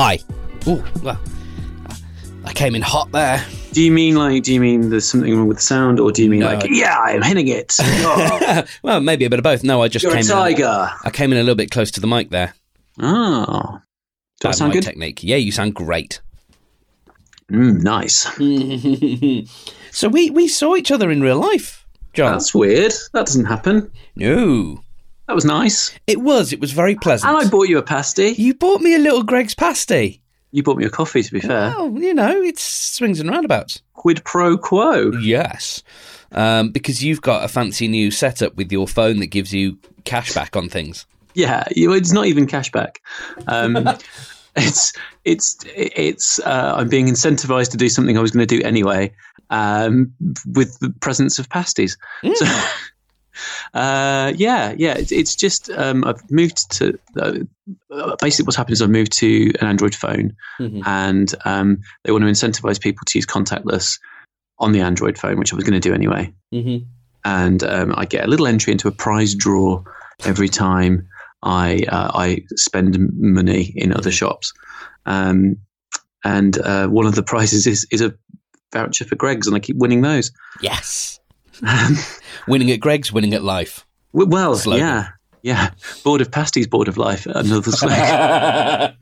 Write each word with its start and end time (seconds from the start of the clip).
Hi. 0.00 0.20
Ooh, 0.68 0.84
well, 1.02 1.18
I 2.44 2.52
came 2.52 2.76
in 2.76 2.82
hot 2.82 3.10
there. 3.10 3.44
Do 3.72 3.82
you 3.82 3.90
mean 3.90 4.14
like? 4.14 4.44
Do 4.44 4.54
you 4.54 4.60
mean 4.60 4.90
there's 4.90 5.04
something 5.04 5.36
wrong 5.36 5.48
with 5.48 5.56
the 5.56 5.62
sound, 5.64 5.98
or 5.98 6.12
do 6.12 6.22
you 6.22 6.30
mean 6.30 6.38
No. 6.38 6.54
like? 6.54 6.70
Yeah, 6.70 6.96
I'm 6.96 7.20
hitting 7.20 7.48
it. 7.48 7.74
Oh, 7.82 8.62
well, 8.84 9.00
maybe 9.00 9.24
a 9.24 9.30
bit 9.30 9.40
of 9.40 9.42
both. 9.42 9.64
No, 9.64 9.82
I 9.82 9.88
just 9.88 10.04
you're 10.04 10.12
a 10.12 10.14
came. 10.14 10.22
In, 10.22 10.28
tiger. 10.28 10.92
I 11.04 11.10
came 11.10 11.32
in 11.32 11.38
a 11.38 11.40
little 11.40 11.56
bit 11.56 11.72
close 11.72 11.90
to 11.90 12.00
the 12.00 12.06
mic 12.06 12.30
there. 12.30 12.54
Oh, 13.00 13.80
does 14.38 14.52
that 14.52 14.54
sound 14.54 14.72
good? 14.72 14.84
Technique. 14.84 15.24
Yeah, 15.24 15.34
you 15.34 15.50
sound 15.50 15.74
great. 15.74 16.20
Mm, 17.50 17.82
nice. 17.82 18.22
so 19.90 20.08
we 20.08 20.30
we 20.30 20.46
saw 20.46 20.76
each 20.76 20.92
other 20.92 21.10
in 21.10 21.22
real 21.22 21.40
life, 21.40 21.84
John. 22.12 22.34
That's 22.34 22.54
weird. 22.54 22.92
That 23.14 23.26
doesn't 23.26 23.46
happen. 23.46 23.90
no, 24.14 24.80
That 25.28 25.34
was 25.34 25.44
nice. 25.44 25.96
it 26.06 26.20
was. 26.20 26.52
It 26.52 26.58
was 26.60 26.72
very 26.72 26.94
pleasant. 26.96 27.32
And 27.32 27.46
I 27.46 27.48
bought 27.50 27.68
you 27.68 27.78
a 27.78 27.82
pasty. 27.82 28.30
you 28.30 28.54
bought 28.54 28.80
me 28.80 28.94
a 28.94 28.98
little 28.98 29.22
Greggs 29.22 29.54
pasty. 29.54 30.22
You 30.50 30.62
bought 30.62 30.78
me 30.78 30.86
a 30.86 30.90
coffee. 30.90 31.22
To 31.22 31.32
be 31.32 31.40
fair, 31.40 31.74
Well, 31.76 31.90
you 31.98 32.14
know, 32.14 32.40
it's 32.42 32.62
swings 32.62 33.20
and 33.20 33.28
roundabouts. 33.30 33.82
quid 33.92 34.24
pro 34.24 34.56
quo. 34.56 35.12
Yes. 35.20 35.82
Um, 36.32 36.70
because 36.70 37.04
you've 37.04 37.20
got 37.22 37.44
a 37.44 37.48
fancy 37.48 37.88
new 37.88 38.10
setup 38.10 38.56
with 38.56 38.72
your 38.72 38.88
phone 38.88 39.18
that 39.20 39.26
gives 39.26 39.52
you 39.52 39.78
cash 40.04 40.32
back 40.34 40.56
on 40.56 40.68
things. 40.70 41.06
Yeah, 41.34 41.64
it's 41.70 42.12
not 42.12 42.26
even 42.26 42.46
cashback. 42.46 42.96
Um, 43.46 43.86
it's 44.56 44.92
it's 45.24 45.56
it's. 45.76 46.38
Uh, 46.40 46.74
I'm 46.76 46.88
being 46.88 47.06
incentivized 47.06 47.70
to 47.72 47.76
do 47.76 47.88
something 47.90 48.16
I 48.16 48.20
was 48.22 48.30
going 48.30 48.46
to 48.46 48.56
do 48.58 48.62
anyway, 48.64 49.12
um, 49.50 50.12
with 50.46 50.78
the 50.80 50.90
presence 51.00 51.38
of 51.38 51.48
pasties. 51.48 51.96
So, 52.34 52.46
uh, 53.74 54.32
yeah, 54.36 54.74
yeah. 54.76 54.94
It's, 54.94 55.12
it's 55.12 55.34
just 55.36 55.70
um, 55.70 56.04
I've 56.04 56.30
moved 56.30 56.70
to. 56.78 56.98
Uh, 57.20 58.16
basically, 58.20 58.44
what's 58.46 58.56
happened 58.56 58.72
is 58.74 58.82
I've 58.82 58.90
moved 58.90 59.12
to 59.18 59.52
an 59.60 59.66
Android 59.66 59.94
phone, 59.94 60.36
Mhm. 60.60 60.82
and 60.86 61.34
um, 61.44 61.78
they 62.04 62.12
want 62.12 62.22
to 62.24 62.30
incentivize 62.30 62.80
people 62.80 63.04
to 63.06 63.18
use 63.18 63.26
contactless 63.26 63.98
on 64.58 64.72
the 64.72 64.80
Android 64.80 65.18
phone, 65.18 65.38
which 65.38 65.52
I 65.52 65.56
was 65.56 65.64
going 65.64 65.80
to 65.80 65.88
do 65.88 65.94
anyway 65.94 66.32
Mm-hmm. 66.52 66.84
and 67.24 67.62
um, 67.62 67.94
I 67.96 68.06
get 68.06 68.24
a 68.24 68.26
little 68.28 68.46
entry 68.48 68.72
into 68.72 68.88
a 68.88 68.92
prize 68.92 69.34
draw 69.34 69.84
every 70.24 70.48
time 70.48 71.06
I 71.42 71.84
uh, 71.88 72.10
I 72.14 72.42
spend 72.56 72.98
money 73.12 73.72
in 73.76 73.92
other 73.92 74.10
shops. 74.10 74.52
Um, 75.06 75.58
and 76.24 76.58
uh, 76.58 76.88
one 76.88 77.06
of 77.06 77.14
the 77.14 77.22
prizes 77.32 77.66
is 77.68 77.86
is 77.92 78.00
a 78.00 78.14
voucher 78.72 79.04
for 79.04 79.14
Greggs, 79.14 79.46
and 79.46 79.54
I 79.54 79.60
keep 79.60 79.76
winning 79.76 80.00
those. 80.02 80.32
Yes. 80.60 81.20
Winning 82.48 82.70
at 82.70 82.80
Greggs, 82.80 83.12
winning 83.12 83.34
at 83.34 83.42
life. 83.42 83.84
well, 84.12 84.56
Slogan. 84.56 84.80
yeah, 84.86 85.08
yeah. 85.42 85.70
Board 86.04 86.20
of 86.20 86.30
pasties, 86.30 86.66
board 86.66 86.88
of 86.88 86.96
life. 86.96 87.26
Another 87.26 87.70
slogan. 87.72 88.94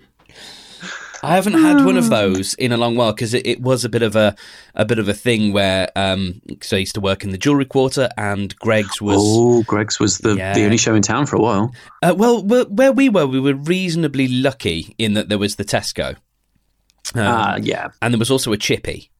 I 1.22 1.34
haven't 1.34 1.54
had 1.54 1.84
one 1.84 1.96
of 1.96 2.08
those 2.10 2.54
in 2.54 2.72
a 2.72 2.76
long 2.76 2.94
while 2.94 3.12
because 3.12 3.34
it, 3.34 3.46
it 3.46 3.60
was 3.60 3.84
a 3.84 3.88
bit 3.88 4.02
of 4.02 4.14
a 4.16 4.36
a 4.74 4.84
bit 4.84 4.98
of 4.98 5.08
a 5.08 5.14
thing 5.14 5.52
where 5.52 5.90
um 5.96 6.40
so 6.60 6.76
I 6.76 6.80
used 6.80 6.94
to 6.94 7.00
work 7.00 7.24
in 7.24 7.30
the 7.30 7.38
jewelry 7.38 7.64
quarter 7.64 8.08
and 8.16 8.54
Greggs 8.58 9.00
was 9.00 9.16
oh, 9.18 9.62
Greggs 9.64 9.98
was 9.98 10.18
the 10.18 10.34
Yeah. 10.36 10.54
the 10.54 10.64
only 10.64 10.76
show 10.76 10.94
in 10.94 11.02
town 11.02 11.26
for 11.26 11.36
a 11.36 11.40
while. 11.40 11.72
uh, 12.02 12.14
well 12.16 12.42
where, 12.44 12.92
we 12.92 13.08
were 13.08 13.26
we 13.26 13.40
were 13.40 13.54
reasonably 13.54 14.28
lucky 14.28 14.94
in 14.98 15.14
that 15.14 15.28
there 15.28 15.38
was 15.38 15.56
the 15.56 15.64
Tesco 15.64 16.10
um, 17.14 17.16
Ah, 17.16 17.56
yeah. 17.62 17.88
and 18.02 18.12
there 18.14 18.18
was 18.18 18.30
also 18.30 18.52
a 18.52 18.56
Chippy. 18.58 19.10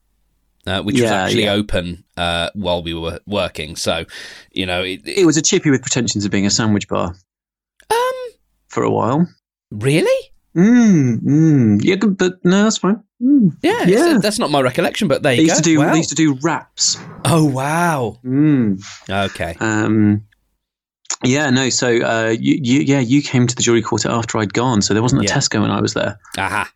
Uh, 0.66 0.82
which 0.82 1.00
was 1.00 1.10
actually 1.10 1.44
yeah. 1.44 1.52
open 1.52 2.02
uh, 2.16 2.50
while 2.54 2.82
we 2.82 2.92
were 2.92 3.20
working, 3.26 3.76
so 3.76 4.04
you 4.50 4.66
know, 4.66 4.82
it, 4.82 5.00
it- 5.06 5.18
It 5.18 5.24
was 5.26 5.36
a 5.36 5.42
chippy 5.42 5.70
with 5.70 5.80
pretensions 5.82 6.24
of 6.24 6.30
being 6.32 6.44
a 6.46 6.50
sandwich 6.50 6.88
bar 6.88 7.14
um, 7.90 8.14
for 8.68 8.82
a 8.82 8.90
while. 8.90 9.28
really, 9.70 10.20
Mm, 10.56 11.20
mm. 11.22 11.84
Yeah, 11.84 11.96
but 11.96 12.42
no, 12.44 12.64
that's 12.64 12.78
fine. 12.78 13.02
Mm. 13.22 13.56
yeah, 13.62 13.84
Yeah. 13.86 14.18
that's 14.22 14.38
not 14.38 14.50
my 14.50 14.60
recollection, 14.62 15.06
but 15.06 15.22
there 15.22 15.36
They 15.36 15.42
you 15.42 15.48
used 15.48 15.56
go. 15.56 15.62
to 15.62 15.62
do 15.62 15.78
Wow. 15.78 15.92
they 15.92 15.98
used 15.98 16.08
to 16.08 16.14
do 16.16 16.38
wraps. 16.42 16.96
Oh 17.26 17.44
wow, 17.44 18.18
Mm. 18.24 18.82
okay, 19.08 19.54
Um, 19.60 20.24
yeah, 21.24 21.50
no. 21.50 21.68
So 21.70 21.88
uh, 21.88 22.34
you, 22.40 22.58
you, 22.62 22.80
yeah, 22.80 23.00
you 23.00 23.22
came 23.22 23.46
to 23.46 23.54
the 23.54 23.62
jewelry 23.62 23.82
quarter 23.82 24.08
after 24.10 24.38
I'd 24.38 24.52
gone, 24.54 24.82
so 24.82 24.94
there 24.94 25.02
wasn't 25.02 25.22
a 25.22 25.24
Yeah. 25.26 25.36
Tesco 25.36 25.60
when 25.60 25.70
I 25.70 25.80
was 25.80 25.94
there. 25.94 26.18
aha, 26.38 26.68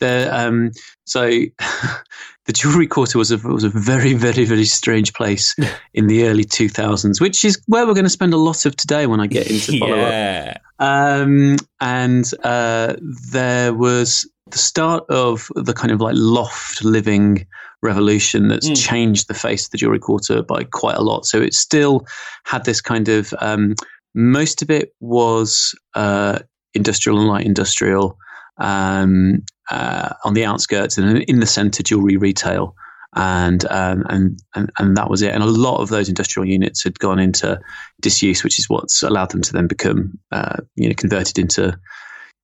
There, 0.00 0.34
um, 0.34 0.70
so 1.04 1.28
the 2.46 2.52
jewelry 2.52 2.86
quarter 2.86 3.18
was 3.18 3.30
a 3.30 3.38
was 3.38 3.64
a 3.64 3.68
very, 3.68 4.14
very, 4.14 4.44
very 4.44 4.64
strange 4.64 5.12
place 5.14 5.54
in 5.94 6.06
the 6.06 6.24
early 6.26 6.44
two 6.44 6.68
thousands, 6.68 7.20
which 7.20 7.44
is 7.44 7.60
where 7.66 7.86
we're 7.86 7.94
going 7.94 8.04
to 8.04 8.10
spend 8.10 8.32
a 8.34 8.38
lot 8.38 8.66
of 8.66 8.76
today 8.76 9.06
when 9.06 9.20
I 9.20 9.26
get 9.26 9.50
into 9.50 9.78
follow 9.78 9.98
up. 10.00 10.10
yeah, 10.10 10.58
Um, 10.78 11.56
and 11.80 12.30
uh, 12.42 12.94
there 13.32 13.74
was 13.74 14.28
the 14.50 14.58
start 14.58 15.04
of 15.08 15.48
the 15.56 15.72
kind 15.72 15.90
of 15.92 16.00
like 16.00 16.14
loft 16.16 16.84
living 16.84 17.46
revolution 17.82 18.48
that's 18.48 18.68
Mm. 18.68 18.76
changed 18.76 19.28
the 19.28 19.34
face 19.34 19.66
of 19.66 19.70
the 19.72 19.78
jewelry 19.78 19.98
quarter 19.98 20.42
by 20.42 20.64
quite 20.64 20.96
a 20.96 21.02
lot. 21.02 21.26
So 21.26 21.40
it 21.40 21.52
still 21.54 22.06
had 22.44 22.64
this 22.64 22.80
kind 22.80 23.08
of 23.08 23.34
um, 23.40 23.74
most 24.14 24.62
of 24.62 24.70
it 24.70 24.94
was 25.00 25.74
uh, 25.94 26.38
industrial 26.74 27.18
and 27.18 27.28
light 27.28 27.44
industrial 27.44 28.16
um, 28.58 29.42
uh, 29.70 30.14
on 30.24 30.34
the 30.34 30.44
outskirts 30.44 30.98
and 30.98 31.22
in 31.24 31.40
the 31.40 31.46
centre 31.46 31.82
jewelry 31.82 32.16
retail. 32.16 32.74
And, 33.18 33.64
um, 33.70 34.04
and 34.10 34.38
and 34.54 34.70
and 34.78 34.96
that 34.98 35.08
was 35.08 35.22
it. 35.22 35.32
And 35.32 35.42
a 35.42 35.46
lot 35.46 35.80
of 35.80 35.88
those 35.88 36.10
industrial 36.10 36.46
units 36.46 36.84
had 36.84 36.98
gone 36.98 37.18
into 37.18 37.58
disuse, 38.00 38.44
which 38.44 38.58
is 38.58 38.68
what's 38.68 39.02
allowed 39.02 39.30
them 39.30 39.40
to 39.40 39.52
then 39.54 39.66
become 39.66 40.18
uh, 40.32 40.58
you 40.74 40.88
know 40.88 40.94
converted 40.94 41.38
into 41.38 41.78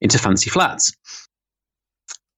into 0.00 0.18
fancy 0.18 0.48
flats. 0.48 0.96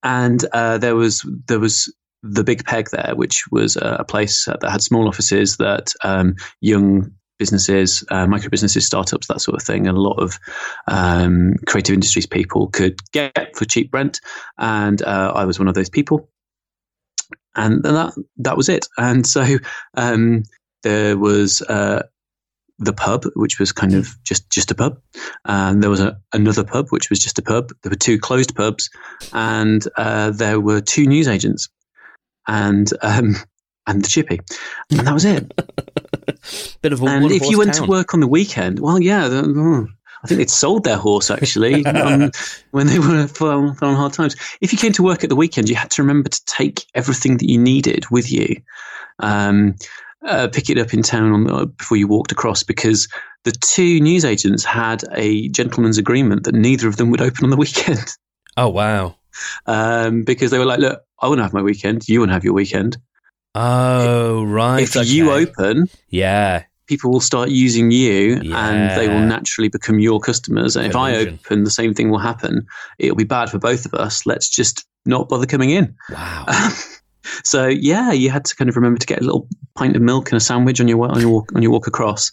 And 0.02 0.44
uh, 0.52 0.78
there 0.78 0.96
was 0.96 1.24
there 1.46 1.60
was 1.60 1.94
the 2.24 2.42
Big 2.42 2.64
Peg 2.64 2.88
there, 2.90 3.12
which 3.14 3.44
was 3.52 3.76
a 3.76 4.04
place 4.08 4.46
that 4.46 4.68
had 4.68 4.82
small 4.82 5.06
offices 5.06 5.58
that 5.58 5.92
um, 6.02 6.34
young 6.60 7.12
businesses, 7.44 8.02
uh, 8.10 8.26
micro 8.26 8.48
businesses, 8.48 8.86
startups, 8.86 9.26
that 9.26 9.42
sort 9.42 9.54
of 9.54 9.62
thing, 9.62 9.86
and 9.86 9.98
a 9.98 10.00
lot 10.00 10.18
of 10.18 10.38
um, 10.86 11.56
creative 11.66 11.92
industries 11.92 12.24
people 12.24 12.68
could 12.68 12.98
get 13.12 13.54
for 13.54 13.66
cheap 13.66 13.92
rent. 13.92 14.18
And 14.56 15.02
uh, 15.02 15.32
I 15.34 15.44
was 15.44 15.58
one 15.58 15.68
of 15.68 15.74
those 15.74 15.90
people. 15.90 16.30
And 17.54 17.82
that 17.84 18.14
that 18.38 18.56
was 18.56 18.70
it. 18.70 18.88
And 18.96 19.26
so 19.26 19.44
um, 19.94 20.44
there 20.82 21.18
was 21.18 21.60
uh, 21.60 22.04
the 22.78 22.94
pub, 22.94 23.24
which 23.36 23.58
was 23.58 23.72
kind 23.72 23.94
of 23.94 24.16
just 24.24 24.48
just 24.50 24.70
a 24.70 24.74
pub, 24.74 24.98
and 25.44 25.82
there 25.82 25.90
was 25.90 26.00
a, 26.00 26.18
another 26.32 26.64
pub, 26.64 26.86
which 26.88 27.10
was 27.10 27.18
just 27.18 27.38
a 27.38 27.42
pub. 27.42 27.68
There 27.82 27.90
were 27.90 27.96
two 27.96 28.18
closed 28.18 28.56
pubs, 28.56 28.88
and 29.34 29.86
uh, 29.96 30.30
there 30.30 30.60
were 30.60 30.80
two 30.80 31.06
newsagents, 31.06 31.68
and 32.48 32.90
um, 33.02 33.36
and 33.86 34.02
the 34.02 34.08
chippy, 34.08 34.40
and 34.90 35.06
that 35.06 35.14
was 35.14 35.26
it. 35.26 35.52
bit 36.82 36.92
of 36.92 37.02
a 37.02 37.06
and 37.06 37.30
if 37.30 37.48
you 37.50 37.58
went 37.58 37.74
town. 37.74 37.84
to 37.84 37.90
work 37.90 38.14
on 38.14 38.20
the 38.20 38.28
weekend, 38.28 38.80
well, 38.80 39.00
yeah. 39.00 39.28
The, 39.28 39.88
I 40.22 40.26
think 40.26 40.38
they'd 40.38 40.50
sold 40.50 40.84
their 40.84 40.96
horse 40.96 41.30
actually 41.30 41.84
um, 41.86 42.30
when 42.70 42.86
they 42.86 42.98
were 42.98 43.28
on 43.40 43.76
on 43.80 43.94
hard 43.94 44.12
times. 44.12 44.36
If 44.60 44.72
you 44.72 44.78
came 44.78 44.92
to 44.92 45.02
work 45.02 45.22
at 45.22 45.30
the 45.30 45.36
weekend, 45.36 45.68
you 45.68 45.76
had 45.76 45.90
to 45.92 46.02
remember 46.02 46.28
to 46.28 46.44
take 46.46 46.86
everything 46.94 47.36
that 47.38 47.50
you 47.50 47.58
needed 47.58 48.06
with 48.10 48.32
you. 48.32 48.56
Um, 49.18 49.76
uh, 50.26 50.48
pick 50.48 50.70
it 50.70 50.78
up 50.78 50.94
in 50.94 51.02
town 51.02 51.32
on 51.32 51.44
the, 51.44 51.66
before 51.66 51.98
you 51.98 52.08
walked 52.08 52.32
across 52.32 52.62
because 52.62 53.06
the 53.44 53.52
two 53.52 54.00
newsagents 54.00 54.64
had 54.64 55.04
a 55.12 55.50
gentleman's 55.50 55.98
agreement 55.98 56.44
that 56.44 56.54
neither 56.54 56.88
of 56.88 56.96
them 56.96 57.10
would 57.10 57.20
open 57.20 57.44
on 57.44 57.50
the 57.50 57.58
weekend 57.58 58.16
Oh 58.56 58.68
wow. 58.68 59.16
um, 59.66 60.22
because 60.22 60.50
they 60.50 60.58
were 60.58 60.64
like, 60.64 60.80
"Look, 60.80 61.02
I 61.20 61.28
want 61.28 61.38
to 61.38 61.42
have 61.42 61.52
my 61.52 61.62
weekend. 61.62 62.08
You 62.08 62.20
want 62.20 62.30
to 62.30 62.34
have 62.34 62.44
your 62.44 62.52
weekend. 62.52 62.96
Oh 63.54 64.44
right. 64.44 64.82
if 64.82 65.08
you 65.08 65.30
open, 65.30 65.88
yeah, 66.08 66.64
people 66.86 67.10
will 67.10 67.20
start 67.20 67.50
using 67.50 67.90
you 67.90 68.40
and 68.52 69.00
they 69.00 69.08
will 69.08 69.20
naturally 69.20 69.68
become 69.68 69.98
your 69.98 70.20
customers. 70.20 70.76
And 70.76 70.86
if 70.86 70.96
I 70.96 71.14
open, 71.16 71.64
the 71.64 71.70
same 71.70 71.94
thing 71.94 72.10
will 72.10 72.18
happen. 72.18 72.66
It'll 72.98 73.16
be 73.16 73.24
bad 73.24 73.50
for 73.50 73.58
both 73.58 73.86
of 73.86 73.94
us. 73.94 74.26
Let's 74.26 74.48
just 74.48 74.86
not 75.06 75.28
bother 75.28 75.46
coming 75.46 75.70
in. 75.70 75.94
wow. 76.10 76.46
so 77.44 77.66
yeah, 77.66 78.12
you 78.12 78.30
had 78.30 78.44
to 78.46 78.56
kind 78.56 78.68
of 78.68 78.76
remember 78.76 78.98
to 78.98 79.06
get 79.06 79.20
a 79.20 79.24
little 79.24 79.48
pint 79.74 79.96
of 79.96 80.02
milk 80.02 80.30
and 80.30 80.36
a 80.36 80.40
sandwich 80.40 80.80
on 80.80 80.88
your 80.88 81.06
on 81.08 81.20
your 81.20 81.30
walk, 81.30 81.52
on 81.54 81.62
your 81.62 81.70
walk 81.70 81.86
across. 81.86 82.30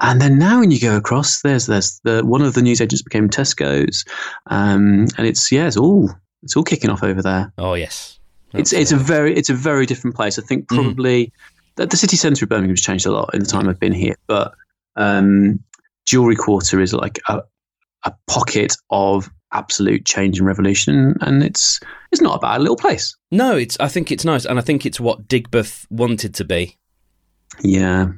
And 0.00 0.20
then 0.20 0.38
now 0.38 0.60
when 0.60 0.70
you 0.70 0.80
go 0.80 0.96
across, 0.96 1.42
there's 1.42 1.66
there's 1.66 2.00
the 2.04 2.24
one 2.24 2.42
of 2.42 2.54
the 2.54 2.62
newsagents 2.62 3.02
became 3.02 3.28
Tesco's, 3.28 4.04
um, 4.46 5.06
and 5.16 5.26
it's 5.26 5.50
yeah, 5.50 5.66
it's 5.66 5.76
all 5.76 6.10
it's 6.42 6.56
all 6.56 6.64
kicking 6.64 6.90
off 6.90 7.02
over 7.02 7.22
there. 7.22 7.52
Oh 7.58 7.74
yes. 7.74 8.18
It's 8.58 8.72
it's 8.72 8.92
a 8.92 8.96
very 8.96 9.34
it's 9.36 9.50
a 9.50 9.54
very 9.54 9.86
different 9.86 10.16
place. 10.16 10.38
I 10.38 10.42
think 10.42 10.66
Mm. 10.68 10.74
probably 10.76 11.32
the, 11.76 11.86
the 11.86 11.96
city 11.96 12.16
centre 12.16 12.44
of 12.44 12.48
Birmingham 12.48 12.70
has 12.70 12.80
changed 12.80 13.06
a 13.06 13.12
lot 13.12 13.34
in 13.34 13.40
the 13.40 13.46
time 13.46 13.68
I've 13.68 13.80
been 13.80 13.92
here, 13.92 14.16
but 14.26 14.54
um, 14.96 15.60
Jewelry 16.06 16.36
Quarter 16.36 16.80
is 16.80 16.92
like 16.94 17.18
a, 17.28 17.42
a 18.04 18.14
pocket 18.26 18.74
of 18.90 19.28
absolute 19.52 20.04
change 20.06 20.38
and 20.38 20.46
revolution, 20.46 21.16
and 21.20 21.42
it's 21.42 21.80
it's 22.12 22.22
not 22.22 22.36
a 22.36 22.40
bad 22.40 22.60
little 22.60 22.76
place. 22.76 23.14
No, 23.30 23.56
it's. 23.56 23.76
I 23.78 23.88
think 23.88 24.10
it's 24.10 24.24
nice, 24.24 24.44
and 24.46 24.58
I 24.58 24.62
think 24.62 24.86
it's 24.86 24.98
what 25.00 25.28
Digbeth 25.28 25.86
wanted 25.90 26.34
to 26.36 26.44
be, 26.44 26.76
Yeah, 27.62 28.08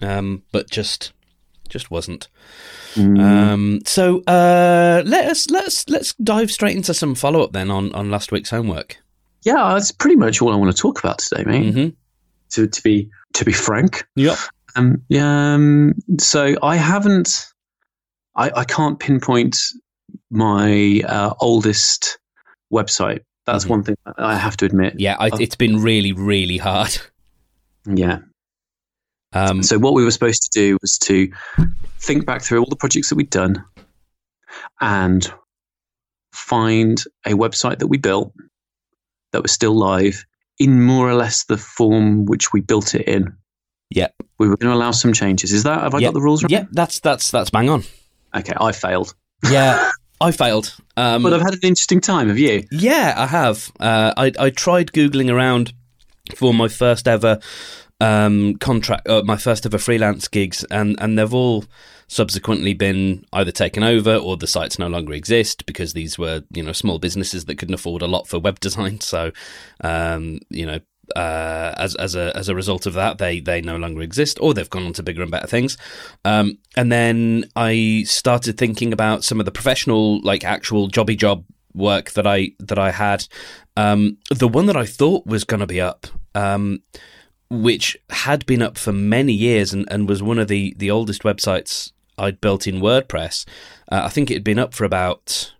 um, 0.00 0.42
but 0.52 0.70
just 0.70 1.12
just 1.68 1.90
wasn't. 1.90 2.28
Mm. 2.94 3.20
Um, 3.20 3.80
so 3.84 4.22
uh, 4.26 5.02
let 5.04 5.26
us 5.28 5.50
let's 5.50 5.88
let's 5.88 6.14
dive 6.14 6.50
straight 6.50 6.76
into 6.76 6.94
some 6.94 7.14
follow 7.14 7.42
up 7.42 7.52
then 7.52 7.70
on 7.70 7.92
on 7.94 8.10
last 8.10 8.30
week's 8.32 8.50
homework. 8.50 8.98
Yeah, 9.48 9.72
that's 9.74 9.92
pretty 9.92 10.16
much 10.16 10.40
all 10.42 10.52
I 10.52 10.56
want 10.56 10.74
to 10.74 10.80
talk 10.80 10.98
about 10.98 11.18
today, 11.18 11.44
mate. 11.44 11.72
hmm 11.74 11.88
To 12.50 12.66
to 12.66 12.82
be 12.82 13.10
to 13.34 13.44
be 13.44 13.52
frank. 13.52 14.06
Yep. 14.16 14.36
Um, 14.76 15.02
yeah, 15.08 15.54
um, 15.54 15.94
so 16.20 16.54
I 16.62 16.76
haven't, 16.76 17.46
I, 18.36 18.50
I 18.54 18.64
can't 18.64 19.00
pinpoint 19.00 19.58
my 20.30 21.02
uh, 21.06 21.34
oldest 21.40 22.18
website. 22.72 23.20
That's 23.46 23.64
Mhm. 23.64 23.70
one 23.70 23.82
thing 23.82 23.96
I 24.18 24.36
have 24.36 24.56
to 24.58 24.66
admit. 24.66 24.94
Yeah, 25.00 25.16
I, 25.18 25.30
it's 25.40 25.56
been 25.56 25.82
really 25.82 26.12
really 26.12 26.58
hard. 26.58 26.96
Yeah. 27.86 28.18
Um, 29.32 29.62
So 29.62 29.78
what 29.78 29.94
we 29.94 30.04
were 30.04 30.10
supposed 30.10 30.42
to 30.42 30.50
do 30.60 30.78
was 30.82 30.98
to 30.98 31.28
think 32.00 32.24
back 32.26 32.42
through 32.42 32.60
all 32.60 32.68
the 32.68 32.76
projects 32.76 33.08
that 33.08 33.16
we'd 33.16 33.30
done 33.30 33.64
and 34.80 35.30
find 36.32 37.02
a 37.26 37.30
website 37.32 37.78
that 37.80 37.88
we 37.88 37.98
built 37.98 38.32
that 39.32 39.42
was 39.42 39.52
still 39.52 39.74
live 39.74 40.24
in 40.58 40.82
more 40.82 41.08
or 41.08 41.14
less 41.14 41.44
the 41.44 41.56
form 41.58 42.24
which 42.26 42.52
we 42.52 42.60
built 42.60 42.94
it 42.94 43.06
in. 43.08 43.32
Yep. 43.90 44.14
We 44.38 44.48
were 44.48 44.56
going 44.56 44.70
to 44.72 44.76
allow 44.76 44.90
some 44.90 45.12
changes. 45.12 45.52
Is 45.52 45.62
that 45.64 45.82
have 45.82 45.94
I 45.94 45.98
Yep. 45.98 46.08
got 46.08 46.14
the 46.14 46.20
rules 46.20 46.42
right? 46.42 46.50
yeah, 46.50 46.64
that's 46.72 47.00
that's 47.00 47.30
that's 47.30 47.50
bang 47.50 47.68
on. 47.70 47.84
Okay, 48.36 48.52
I 48.60 48.72
failed. 48.72 49.14
Yeah, 49.50 49.90
I 50.20 50.30
failed. 50.32 50.74
Um, 50.96 51.22
But 51.22 51.32
I've 51.32 51.40
had 51.40 51.54
an 51.54 51.60
interesting 51.62 52.00
time, 52.00 52.28
have 52.28 52.38
you? 52.38 52.64
Yeah, 52.70 53.14
I 53.16 53.26
have. 53.26 53.70
Uh, 53.80 54.12
I 54.16 54.32
I 54.38 54.50
tried 54.50 54.92
googling 54.92 55.30
around 55.32 55.72
for 56.34 56.52
my 56.52 56.68
first 56.68 57.08
ever 57.08 57.38
um, 58.00 58.56
contract, 58.56 59.08
uh, 59.08 59.22
my 59.24 59.36
first 59.36 59.64
ever 59.64 59.78
freelance 59.78 60.28
gigs, 60.28 60.64
and 60.70 60.96
and 61.00 61.18
they've 61.18 61.32
all 61.34 61.64
subsequently 62.08 62.72
been 62.74 63.24
either 63.32 63.52
taken 63.52 63.84
over 63.84 64.16
or 64.16 64.36
the 64.36 64.46
sites 64.46 64.78
no 64.78 64.88
longer 64.88 65.12
exist 65.12 65.66
because 65.66 65.92
these 65.92 66.18
were 66.18 66.42
you 66.50 66.62
know 66.62 66.72
small 66.72 66.98
businesses 66.98 67.44
that 67.44 67.56
couldn't 67.56 67.74
afford 67.74 68.02
a 68.02 68.06
lot 68.06 68.26
for 68.26 68.38
web 68.38 68.58
design. 68.60 68.98
So 69.08 69.32
um, 69.82 70.40
you 70.50 70.66
know. 70.66 70.80
Uh, 71.16 71.74
as 71.78 71.94
as 71.94 72.14
a 72.14 72.36
as 72.36 72.50
a 72.50 72.54
result 72.54 72.84
of 72.84 72.92
that, 72.92 73.16
they 73.16 73.40
they 73.40 73.62
no 73.62 73.78
longer 73.78 74.02
exist, 74.02 74.38
or 74.42 74.52
they've 74.52 74.68
gone 74.68 74.84
on 74.84 74.92
to 74.92 75.02
bigger 75.02 75.22
and 75.22 75.30
better 75.30 75.46
things. 75.46 75.78
Um, 76.26 76.58
and 76.76 76.92
then 76.92 77.46
I 77.56 78.04
started 78.06 78.58
thinking 78.58 78.92
about 78.92 79.24
some 79.24 79.40
of 79.40 79.46
the 79.46 79.50
professional, 79.50 80.20
like 80.20 80.44
actual 80.44 80.90
jobby 80.90 81.16
job 81.16 81.46
work 81.74 82.10
that 82.10 82.26
I 82.26 82.50
that 82.58 82.78
I 82.78 82.90
had. 82.90 83.26
Um, 83.74 84.18
the 84.30 84.48
one 84.48 84.66
that 84.66 84.76
I 84.76 84.84
thought 84.84 85.24
was 85.24 85.44
going 85.44 85.60
to 85.60 85.66
be 85.66 85.80
up, 85.80 86.06
um, 86.34 86.82
which 87.48 87.96
had 88.10 88.44
been 88.44 88.60
up 88.60 88.76
for 88.76 88.92
many 88.92 89.32
years 89.32 89.72
and, 89.72 89.90
and 89.90 90.10
was 90.10 90.22
one 90.22 90.38
of 90.38 90.48
the 90.48 90.74
the 90.76 90.90
oldest 90.90 91.22
websites 91.22 91.92
I'd 92.18 92.40
built 92.40 92.66
in 92.66 92.80
WordPress. 92.80 93.46
Uh, 93.90 94.02
I 94.04 94.08
think 94.08 94.30
it 94.30 94.34
had 94.34 94.44
been 94.44 94.58
up 94.58 94.74
for 94.74 94.84
about 94.84 95.52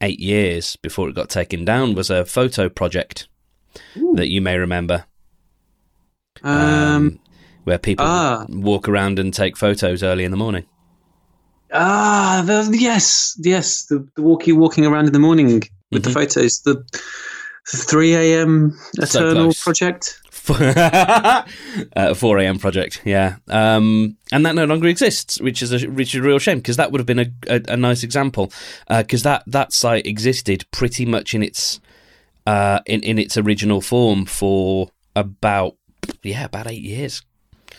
eight 0.00 0.20
years 0.20 0.76
before 0.76 1.08
it 1.08 1.14
got 1.14 1.30
taken 1.30 1.64
down. 1.64 1.94
Was 1.94 2.10
a 2.10 2.24
photo 2.24 2.68
project 2.68 3.28
that 4.14 4.28
you 4.28 4.40
may 4.40 4.56
remember, 4.58 5.04
Um, 6.42 7.18
where 7.64 7.78
people 7.78 8.06
ah. 8.06 8.46
walk 8.48 8.88
around 8.88 9.18
and 9.18 9.32
take 9.32 9.56
photos 9.56 10.02
early 10.02 10.24
in 10.24 10.30
the 10.30 10.36
morning. 10.36 10.64
ah, 11.72 12.42
the, 12.46 12.76
yes, 12.78 13.38
yes, 13.42 13.84
the, 13.86 14.06
the 14.16 14.22
walking 14.22 14.58
walking 14.58 14.86
around 14.86 15.06
in 15.06 15.12
the 15.12 15.18
morning 15.18 15.62
with 15.90 16.04
the 16.04 16.10
Mhm. 16.10 16.14
photos. 16.14 16.60
The, 16.60 16.74
the 17.72 17.76
three 17.78 18.14
a.m. 18.14 18.78
Eternal 18.98 19.44
close. 19.46 19.62
project. 19.62 20.20
uh, 21.96 22.14
4 22.14 22.38
a.m. 22.38 22.58
project, 22.58 23.02
yeah, 23.04 23.36
um, 23.48 24.16
and 24.32 24.44
that 24.46 24.54
no 24.54 24.64
longer 24.64 24.86
exists, 24.88 25.40
which 25.40 25.62
is 25.62 25.72
a 25.72 25.86
which 25.88 26.14
is 26.14 26.20
a 26.20 26.22
real 26.22 26.38
shame 26.38 26.58
because 26.58 26.76
that 26.76 26.92
would 26.92 27.00
have 27.00 27.06
been 27.06 27.18
a, 27.18 27.26
a, 27.48 27.60
a 27.68 27.76
nice 27.76 28.02
example 28.02 28.52
because 28.88 29.22
that 29.24 29.42
that 29.46 29.72
site 29.72 30.06
existed 30.06 30.64
pretty 30.70 31.04
much 31.06 31.34
in 31.34 31.42
its 31.42 31.80
uh, 32.46 32.80
in 32.86 33.02
in 33.02 33.18
its 33.18 33.36
original 33.36 33.80
form 33.80 34.24
for 34.26 34.90
about 35.14 35.76
yeah 36.22 36.44
about 36.44 36.66
eight 36.70 36.82
years, 36.82 37.22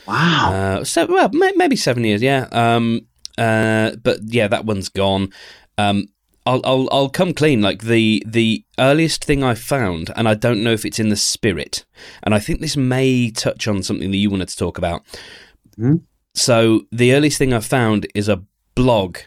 Wow. 0.07 0.79
uh, 0.79 0.83
so 0.83 1.05
well 1.05 1.29
may, 1.31 1.53
maybe 1.55 1.75
seven 1.75 2.03
years, 2.03 2.21
yeah, 2.21 2.47
um, 2.51 3.07
uh, 3.37 3.91
but 4.03 4.19
yeah 4.25 4.47
that 4.47 4.65
one's 4.65 4.89
gone. 4.89 5.29
Um, 5.77 6.07
I'll, 6.47 6.61
I'll 6.63 6.87
I'll 6.91 7.09
come 7.09 7.33
clean. 7.33 7.61
Like 7.61 7.83
the 7.83 8.23
the 8.25 8.63
earliest 8.79 9.25
thing 9.25 9.43
I 9.43 9.53
found, 9.53 10.11
and 10.15 10.29
I 10.29 10.33
don't 10.33 10.63
know 10.63 10.71
if 10.71 10.85
it's 10.85 10.99
in 10.99 11.09
the 11.09 11.17
spirit, 11.17 11.85
and 12.23 12.33
I 12.33 12.39
think 12.39 12.61
this 12.61 12.77
may 12.77 13.29
touch 13.31 13.67
on 13.67 13.83
something 13.83 14.11
that 14.11 14.17
you 14.17 14.29
wanted 14.29 14.47
to 14.47 14.57
talk 14.57 14.77
about. 14.77 15.03
Mhm. 15.77 16.01
So 16.33 16.81
the 16.91 17.13
earliest 17.13 17.37
thing 17.37 17.53
I 17.53 17.59
found 17.59 18.07
is 18.15 18.29
a 18.29 18.43
blog 18.75 19.17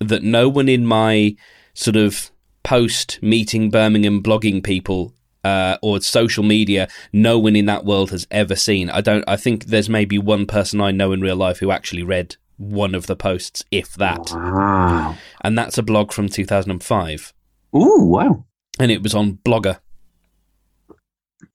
that 0.00 0.22
no 0.22 0.48
one 0.48 0.68
in 0.68 0.84
my 0.84 1.36
sort 1.72 1.96
of 1.96 2.30
post 2.62 3.20
meeting 3.22 3.70
Birmingham 3.70 4.22
blogging 4.22 4.62
people 4.62 5.14
uh, 5.44 5.78
or 5.80 6.00
social 6.00 6.42
media, 6.42 6.88
no 7.12 7.38
one 7.38 7.54
in 7.54 7.66
that 7.66 7.84
world 7.84 8.10
has 8.10 8.26
ever 8.30 8.56
seen. 8.56 8.90
I 8.90 9.00
don't. 9.00 9.24
I 9.28 9.36
think 9.36 9.66
there's 9.66 9.88
maybe 9.88 10.18
one 10.18 10.44
person 10.44 10.80
I 10.80 10.90
know 10.90 11.12
in 11.12 11.20
real 11.20 11.36
life 11.36 11.60
who 11.60 11.70
actually 11.70 12.02
read 12.02 12.36
one 12.56 12.94
of 12.94 13.06
the 13.06 13.16
posts, 13.16 13.64
if 13.70 13.94
that, 13.94 14.30
Wow. 14.32 15.16
and 15.42 15.56
that's 15.58 15.78
a 15.78 15.82
blog 15.82 16.12
from 16.12 16.28
2005, 16.28 17.32
Ooh, 17.74 18.04
wow. 18.04 18.44
and 18.78 18.90
it 18.90 19.02
was 19.02 19.14
on 19.14 19.38
Blogger. 19.44 19.78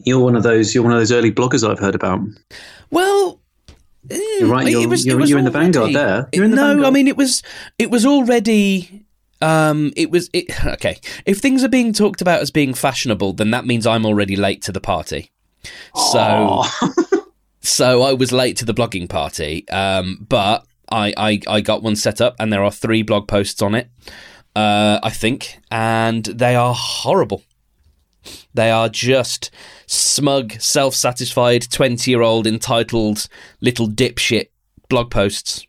You're 0.03 0.19
one 0.23 0.35
of 0.35 0.43
those. 0.43 0.73
You're 0.73 0.83
one 0.83 0.93
of 0.93 0.99
those 0.99 1.11
early 1.11 1.31
bloggers 1.31 1.67
I've 1.67 1.79
heard 1.79 1.95
about. 1.95 2.19
Well, 2.89 3.39
You're 4.09 4.47
right. 4.49 4.67
You're, 4.67 4.93
you're, 4.95 5.25
you're 5.25 5.37
in 5.37 5.45
the 5.45 5.51
vanguard 5.51 5.93
there. 5.93 6.27
You're 6.33 6.43
in 6.45 6.51
the 6.51 6.57
no, 6.57 6.67
vanguard. 6.69 6.87
I 6.87 6.89
mean 6.91 7.07
it 7.07 7.17
was 7.17 7.43
it 7.77 7.91
was 7.91 8.05
already. 8.05 9.05
Um, 9.41 9.91
it 9.95 10.11
was 10.11 10.29
it. 10.33 10.51
Okay, 10.65 10.99
if 11.25 11.39
things 11.39 11.63
are 11.63 11.69
being 11.69 11.93
talked 11.93 12.21
about 12.21 12.41
as 12.41 12.51
being 12.51 12.73
fashionable, 12.73 13.33
then 13.33 13.51
that 13.51 13.65
means 13.65 13.85
I'm 13.85 14.05
already 14.05 14.35
late 14.35 14.61
to 14.63 14.71
the 14.71 14.81
party. 14.81 15.31
So, 15.95 16.63
so 17.61 18.01
I 18.01 18.13
was 18.13 18.31
late 18.31 18.57
to 18.57 18.65
the 18.65 18.73
blogging 18.73 19.07
party. 19.07 19.67
Um, 19.69 20.25
but 20.27 20.65
I, 20.91 21.13
I 21.17 21.39
I 21.47 21.61
got 21.61 21.81
one 21.83 21.95
set 21.95 22.21
up, 22.21 22.35
and 22.39 22.51
there 22.51 22.63
are 22.63 22.71
three 22.71 23.03
blog 23.03 23.27
posts 23.27 23.61
on 23.61 23.75
it. 23.75 23.89
Uh, 24.55 24.99
I 25.01 25.09
think, 25.09 25.57
and 25.71 26.25
they 26.25 26.55
are 26.55 26.73
horrible. 26.75 27.43
They 28.53 28.69
are 28.69 28.89
just 28.89 29.49
smug, 29.87 30.53
self-satisfied, 30.59 31.71
twenty-year-old 31.71 32.45
entitled 32.45 33.27
little 33.61 33.87
dipshit 33.87 34.47
blog 34.89 35.09
posts. 35.09 35.65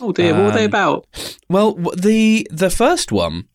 oh 0.00 0.12
dear. 0.12 0.34
what 0.34 0.44
were 0.44 0.50
they 0.52 0.64
Um, 0.64 0.70
about? 0.70 1.06
Well, 1.48 1.74
the 1.96 2.46
the 2.50 2.70
first 2.70 3.10
one, 3.12 3.48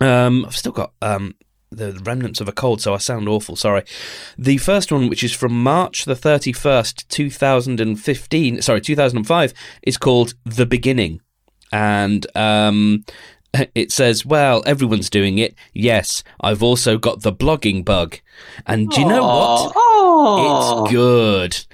um, 0.00 0.44
I've 0.44 0.56
still 0.56 0.72
got 0.72 0.92
um, 1.00 1.34
the 1.70 2.00
remnants 2.04 2.40
of 2.40 2.48
a 2.48 2.52
cold, 2.52 2.80
so 2.80 2.94
I 2.94 2.98
sound 2.98 3.28
awful. 3.28 3.56
Sorry. 3.56 3.82
The 4.38 4.58
first 4.58 4.92
one, 4.92 5.08
which 5.08 5.24
is 5.24 5.32
from 5.32 5.62
March 5.62 6.04
the 6.04 6.16
thirty 6.16 6.52
first, 6.52 7.08
two 7.08 7.30
thousand 7.30 7.80
and 7.80 8.00
fifteen, 8.00 8.62
sorry, 8.62 8.80
two 8.80 8.96
thousand 8.96 9.18
and 9.18 9.26
five, 9.26 9.52
is 9.82 9.96
called 9.96 10.34
"The 10.44 10.66
Beginning," 10.66 11.20
and 11.72 12.26
um, 12.36 13.04
it 13.74 13.90
says, 13.92 14.24
"Well, 14.24 14.62
everyone's 14.66 15.10
doing 15.10 15.38
it. 15.38 15.54
Yes, 15.72 16.22
I've 16.40 16.62
also 16.62 16.98
got 16.98 17.22
the 17.22 17.32
blogging 17.32 17.84
bug, 17.84 18.20
and 18.66 18.88
do 18.90 19.00
you 19.00 19.06
know 19.08 19.22
what? 19.22 19.72
Oh, 19.76 20.82
It's 20.84 20.92
good. 20.92 21.66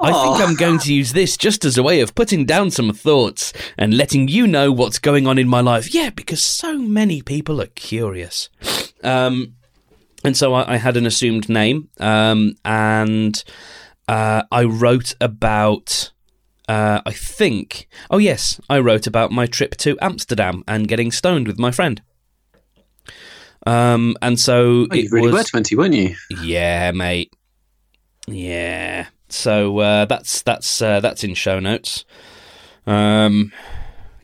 I 0.00 0.12
think 0.12 0.48
I'm 0.48 0.54
going 0.54 0.78
to 0.80 0.94
use 0.94 1.12
this 1.12 1.36
just 1.36 1.64
as 1.64 1.76
a 1.76 1.82
way 1.82 1.98
of 1.98 2.14
putting 2.14 2.44
down 2.44 2.70
some 2.70 2.92
thoughts 2.92 3.52
and 3.76 3.96
letting 3.96 4.28
you 4.28 4.46
know 4.46 4.70
what's 4.70 5.00
going 5.00 5.26
on 5.26 5.38
in 5.38 5.48
my 5.48 5.60
life. 5.60 5.92
Yeah, 5.92 6.10
because 6.10 6.40
so 6.40 6.78
many 6.78 7.20
people 7.20 7.60
are 7.60 7.66
curious. 7.66 8.48
Um, 9.04 9.54
and 10.24 10.36
so 10.36 10.54
I, 10.54 10.74
I 10.74 10.76
had 10.76 10.96
an 10.96 11.06
assumed 11.06 11.48
name, 11.48 11.88
um, 12.00 12.54
and 12.64 13.42
uh, 14.08 14.42
I 14.50 14.64
wrote 14.64 15.14
about. 15.20 16.12
Uh, 16.68 17.00
I 17.06 17.12
think. 17.12 17.88
Oh 18.10 18.18
yes, 18.18 18.60
I 18.68 18.78
wrote 18.80 19.06
about 19.06 19.30
my 19.32 19.46
trip 19.46 19.74
to 19.78 19.96
Amsterdam 20.02 20.64
and 20.68 20.86
getting 20.86 21.10
stoned 21.10 21.46
with 21.46 21.58
my 21.58 21.70
friend. 21.70 22.02
Um, 23.66 24.16
and 24.22 24.38
so 24.38 24.86
Oh, 24.90 24.94
you 24.94 25.04
it 25.04 25.10
really 25.12 25.26
was. 25.32 25.34
were 25.34 25.44
twenty, 25.44 25.76
weren't 25.76 25.94
you? 25.94 26.14
Yeah, 26.42 26.90
mate. 26.92 27.32
Yeah. 28.26 29.06
So 29.30 29.78
uh, 29.78 30.04
that's 30.06 30.42
that's 30.42 30.82
uh, 30.82 31.00
that's 31.00 31.24
in 31.24 31.34
show 31.34 31.58
notes. 31.58 32.04
Um, 32.86 33.52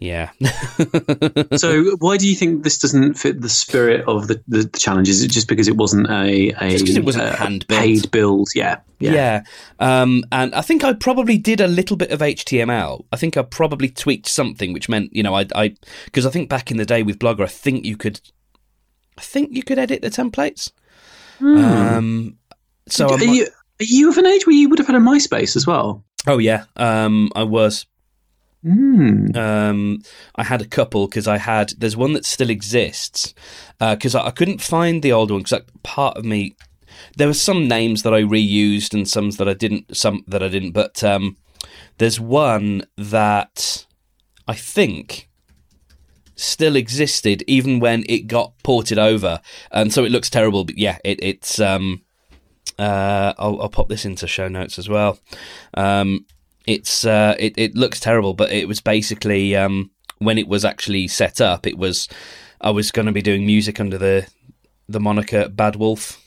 yeah. 0.04 0.30
so 1.56 1.96
why 1.98 2.16
do 2.16 2.28
you 2.28 2.34
think 2.34 2.62
this 2.62 2.78
doesn't 2.78 3.14
fit 3.14 3.40
the 3.40 3.48
spirit 3.48 4.06
of 4.06 4.28
the, 4.28 4.42
the, 4.48 4.62
the 4.64 4.78
challenge? 4.78 5.08
Is 5.08 5.22
it 5.22 5.30
just 5.30 5.48
because 5.48 5.68
it 5.68 5.76
wasn't 5.76 6.08
a, 6.08 6.50
a 6.60 6.70
Just 6.70 6.86
'cause 6.86 6.96
it 6.96 7.04
wasn't 7.04 7.28
a 7.28 7.36
hand-built. 7.36 7.80
paid 7.80 8.10
build? 8.10 8.48
Yeah, 8.54 8.80
yeah. 8.98 9.12
yeah. 9.12 9.42
Um, 9.80 10.24
and 10.30 10.54
I 10.54 10.60
think 10.60 10.84
I 10.84 10.92
probably 10.92 11.38
did 11.38 11.60
a 11.60 11.66
little 11.68 11.96
bit 11.96 12.10
of 12.10 12.20
HTML. 12.20 13.04
I 13.12 13.16
think 13.16 13.36
I 13.36 13.42
probably 13.42 13.88
tweaked 13.88 14.28
something, 14.28 14.72
which 14.72 14.88
meant 14.88 15.14
you 15.14 15.22
know 15.22 15.34
I 15.34 15.46
I 15.54 15.74
because 16.04 16.26
I 16.26 16.30
think 16.30 16.48
back 16.48 16.70
in 16.70 16.76
the 16.76 16.86
day 16.86 17.02
with 17.02 17.18
Blogger, 17.18 17.42
I 17.44 17.48
think 17.48 17.84
you 17.84 17.96
could, 17.96 18.20
I 19.18 19.22
think 19.22 19.50
you 19.56 19.62
could 19.62 19.78
edit 19.78 20.02
the 20.02 20.10
templates. 20.10 20.70
Hmm. 21.38 21.56
Um, 21.64 22.38
so 22.88 23.06
are, 23.08 23.14
I 23.14 23.16
might- 23.24 23.34
you, 23.34 23.44
are 23.44 23.84
you 23.84 24.10
of 24.10 24.18
an 24.18 24.26
age 24.26 24.46
where 24.46 24.54
you 24.56 24.68
would 24.68 24.78
have 24.78 24.86
had 24.86 24.96
a 24.96 25.00
MySpace 25.00 25.56
as 25.56 25.66
well? 25.66 26.04
oh 26.26 26.38
yeah, 26.38 26.64
um, 26.76 27.30
I 27.34 27.42
was. 27.42 27.86
Mm. 28.64 29.36
Um, 29.36 30.02
I 30.36 30.44
had 30.44 30.62
a 30.62 30.66
couple 30.66 31.06
because 31.06 31.28
I 31.28 31.38
had. 31.38 31.74
There's 31.78 31.96
one 31.96 32.14
that 32.14 32.24
still 32.24 32.50
exists 32.50 33.34
because 33.78 34.14
I, 34.14 34.26
I 34.26 34.30
couldn't 34.30 34.62
find 34.62 35.02
the 35.02 35.12
old 35.12 35.30
one 35.30 35.42
because 35.42 35.62
part 35.82 36.16
of 36.16 36.24
me 36.24 36.56
there 37.16 37.28
were 37.28 37.34
some 37.34 37.68
names 37.68 38.02
that 38.02 38.14
I 38.14 38.22
reused 38.22 38.94
and 38.94 39.08
some 39.08 39.30
that 39.32 39.48
I 39.48 39.54
didn't. 39.54 39.96
Some 39.96 40.24
that 40.28 40.42
I 40.42 40.48
didn't. 40.48 40.72
But 40.72 41.04
um, 41.04 41.36
there's 41.98 42.18
one 42.18 42.84
that 42.96 43.86
I 44.48 44.54
think 44.54 45.28
still 46.36 46.74
existed 46.74 47.44
even 47.46 47.78
when 47.78 48.04
it 48.08 48.26
got 48.26 48.54
ported 48.62 48.98
over, 48.98 49.40
and 49.70 49.92
so 49.92 50.04
it 50.04 50.12
looks 50.12 50.30
terrible. 50.30 50.64
But 50.64 50.78
yeah, 50.78 50.98
it, 51.04 51.18
it's. 51.22 51.60
Um, 51.60 52.02
uh, 52.76 53.32
I'll, 53.38 53.62
I'll 53.62 53.68
pop 53.68 53.88
this 53.88 54.04
into 54.04 54.26
show 54.26 54.48
notes 54.48 54.80
as 54.80 54.88
well. 54.88 55.20
Um, 55.74 56.26
it's 56.66 57.04
uh, 57.04 57.34
it, 57.38 57.54
it 57.56 57.74
looks 57.74 58.00
terrible, 58.00 58.34
but 58.34 58.50
it 58.52 58.68
was 58.68 58.80
basically 58.80 59.54
um, 59.56 59.90
when 60.18 60.38
it 60.38 60.48
was 60.48 60.64
actually 60.64 61.08
set 61.08 61.40
up. 61.40 61.66
It 61.66 61.78
was 61.78 62.08
I 62.60 62.70
was 62.70 62.90
going 62.90 63.06
to 63.06 63.12
be 63.12 63.22
doing 63.22 63.46
music 63.46 63.80
under 63.80 63.98
the 63.98 64.26
the 64.88 65.00
moniker 65.00 65.48
Bad 65.48 65.76
Wolf. 65.76 66.20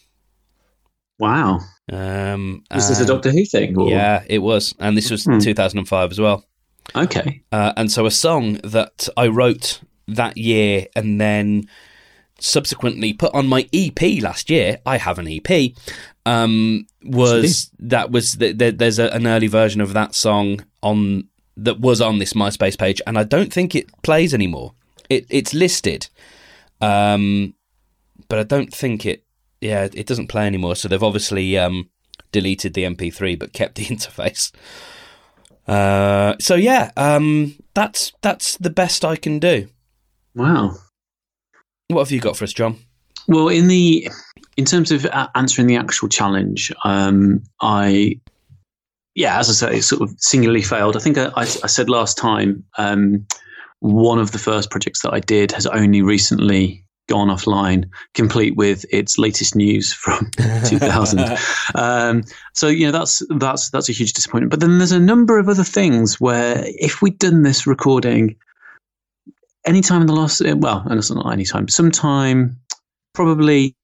Wow. 1.20 1.62
Um, 1.91 2.63
was 2.74 2.89
this 2.89 3.00
a 3.00 3.06
Doctor 3.06 3.32
Who 3.32 3.46
thing? 3.46 3.77
Or? 3.77 3.89
Yeah, 3.89 4.24
it 4.27 4.39
was, 4.39 4.75
and 4.79 4.96
this 4.96 5.10
was 5.10 5.25
Hmm. 5.25 5.39
2005 5.39 6.12
as 6.12 6.20
well. 6.20 6.46
Okay. 6.96 7.41
Uh, 7.51 7.74
and 7.75 7.91
so 7.91 8.06
a 8.06 8.12
song 8.12 8.56
that 8.63 9.10
I 9.17 9.27
wrote 9.27 9.82
that 10.08 10.38
year 10.38 10.88
and 10.96 11.20
then 11.20 11.67
subsequently 12.39 13.13
put 13.13 13.34
on 13.34 13.48
my 13.48 13.67
EP 13.74 14.22
last 14.22 14.50
year. 14.50 14.79
I 14.86 14.98
have 14.98 15.20
an 15.20 15.27
EP. 15.27 15.72
Um, 16.27 16.88
was 17.03 17.72
that 17.79 18.12
was 18.12 18.36
th- 18.36 18.57
th- 18.57 18.77
there's 18.77 19.00
a, 19.00 19.07
an 19.12 19.25
early 19.25 19.48
version 19.48 19.79
of 19.79 19.93
that 19.93 20.13
song 20.13 20.65
on 20.84 21.29
that 21.55 21.79
was 21.79 22.01
on 22.01 22.19
this 22.19 22.34
MySpace 22.34 22.77
page, 22.77 23.01
and 23.07 23.17
I 23.17 23.24
don't 23.24 23.53
think 23.53 23.75
it 23.75 23.89
plays 24.01 24.34
anymore. 24.34 24.74
It 25.10 25.25
it's 25.29 25.53
listed, 25.53 26.10
um, 26.81 27.53
but 28.27 28.39
I 28.39 28.43
don't 28.43 28.74
think 28.74 29.05
it. 29.05 29.24
Yeah, 29.62 29.88
it 29.93 30.05
doesn't 30.05 30.27
play 30.27 30.46
anymore. 30.46 30.75
So 30.75 30.89
they've 30.89 31.01
obviously 31.01 31.57
um, 31.57 31.89
deleted 32.34 32.74
the 32.74 32.84
MP3, 32.84 33.39
but 33.39 33.53
kept 33.53 33.75
the 33.75 33.86
interface. 33.93 34.51
Uh, 35.65 36.36
so 36.39 36.55
yeah, 36.55 36.91
um, 36.98 37.55
that's 37.74 38.12
that's 38.22 38.57
the 38.57 38.69
best 38.69 39.05
I 39.05 39.15
can 39.15 39.39
do. 39.39 39.69
Wow. 40.36 40.75
What 41.88 42.01
have 42.01 42.12
you 42.12 42.19
got 42.19 42.36
for 42.36 42.43
us, 42.43 42.53
John? 42.53 42.79
Well, 43.29 43.48
in 43.48 43.67
the 43.67 44.10
in 44.57 44.65
terms 44.65 44.91
of 44.91 45.05
uh, 45.05 45.27
answering 45.35 45.67
the 45.67 45.77
actual 45.77 46.09
challenge, 46.09 46.73
um, 46.83 47.43
I 47.61 48.19
yeah, 49.15 49.39
as 49.39 49.49
I 49.49 49.53
say, 49.53 49.77
it 49.77 49.83
sort 49.83 50.01
of 50.01 50.15
singularly 50.19 50.61
failed. 50.61 50.95
I 50.95 50.99
think 50.99 51.17
I, 51.17 51.27
I, 51.35 51.41
I 51.41 51.67
said 51.67 51.89
last 51.89 52.17
time 52.17 52.63
um, 52.77 53.25
one 53.79 54.19
of 54.19 54.31
the 54.31 54.37
first 54.37 54.69
projects 54.69 55.01
that 55.01 55.13
I 55.13 55.19
did 55.19 55.51
has 55.53 55.65
only 55.65 56.01
recently 56.01 56.83
gone 57.07 57.29
offline, 57.29 57.89
complete 58.13 58.55
with 58.57 58.85
its 58.91 59.17
latest 59.17 59.55
news 59.55 59.93
from 59.93 60.29
2000. 60.65 61.37
um, 61.75 62.23
so 62.53 62.67
you 62.67 62.85
know 62.85 62.91
that's 62.91 63.21
that's 63.37 63.69
that's 63.69 63.89
a 63.89 63.93
huge 63.93 64.13
disappointment. 64.13 64.51
But 64.51 64.59
then 64.59 64.77
there's 64.77 64.91
a 64.91 64.99
number 64.99 65.37
of 65.37 65.49
other 65.49 65.63
things 65.63 66.19
where 66.19 66.63
if 66.65 67.01
we'd 67.01 67.19
done 67.19 67.43
this 67.43 67.65
recording 67.65 68.35
anytime 69.65 70.01
in 70.01 70.07
the 70.07 70.13
last 70.13 70.41
well, 70.57 70.83
and 70.85 70.97
it's 70.97 71.11
not 71.11 71.31
anytime, 71.31 71.67
sometime 71.67 72.59
probably 73.13 73.75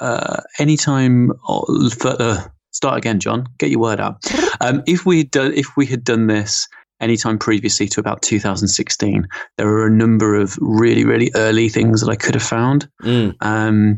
uh, 0.00 0.42
anytime. 0.58 1.32
uh, 1.48 1.88
uh, 2.04 2.44
start 2.70 2.98
again, 2.98 3.20
John. 3.20 3.48
Get 3.58 3.70
your 3.70 3.80
word 3.80 4.00
out. 4.00 4.22
Um, 4.60 4.82
if 4.86 5.06
we 5.06 5.24
done 5.24 5.52
if 5.54 5.76
we 5.76 5.86
had 5.86 6.04
done 6.04 6.26
this 6.26 6.68
anytime 7.00 7.38
previously 7.38 7.88
to 7.88 8.00
about 8.00 8.22
2016, 8.22 9.28
there 9.56 9.68
are 9.68 9.86
a 9.86 9.90
number 9.90 10.34
of 10.34 10.58
really 10.60 11.04
really 11.04 11.30
early 11.34 11.68
things 11.68 12.00
that 12.00 12.10
I 12.10 12.16
could 12.16 12.34
have 12.34 12.42
found. 12.42 12.88
Mm. 13.02 13.34
Um, 13.40 13.96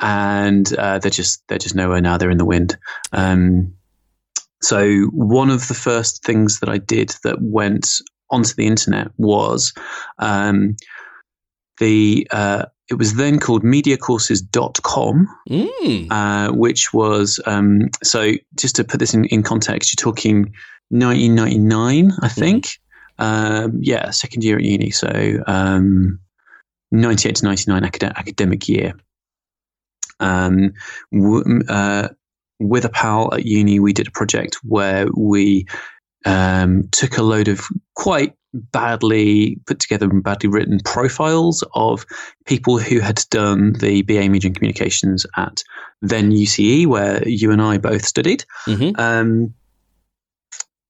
and 0.00 0.72
uh, 0.74 0.98
they're 0.98 1.10
just 1.10 1.42
they're 1.48 1.58
just 1.58 1.74
nowhere 1.74 2.00
now. 2.00 2.18
They're 2.18 2.30
in 2.30 2.38
the 2.38 2.44
wind. 2.44 2.76
Um, 3.12 3.74
so 4.60 5.04
one 5.12 5.50
of 5.50 5.68
the 5.68 5.74
first 5.74 6.24
things 6.24 6.60
that 6.60 6.68
I 6.68 6.78
did 6.78 7.14
that 7.24 7.40
went 7.40 8.00
onto 8.30 8.54
the 8.54 8.66
internet 8.66 9.08
was 9.16 9.72
um, 10.18 10.76
the 11.78 12.26
uh, 12.30 12.66
it 12.92 12.98
was 12.98 13.14
then 13.14 13.38
called 13.38 13.62
mediacourses.com 13.64 15.26
Mm. 15.48 16.06
uh, 16.10 16.52
which 16.52 16.92
was 16.92 17.40
um, 17.46 17.88
so 18.02 18.32
just 18.62 18.76
to 18.76 18.84
put 18.84 19.00
this 19.00 19.14
in, 19.14 19.24
in 19.26 19.42
context 19.42 19.92
you're 19.92 20.04
talking 20.12 20.52
1999 20.90 22.12
i 22.22 22.28
think. 22.28 22.78
Um, 23.18 23.78
yeah 23.82 24.10
second 24.10 24.42
year 24.44 24.56
at 24.58 24.64
uni 24.64 24.90
so 24.90 25.08
um, 25.46 26.18
98 26.90 27.36
to 27.36 27.44
99 27.44 27.84
acad- 27.84 28.12
academic 28.16 28.68
year. 28.68 28.92
Um, 30.20 30.72
w- 31.12 31.62
uh, 31.68 32.08
with 32.60 32.84
a 32.84 32.88
pal 32.88 33.32
at 33.34 33.44
uni 33.44 33.80
we 33.80 33.92
did 33.92 34.08
a 34.08 34.10
project 34.12 34.58
where 34.62 35.06
we 35.16 35.66
um, 36.24 36.88
took 36.92 37.18
a 37.18 37.22
load 37.22 37.48
of 37.48 37.66
quite 37.94 38.34
badly 38.54 39.58
put 39.66 39.80
together 39.80 40.08
and 40.10 40.22
badly 40.22 40.48
written 40.48 40.78
profiles 40.84 41.64
of 41.74 42.04
people 42.44 42.78
who 42.78 43.00
had 43.00 43.22
done 43.30 43.72
the 43.74 44.02
BA 44.02 44.28
Media 44.28 44.48
and 44.48 44.56
Communications 44.56 45.26
at 45.36 45.62
then 46.02 46.32
UCE, 46.32 46.86
where 46.86 47.26
you 47.26 47.50
and 47.50 47.62
I 47.62 47.78
both 47.78 48.04
studied. 48.04 48.44
Mhm. 48.66 48.98
Um, 48.98 49.54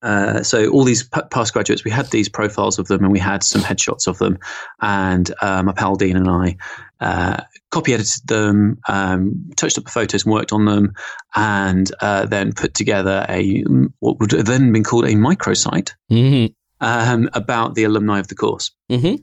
uh, 0.02 0.42
so 0.42 0.68
all 0.70 0.84
these 0.84 1.04
p- 1.04 1.20
past 1.30 1.52
graduates, 1.52 1.84
we 1.84 1.90
had 1.90 2.06
these 2.10 2.28
profiles 2.28 2.78
of 2.78 2.88
them, 2.88 3.02
and 3.04 3.12
we 3.12 3.18
had 3.18 3.42
some 3.42 3.60
headshots 3.62 4.06
of 4.06 4.18
them. 4.18 4.38
And 4.80 5.30
uh, 5.40 5.62
my 5.62 5.72
pal 5.72 5.94
Dean 5.96 6.16
and 6.16 6.28
I 6.28 6.56
uh, 7.00 7.42
copy 7.70 7.94
edited 7.94 8.26
them, 8.26 8.78
um, 8.88 9.50
touched 9.56 9.78
up 9.78 9.84
the 9.84 9.90
photos, 9.90 10.24
and 10.24 10.32
worked 10.32 10.52
on 10.52 10.64
them, 10.64 10.92
and 11.34 11.90
uh, 12.00 12.26
then 12.26 12.52
put 12.52 12.74
together 12.74 13.24
a 13.28 13.62
what 14.00 14.18
would 14.20 14.32
have 14.32 14.46
then 14.46 14.72
been 14.72 14.84
called 14.84 15.04
a 15.04 15.14
microsite 15.14 15.92
Mhm. 16.10 16.54
um, 16.80 17.28
about 17.32 17.74
the 17.74 17.84
alumni 17.84 18.18
of 18.18 18.28
the 18.28 18.34
course. 18.34 18.70
Mhm. 18.90 19.22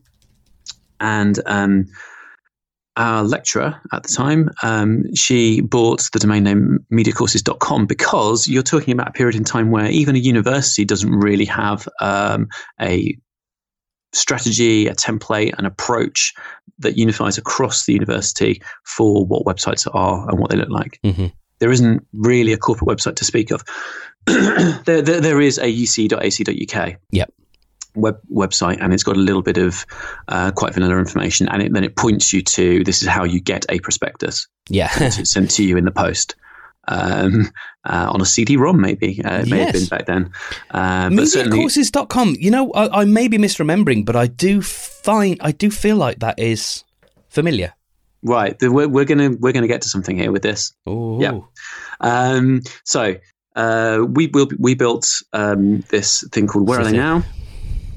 And 0.99 1.39
um, 1.45 1.85
our 2.99 3.23
lecturer 3.23 3.81
at 3.93 4.03
the 4.03 4.09
time, 4.09 4.49
um, 4.61 5.03
she 5.15 5.61
bought 5.61 6.09
the 6.11 6.19
domain 6.19 6.43
name 6.43 6.85
mediacourses.com 6.91 7.85
because 7.85 8.47
you're 8.47 8.61
talking 8.61 8.91
about 8.91 9.07
a 9.07 9.11
period 9.13 9.35
in 9.35 9.43
time 9.45 9.71
where 9.71 9.89
even 9.89 10.15
a 10.15 10.19
university 10.19 10.83
doesn't 10.85 11.11
really 11.11 11.45
have 11.45 11.87
um, 12.01 12.49
a 12.79 13.17
strategy, 14.11 14.87
a 14.87 14.93
template, 14.95 15.57
an 15.57 15.65
approach 15.65 16.33
that 16.79 16.97
unifies 16.97 17.37
across 17.37 17.85
the 17.85 17.93
university 17.93 18.61
for 18.83 19.25
what 19.25 19.45
websites 19.45 19.87
are 19.93 20.29
and 20.29 20.37
what 20.37 20.51
they 20.51 20.57
look 20.57 20.69
like. 20.69 20.99
Mhm. 21.03 21.31
There 21.59 21.71
isn't 21.71 22.05
really 22.13 22.53
a 22.53 22.57
corporate 22.57 22.89
website 22.89 23.15
to 23.17 23.25
speak 23.25 23.51
of. 23.51 23.63
there, 24.25 25.01
there, 25.01 25.21
there 25.21 25.41
is 25.41 25.57
a 25.57 25.65
uc.ac.uk 25.65 26.95
Yep. 27.11 27.33
Web 27.95 28.17
website, 28.31 28.77
and 28.81 28.93
it's 28.93 29.03
got 29.03 29.15
a 29.17 29.19
little 29.19 29.41
bit 29.41 29.57
of 29.57 29.85
uh, 30.27 30.51
quite 30.51 30.73
vanilla 30.73 30.97
information, 30.97 31.47
and 31.49 31.61
it, 31.61 31.73
then 31.73 31.83
it 31.83 31.95
points 31.95 32.31
you 32.33 32.41
to 32.43 32.83
this 32.83 33.01
is 33.01 33.07
how 33.07 33.23
you 33.23 33.39
get 33.39 33.65
a 33.69 33.79
prospectus. 33.79 34.47
Yeah. 34.69 34.89
It's 34.99 35.31
sent 35.31 35.51
to 35.51 35.63
you 35.63 35.77
in 35.77 35.85
the 35.85 35.91
post. 35.91 36.35
Um, 36.87 37.51
uh, 37.85 38.09
on 38.11 38.19
a 38.19 38.25
CD-ROM, 38.25 38.81
maybe 38.81 39.21
uh, 39.23 39.41
it 39.41 39.47
may 39.47 39.59
have 39.59 39.73
been 39.73 39.85
back 39.85 40.07
then. 40.07 40.31
Uh, 40.71 41.09
Mediacourses.com. 41.09 42.35
You 42.39 42.49
know, 42.51 42.71
I, 42.71 43.01
I 43.01 43.05
may 43.05 43.27
be 43.27 43.37
misremembering, 43.37 44.05
but 44.05 44.15
I 44.15 44.25
do 44.27 44.61
find 44.61 45.37
I 45.41 45.51
do 45.51 45.69
feel 45.69 45.97
like 45.97 46.19
that 46.19 46.39
is 46.39 46.83
familiar. 47.29 47.73
right? 48.23 48.57
the- 48.57 48.71
We're, 48.71 48.87
we're 48.87 49.05
gonna 49.05 49.31
we're 49.39 49.51
gonna 49.53 49.67
get 49.67 49.81
to 49.83 49.89
something 49.89 50.17
here 50.17 50.31
with 50.31 50.41
this. 50.41 50.73
Oh. 50.87 51.21
Yeah. 51.21 51.39
Um, 51.99 52.61
so 52.85 53.15
uh, 53.55 54.03
we 54.07 54.27
we 54.27 54.47
we 54.57 54.73
built 54.73 55.07
um, 55.33 55.81
this 55.89 56.27
thing 56.31 56.47
called 56.47 56.67
Where 56.67 56.79
Are 56.79 56.85
They 56.85 56.93
Now? 56.93 57.23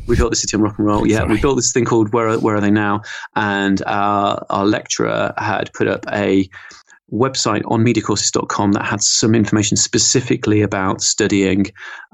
We 0.07 0.17
built 0.17 0.31
the 0.31 0.37
city 0.37 0.57
on 0.57 0.63
rock 0.63 0.79
and 0.79 0.87
roll. 0.87 1.07
Yeah, 1.07 1.19
Sorry. 1.19 1.35
we 1.35 1.41
built 1.41 1.57
this 1.57 1.73
thing 1.73 1.85
called 1.85 2.13
Where 2.13 2.29
Are, 2.29 2.39
Where 2.39 2.57
Are 2.57 2.61
They 2.61 2.71
Now? 2.71 3.03
And 3.37 3.83
our 3.87 4.45
our 4.51 4.67
lecturer 4.67 5.33
had 5.39 5.73
put 5.75 5.87
up 5.89 6.05
a 6.13 6.49
website 7.13 7.63
on 7.71 7.85
mediacourses.com 7.85 8.73
that 8.73 8.85
had 8.87 9.03
some 9.03 9.35
information 9.35 9.77
specifically 9.77 10.63
about 10.63 11.03
studying 11.03 11.67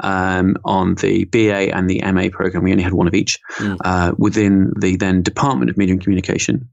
um, 0.02 0.57
on 0.64 0.97
the 0.97 1.25
BA 1.26 1.75
and 1.75 1.88
the 1.88 2.02
MA 2.12 2.28
program. 2.33 2.64
We 2.64 2.73
only 2.73 2.83
had 2.83 2.95
one 2.95 3.07
of 3.07 3.14
each 3.14 3.38
Mm. 3.59 3.76
uh, 3.85 4.12
within 4.18 4.73
the 4.80 4.97
then 4.97 5.23
Department 5.23 5.71
of 5.71 5.76
Media 5.76 5.92
and 5.95 6.02
Communication 6.02 6.68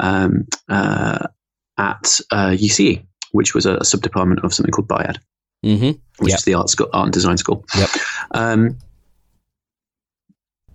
um, 0.00 0.46
uh, 0.68 1.26
at 1.76 2.20
uh, 2.30 2.50
UCE, 2.50 3.04
which 3.32 3.54
was 3.54 3.66
a, 3.66 3.76
a 3.78 3.84
sub-department 3.84 4.44
of 4.44 4.54
something 4.54 4.70
called 4.72 4.88
BIAD, 4.88 5.18
Mm-hmm. 5.64 5.90
which 6.22 6.30
Yep. 6.30 6.38
is 6.38 6.44
the 6.44 6.54
art, 6.54 6.68
school, 6.70 6.88
art 6.92 7.06
and 7.06 7.12
design 7.12 7.38
school. 7.38 7.64
Yep. 7.76 7.88
Um, 8.32 8.78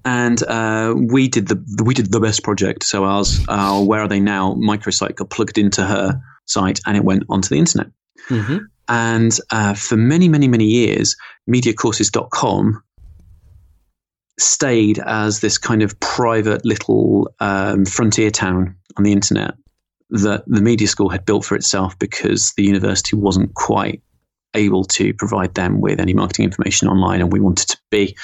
and 0.05 0.41
uh, 0.43 0.93
we 0.95 1.27
did 1.27 1.47
the 1.47 1.83
we 1.83 1.93
did 1.93 2.11
the 2.11 2.19
best 2.19 2.43
project. 2.43 2.83
So 2.83 3.05
ours, 3.05 3.39
our 3.47 3.83
Where 3.83 4.01
Are 4.01 4.07
They 4.07 4.19
Now 4.19 4.53
microsite 4.55 5.15
got 5.15 5.29
plugged 5.29 5.57
into 5.57 5.83
her 5.83 6.21
site, 6.45 6.79
and 6.85 6.97
it 6.97 7.03
went 7.03 7.23
onto 7.29 7.49
the 7.49 7.59
internet. 7.59 7.87
Mm-hmm. 8.29 8.57
And 8.87 9.37
uh, 9.51 9.75
for 9.75 9.97
many, 9.97 10.29
many, 10.29 10.47
many 10.47 10.65
years, 10.65 11.15
mediacourses.com 11.49 12.83
stayed 14.39 14.99
as 14.99 15.41
this 15.41 15.57
kind 15.57 15.83
of 15.83 15.99
private 15.99 16.65
little 16.65 17.29
um, 17.39 17.85
frontier 17.85 18.31
town 18.31 18.75
on 18.97 19.03
the 19.03 19.11
internet 19.11 19.53
that 20.09 20.43
the 20.47 20.61
media 20.61 20.87
school 20.87 21.09
had 21.09 21.25
built 21.25 21.45
for 21.45 21.55
itself 21.55 21.97
because 21.99 22.53
the 22.53 22.63
university 22.63 23.15
wasn't 23.15 23.53
quite 23.53 24.01
able 24.55 24.83
to 24.83 25.13
provide 25.13 25.53
them 25.53 25.81
with 25.81 25.99
any 25.99 26.13
marketing 26.13 26.45
information 26.45 26.87
online, 26.87 27.21
and 27.21 27.31
we 27.31 27.39
wanted 27.39 27.67
to 27.67 27.77
be 27.91 28.17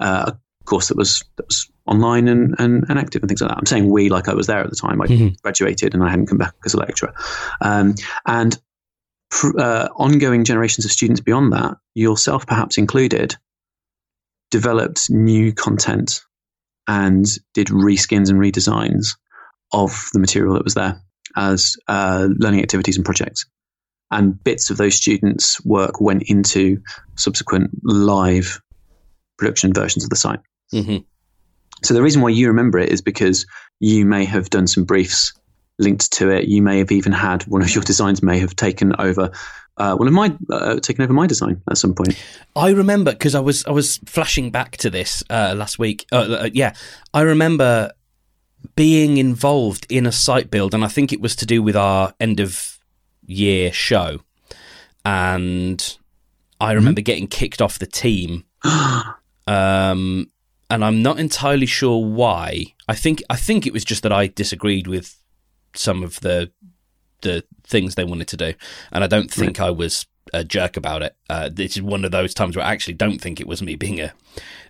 uh, 0.00 0.32
a 0.32 0.38
course 0.66 0.88
that 0.88 0.96
was 0.96 1.24
that 1.36 1.46
was 1.46 1.70
online 1.86 2.28
and, 2.28 2.54
and, 2.58 2.84
and, 2.88 2.98
active 2.98 3.22
and 3.22 3.28
things 3.28 3.40
like 3.40 3.50
that. 3.50 3.58
I'm 3.58 3.66
saying 3.66 3.88
we 3.88 4.08
like 4.08 4.28
I 4.28 4.34
was 4.34 4.48
there 4.48 4.60
at 4.60 4.70
the 4.70 4.76
time. 4.76 5.00
I 5.00 5.06
mm-hmm. 5.06 5.34
graduated 5.42 5.94
and 5.94 6.02
I 6.02 6.10
hadn't 6.10 6.26
come 6.26 6.38
back 6.38 6.54
as 6.64 6.74
a 6.74 6.78
lecturer, 6.78 7.14
um, 7.60 7.94
and 8.26 8.58
pr- 9.30 9.58
uh, 9.58 9.88
ongoing 9.96 10.44
generations 10.44 10.84
of 10.84 10.90
students 10.90 11.20
beyond 11.20 11.52
that, 11.52 11.76
yourself 11.94 12.46
perhaps 12.46 12.78
included, 12.78 13.36
developed 14.50 15.10
new 15.10 15.52
content 15.52 16.22
and 16.86 17.26
did 17.54 17.68
reskins 17.68 18.30
and 18.30 18.40
redesigns 18.40 19.16
of 19.72 20.08
the 20.12 20.20
material 20.20 20.54
that 20.54 20.64
was 20.64 20.74
there 20.74 21.02
as 21.36 21.76
uh, 21.88 22.28
learning 22.38 22.62
activities 22.62 22.96
and 22.96 23.04
projects. 23.04 23.46
And 24.10 24.42
bits 24.42 24.70
of 24.70 24.76
those 24.76 24.94
students' 24.94 25.62
work 25.64 26.00
went 26.00 26.24
into 26.26 26.80
subsequent 27.16 27.70
live 27.82 28.60
production 29.36 29.72
versions 29.72 30.04
of 30.04 30.10
the 30.10 30.16
site. 30.16 30.40
Mm-hmm. 30.72 30.98
So 31.82 31.94
the 31.94 32.02
reason 32.02 32.22
why 32.22 32.30
you 32.30 32.48
remember 32.48 32.78
it 32.78 32.90
is 32.90 33.02
because 33.02 33.46
you 33.80 34.06
may 34.06 34.24
have 34.24 34.50
done 34.50 34.66
some 34.66 34.84
briefs 34.84 35.32
linked 35.78 36.12
to 36.14 36.30
it. 36.30 36.48
You 36.48 36.62
may 36.62 36.78
have 36.78 36.90
even 36.90 37.12
had 37.12 37.42
one 37.44 37.62
of 37.62 37.74
your 37.74 37.84
designs 37.84 38.22
may 38.22 38.38
have 38.38 38.56
taken 38.56 38.94
over 38.98 39.30
uh, 39.78 39.94
one 39.94 40.08
of 40.08 40.14
my 40.14 40.34
uh, 40.50 40.80
taken 40.80 41.04
over 41.04 41.12
my 41.12 41.26
design 41.26 41.60
at 41.70 41.76
some 41.76 41.94
point. 41.94 42.18
I 42.54 42.70
remember 42.70 43.12
because 43.12 43.34
I 43.34 43.40
was 43.40 43.64
I 43.66 43.72
was 43.72 43.98
flashing 44.06 44.50
back 44.50 44.78
to 44.78 44.90
this 44.90 45.22
uh, 45.28 45.54
last 45.56 45.78
week. 45.78 46.06
Uh, 46.10 46.16
uh, 46.16 46.50
yeah, 46.52 46.72
I 47.12 47.22
remember 47.22 47.92
being 48.74 49.18
involved 49.18 49.86
in 49.90 50.06
a 50.06 50.12
site 50.12 50.50
build, 50.50 50.72
and 50.72 50.84
I 50.84 50.88
think 50.88 51.12
it 51.12 51.20
was 51.20 51.36
to 51.36 51.46
do 51.46 51.62
with 51.62 51.76
our 51.76 52.14
end 52.18 52.40
of 52.40 52.78
year 53.26 53.72
show. 53.72 54.20
And 55.04 55.98
I 56.58 56.68
mm-hmm. 56.68 56.76
remember 56.76 57.00
mm-hmm. 57.00 57.04
getting 57.04 57.26
kicked 57.28 57.60
off 57.60 57.78
the 57.78 57.86
team. 57.86 58.44
um, 59.46 60.30
and 60.70 60.84
I'm 60.84 61.02
not 61.02 61.18
entirely 61.18 61.66
sure 61.66 62.04
why. 62.04 62.74
I 62.88 62.94
think 62.94 63.22
I 63.30 63.36
think 63.36 63.66
it 63.66 63.72
was 63.72 63.84
just 63.84 64.02
that 64.02 64.12
I 64.12 64.26
disagreed 64.26 64.86
with 64.86 65.16
some 65.74 66.02
of 66.02 66.20
the 66.20 66.50
the 67.22 67.44
things 67.64 67.94
they 67.94 68.04
wanted 68.04 68.28
to 68.28 68.36
do, 68.36 68.54
and 68.92 69.04
I 69.04 69.06
don't 69.06 69.30
think 69.30 69.58
right. 69.58 69.68
I 69.68 69.70
was 69.70 70.06
a 70.32 70.44
jerk 70.44 70.76
about 70.76 71.02
it. 71.02 71.16
Uh, 71.30 71.48
this 71.52 71.76
is 71.76 71.82
one 71.82 72.04
of 72.04 72.10
those 72.10 72.34
times 72.34 72.56
where 72.56 72.64
I 72.64 72.72
actually 72.72 72.94
don't 72.94 73.20
think 73.20 73.40
it 73.40 73.46
was 73.46 73.62
me 73.62 73.76
being 73.76 74.00
a 74.00 74.12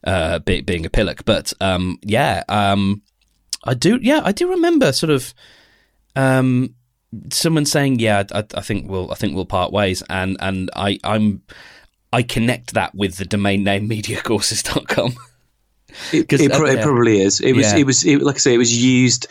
uh, 0.05 0.39
be, 0.41 0.61
being 0.61 0.87
a 0.87 0.91
pillock. 0.91 1.25
But 1.25 1.53
um, 1.61 1.99
yeah, 2.03 2.43
um, 2.49 3.03
I 3.65 3.75
do. 3.75 3.99
Yeah, 4.01 4.21
I 4.25 4.33
do 4.33 4.51
remember 4.51 4.93
sort 4.93 5.11
of 5.11 5.35
um, 6.15 6.75
someone 7.31 7.67
saying, 7.67 7.99
"Yeah, 8.01 8.25
I, 8.33 8.45
I, 8.55 8.61
think 8.61 8.91
we'll 8.91 9.11
I 9.11 9.15
think 9.15 9.35
we'll 9.35 9.47
part 9.47 9.73
ways," 9.73 10.03
and 10.09 10.37
and 10.41 10.71
I 10.77 10.99
I'm 11.05 11.43
I 12.13 12.23
connect 12.23 12.75
that 12.75 12.95
with 12.95 13.17
the 13.17 13.25
domain 13.25 13.65
name 13.65 13.89
mediacourses.com. 13.91 15.15
It, 16.13 16.33
it, 16.33 16.53
uh, 16.53 16.65
it, 16.65 16.83
probably 16.83 17.21
is. 17.21 17.41
It 17.41 17.55
was. 17.55 17.73
Yeah. 17.73 17.79
It 17.79 17.87
was. 17.87 18.05
It, 18.05 18.23
like 18.23 18.37
I 18.37 18.39
say, 18.39 18.55
it 18.55 18.59
was 18.59 18.77
used. 18.77 19.27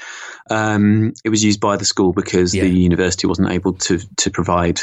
Um, 0.49 1.13
it 1.23 1.29
was 1.29 1.43
used 1.43 1.59
by 1.59 1.75
the 1.75 1.85
school 1.85 2.13
because 2.13 2.53
yeah. 2.53 2.63
the 2.63 2.69
university 2.69 3.27
wasn't 3.27 3.51
able 3.51 3.73
to 3.73 3.99
to 4.17 4.31
provide 4.31 4.81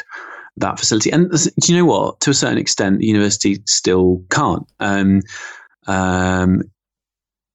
that 0.56 0.78
facility. 0.78 1.10
And 1.10 1.30
do 1.30 1.72
you 1.72 1.78
know 1.78 1.84
what? 1.84 2.20
To 2.20 2.30
a 2.30 2.34
certain 2.34 2.58
extent, 2.58 2.98
the 2.98 3.06
university 3.06 3.62
still 3.66 4.22
can't. 4.30 4.66
Um, 4.80 5.22
um, 5.86 6.62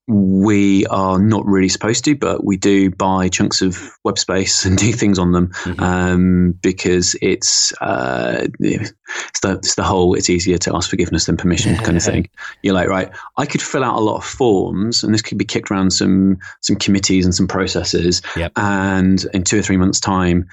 we 0.08 0.86
are 0.86 1.20
not 1.20 1.46
really 1.46 1.68
supposed 1.68 2.06
to, 2.06 2.16
but 2.16 2.46
we 2.46 2.56
do 2.56 2.90
buy 2.90 3.28
chunks 3.28 3.62
of 3.62 3.92
web 4.06 4.18
space 4.18 4.64
and 4.64 4.78
do 4.78 4.94
things 4.94 5.20
on 5.20 5.34
them 5.34 5.50
mm-hmm. 5.50 5.84
um, 5.84 6.52
because 6.62 7.16
it's 7.22 7.74
uh, 7.82 8.48
it's, 8.60 9.40
the, 9.42 9.52
it's 9.52 9.76
the 9.76 9.84
whole 9.84 10.14
it's 10.14 10.30
easier 10.30 10.58
to 10.60 10.76
ask 10.76 10.90
forgiveness 10.90 11.26
than 11.26 11.36
permission 11.36 11.76
kind 11.76 11.98
of 11.98 12.04
thing. 12.04 12.30
You're 12.64 12.74
like, 12.74 12.88
right, 12.88 13.12
I 13.36 13.46
could 13.46 13.62
fill 13.62 13.84
out 13.84 13.98
a 13.98 14.04
lot 14.04 14.18
of 14.18 14.24
forms, 14.26 15.04
and 15.04 15.14
this 15.14 15.22
could 15.22 15.38
be 15.38 15.46
kicked 15.46 15.70
around 15.72 15.92
some 15.92 16.38
some 16.62 16.78
committees 16.78 17.26
and 17.26 17.36
some 17.36 17.48
processes, 17.48 18.22
yep. 18.38 18.54
and 18.56 19.26
in 19.34 19.44
two 19.44 19.60
or 19.60 19.62
three 19.62 19.78
months' 19.78 20.00
time, 20.00 20.48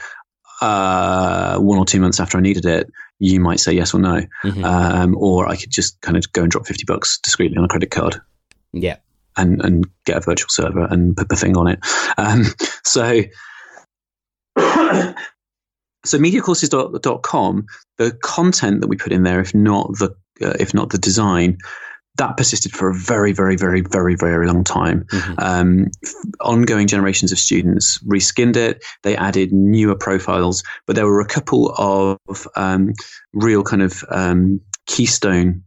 uh, 0.63 1.59
one 1.59 1.79
or 1.79 1.85
two 1.85 2.01
months 2.01 2.19
after 2.19 2.39
I 2.39 2.41
needed 2.41 2.67
it, 2.67 2.91
you 3.21 3.39
might 3.39 3.61
say 3.61 3.73
yes 3.73 3.95
or 3.95 4.01
no, 4.01 4.23
mm-hmm. 4.43 4.65
um, 4.65 5.17
or 5.17 5.49
I 5.49 5.55
could 5.55 5.71
just 5.71 6.01
kind 6.01 6.17
of 6.17 6.33
go 6.33 6.43
and 6.43 6.51
drop 6.51 6.67
fifty 6.67 6.85
bucks 6.85 7.21
discreetly 7.21 7.57
on 7.57 7.65
a 7.65 7.69
credit 7.69 7.93
card. 7.93 8.21
Yeah 8.73 8.97
and, 9.37 9.61
and 9.63 9.87
get 10.05 10.17
a 10.17 10.21
virtual 10.21 10.49
server 10.51 10.87
and 10.91 11.17
put 11.17 11.29
the 11.29 11.37
thing 11.37 11.57
on 11.57 11.69
it. 11.69 11.79
Um, 12.17 12.45
so, 12.85 13.23
so 16.05 16.19
mediacourses.com, 16.19 17.67
the 17.99 18.13
content 18.23 18.81
that 18.81 18.89
we 18.89 18.97
put 18.97 19.13
in 19.13 19.23
there, 19.23 19.41
if 19.41 19.55
not 19.55 19.93
the 19.99 20.15
uh, 20.43 20.55
if 20.59 20.75
not 20.75 20.91
the 20.91 20.99
design, 20.99 21.59
that 22.17 22.37
persisted 22.37 22.73
for 22.73 22.91
a 22.91 22.95
very, 22.95 23.33
very, 23.33 23.57
very, 23.57 23.81
very, 23.81 24.15
very 24.15 24.47
long 24.47 24.65
time. 24.65 25.05
Mm-hmm. 25.05 25.35
Um, 25.39 25.87
ongoing 26.41 26.87
generations 26.87 27.33
of 27.33 27.39
students 27.39 27.99
reskinned 28.05 28.57
it. 28.57 28.85
They 29.03 29.17
added 29.17 29.53
newer 29.53 29.97
profiles, 29.97 30.63
but 30.87 30.97
there 30.97 31.07
were 31.07 31.21
a 31.21 31.27
couple 31.27 31.75
of 31.77 32.47
um, 32.57 32.93
real 33.33 33.63
kind 33.65 33.83
of 33.83 34.05
um, 34.11 34.61
keystone 34.87 35.63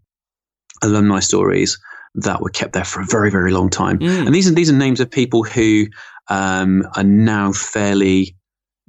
alumni 0.83 1.19
stories 1.19 1.77
that 2.17 2.41
were 2.41 2.49
kept 2.49 2.73
there 2.73 2.83
for 2.83 3.01
a 3.01 3.05
very, 3.05 3.31
very 3.31 3.51
long 3.51 3.69
time. 3.69 3.99
Mm. 3.99 4.27
And 4.27 4.35
these 4.35 4.49
are 4.49 4.53
these 4.53 4.69
are 4.69 4.75
names 4.75 4.99
of 4.99 5.09
people 5.09 5.43
who 5.43 5.87
um, 6.27 6.83
are 6.95 7.03
now 7.03 7.53
fairly, 7.53 8.35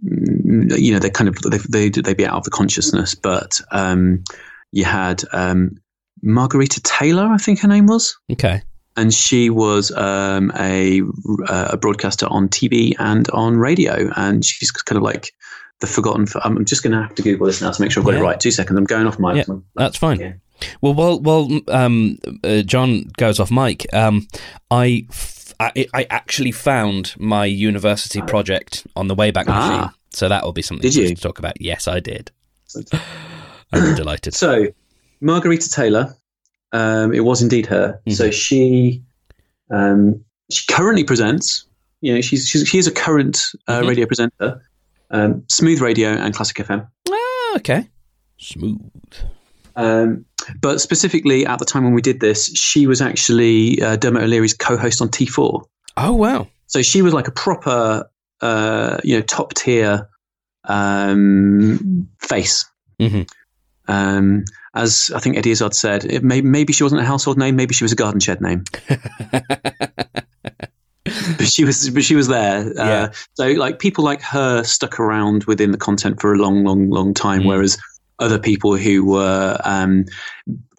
mm, 0.05 0.77
you 0.79 0.93
know, 0.93 0.99
they're 0.99 1.11
kind 1.11 1.29
of 1.29 1.37
they 1.43 1.59
they 1.69 1.88
they 1.88 2.14
be 2.14 2.27
out 2.27 2.37
of 2.37 2.45
the 2.45 2.51
consciousness. 2.51 3.14
But 3.14 3.61
um, 3.71 4.25
you 4.73 4.85
had 4.85 5.23
um, 5.33 5.77
Margherita 6.23 6.81
Taylor, 6.83 7.27
I 7.27 7.38
think 7.38 7.61
her 7.61 7.69
name 7.69 7.87
was. 7.87 8.17
Okay. 8.33 8.62
And 8.97 9.14
she 9.14 9.49
was 9.49 9.93
um, 9.93 10.51
a 10.59 11.03
a 11.49 11.77
broadcaster 11.77 12.27
on 12.27 12.49
TV 12.49 12.95
and 12.99 13.31
on 13.31 13.57
radio, 13.57 14.11
and 14.17 14.45
she's 14.45 14.73
kind 14.73 14.97
of 14.97 15.05
like 15.05 15.33
the 15.81 15.87
forgotten. 15.87 16.27
I'm 16.43 16.64
just 16.64 16.83
going 16.83 16.93
to 16.93 17.03
have 17.03 17.14
to 17.14 17.23
Google 17.23 17.47
this 17.47 17.61
now 17.61 17.71
to 17.71 17.81
make 17.81 17.93
sure 17.93 18.01
I've 18.01 18.07
got 18.07 18.14
yeah. 18.14 18.21
it 18.21 18.25
right. 18.25 18.41
Two 18.41 18.51
seconds. 18.51 18.77
I'm 18.77 18.87
going 18.87 19.07
off 19.07 19.21
my. 19.21 19.35
Yeah, 19.35 19.45
that's 19.77 19.97
fine. 19.97 20.19
Yeah. 20.19 20.33
Well, 20.81 20.94
while 20.94 21.21
while 21.21 21.49
um, 21.68 22.18
uh, 22.44 22.62
John 22.62 23.05
goes 23.16 23.40
off 23.40 23.51
mic, 23.51 23.87
um, 23.92 24.27
I, 24.71 25.07
f- 25.11 25.55
I, 25.61 25.87
I 25.94 26.07
actually 26.11 26.53
found 26.53 27.14
my 27.18 27.44
university 27.44 28.23
project 28.23 28.87
on 28.97 29.09
the 29.09 29.16
Wayback 29.16 29.44
ah. 29.49 29.68
Machine, 29.68 29.94
so 30.11 30.29
that 30.29 30.44
will 30.44 30.53
be 30.53 30.62
something 30.62 30.83
did 30.83 30.94
you? 30.94 31.09
to 31.09 31.14
talk 31.14 31.38
about. 31.38 31.61
Yes, 31.61 31.88
I 31.88 32.01
did. 32.01 32.31
I'm 33.73 33.94
delighted. 33.94 34.35
So, 34.35 34.66
Margherita 35.21 35.71
Taylor, 35.71 36.14
um, 36.73 37.12
it 37.12 37.21
was 37.21 37.42
indeed 37.42 37.66
her. 37.66 38.01
Mm-hmm. 38.07 38.12
So 38.12 38.31
she 38.31 39.03
um, 39.71 40.25
she 40.51 40.64
currently 40.73 41.05
presents. 41.05 41.66
You 42.01 42.14
know, 42.14 42.21
she's 42.21 42.49
she's, 42.49 42.66
she's 42.68 42.87
a 42.87 42.92
current 42.92 43.42
uh, 43.66 43.79
mm-hmm. 43.79 43.88
radio 43.88 44.07
presenter, 44.07 44.62
um, 45.11 45.44
Smooth 45.49 45.81
Radio 45.81 46.11
and 46.11 46.35
Classic 46.35 46.57
FM. 46.57 46.88
Ah, 47.11 47.57
okay, 47.57 47.88
smooth. 48.38 48.81
Um, 49.77 50.25
but 50.61 50.81
specifically 50.81 51.47
at 51.47 51.59
the 51.59 51.65
time 51.65 51.85
when 51.85 51.95
we 51.95 52.03
did 52.03 52.21
this, 52.21 52.55
she 52.57 52.87
was 52.87 53.01
actually 53.01 53.83
uh, 53.83 53.97
Dermot 53.97 54.23
O'Leary's 54.23 54.55
co-host 54.55 55.03
on 55.03 55.09
T4. 55.09 55.65
Oh 55.97 56.13
wow! 56.13 56.49
So 56.67 56.83
she 56.83 57.03
was 57.03 57.15
like 57.15 57.29
a 57.29 57.33
proper, 57.33 58.09
uh, 58.41 58.99
you 59.03 59.17
know, 59.17 59.23
top 59.23 59.55
tier 59.55 60.09
um, 60.65 62.09
face. 62.21 62.67
Mm-hmm. 63.01 63.23
Um, 63.89 64.45
as 64.75 65.11
I 65.15 65.19
think 65.19 65.37
Eddie 65.37 65.51
Izzard 65.51 65.75
said, 65.75 66.05
it 66.05 66.23
may, 66.23 66.41
maybe 66.41 66.73
she 66.73 66.83
wasn't 66.83 67.01
a 67.01 67.05
household 67.05 67.39
name, 67.39 67.57
maybe 67.57 67.75
she 67.75 67.85
was 67.85 67.93
a 67.93 67.97
garden 67.97 68.21
shed 68.21 68.41
name. 68.41 68.65
but 68.89 70.27
she 71.47 71.65
was, 71.65 71.91
but 71.91 72.05
she 72.05 72.15
was 72.15 72.29
there. 72.29 72.73
Yeah. 72.75 72.83
Uh, 72.83 73.13
so 73.35 73.49
like 73.53 73.79
people 73.79 74.05
like 74.05 74.21
her 74.23 74.63
stuck 74.63 75.01
around 75.01 75.45
within 75.45 75.73
the 75.73 75.79
content 75.79 76.21
for 76.21 76.35
a 76.35 76.37
long, 76.37 76.65
long, 76.65 76.91
long 76.91 77.15
time, 77.15 77.43
mm. 77.43 77.47
whereas 77.47 77.79
other 78.18 78.38
people 78.38 78.76
who 78.76 79.04
were 79.04 79.59
um, 79.64 80.04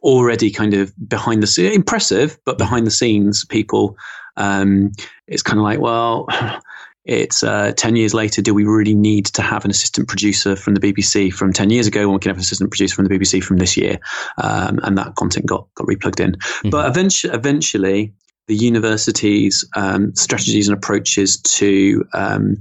already 0.02 0.52
kind 0.52 0.74
of 0.74 0.94
behind 1.08 1.44
the 1.44 1.48
scenes, 1.48 1.76
impressive, 1.76 2.38
but 2.46 2.58
behind 2.58 2.86
the 2.86 2.92
scenes 2.92 3.46
people. 3.46 3.98
Um, 4.38 4.92
it's 5.28 5.44
kind 5.44 5.60
of 5.60 5.64
like, 5.64 5.80
well, 5.80 6.28
it's 7.06 7.44
uh, 7.44 7.74
10 7.76 7.96
years 7.96 8.14
later. 8.14 8.42
Do 8.42 8.54
we 8.54 8.66
really 8.66 8.96
need 8.96 9.26
to 9.28 9.42
have 9.42 9.66
an 9.66 9.72
assistant 9.72 10.08
producer 10.08 10.56
from 10.56 10.76
the 10.76 10.82
BBC 10.82 11.34
from 11.34 11.54
10 11.54 11.70
years 11.70 11.88
ago 11.88 12.08
when 12.08 12.16
we 12.16 12.20
can 12.20 12.30
have 12.30 12.38
an 12.38 12.42
assistant 12.42 12.72
producer 12.72 12.96
from 12.96 13.06
the 13.06 13.16
BBC 13.18 13.44
from 13.44 13.58
this 13.58 13.76
year? 13.76 14.00
Um, 14.38 14.80
and 14.84 14.98
that 14.98 15.16
content 15.16 15.46
got, 15.46 15.68
got 15.76 15.88
replugged 15.88 16.20
in. 16.20 16.34
Mm-hmm. 16.34 16.70
But 16.70 16.88
eventually, 16.88 17.34
eventually, 17.34 18.14
the 18.48 18.56
university's 18.56 19.64
um, 19.76 20.16
strategies 20.16 20.68
and 20.68 20.78
approaches 20.78 21.40
to 21.42 22.04
um, 22.14 22.58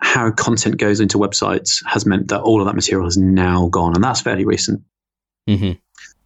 how 0.00 0.30
content 0.30 0.78
goes 0.78 1.00
into 1.00 1.18
websites 1.18 1.84
has 1.86 2.06
meant 2.06 2.28
that 2.28 2.40
all 2.40 2.60
of 2.60 2.66
that 2.66 2.74
material 2.74 3.06
has 3.06 3.16
now 3.16 3.68
gone, 3.68 3.94
and 3.94 4.02
that's 4.02 4.20
fairly 4.20 4.44
recent. 4.44 4.82
Mm-hmm. 5.48 5.72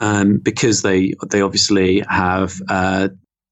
Um, 0.01 0.39
because 0.39 0.83
they 0.83 1.15
they 1.31 1.43
obviously 1.43 2.01
have 2.09 2.61
uh, 2.69 3.09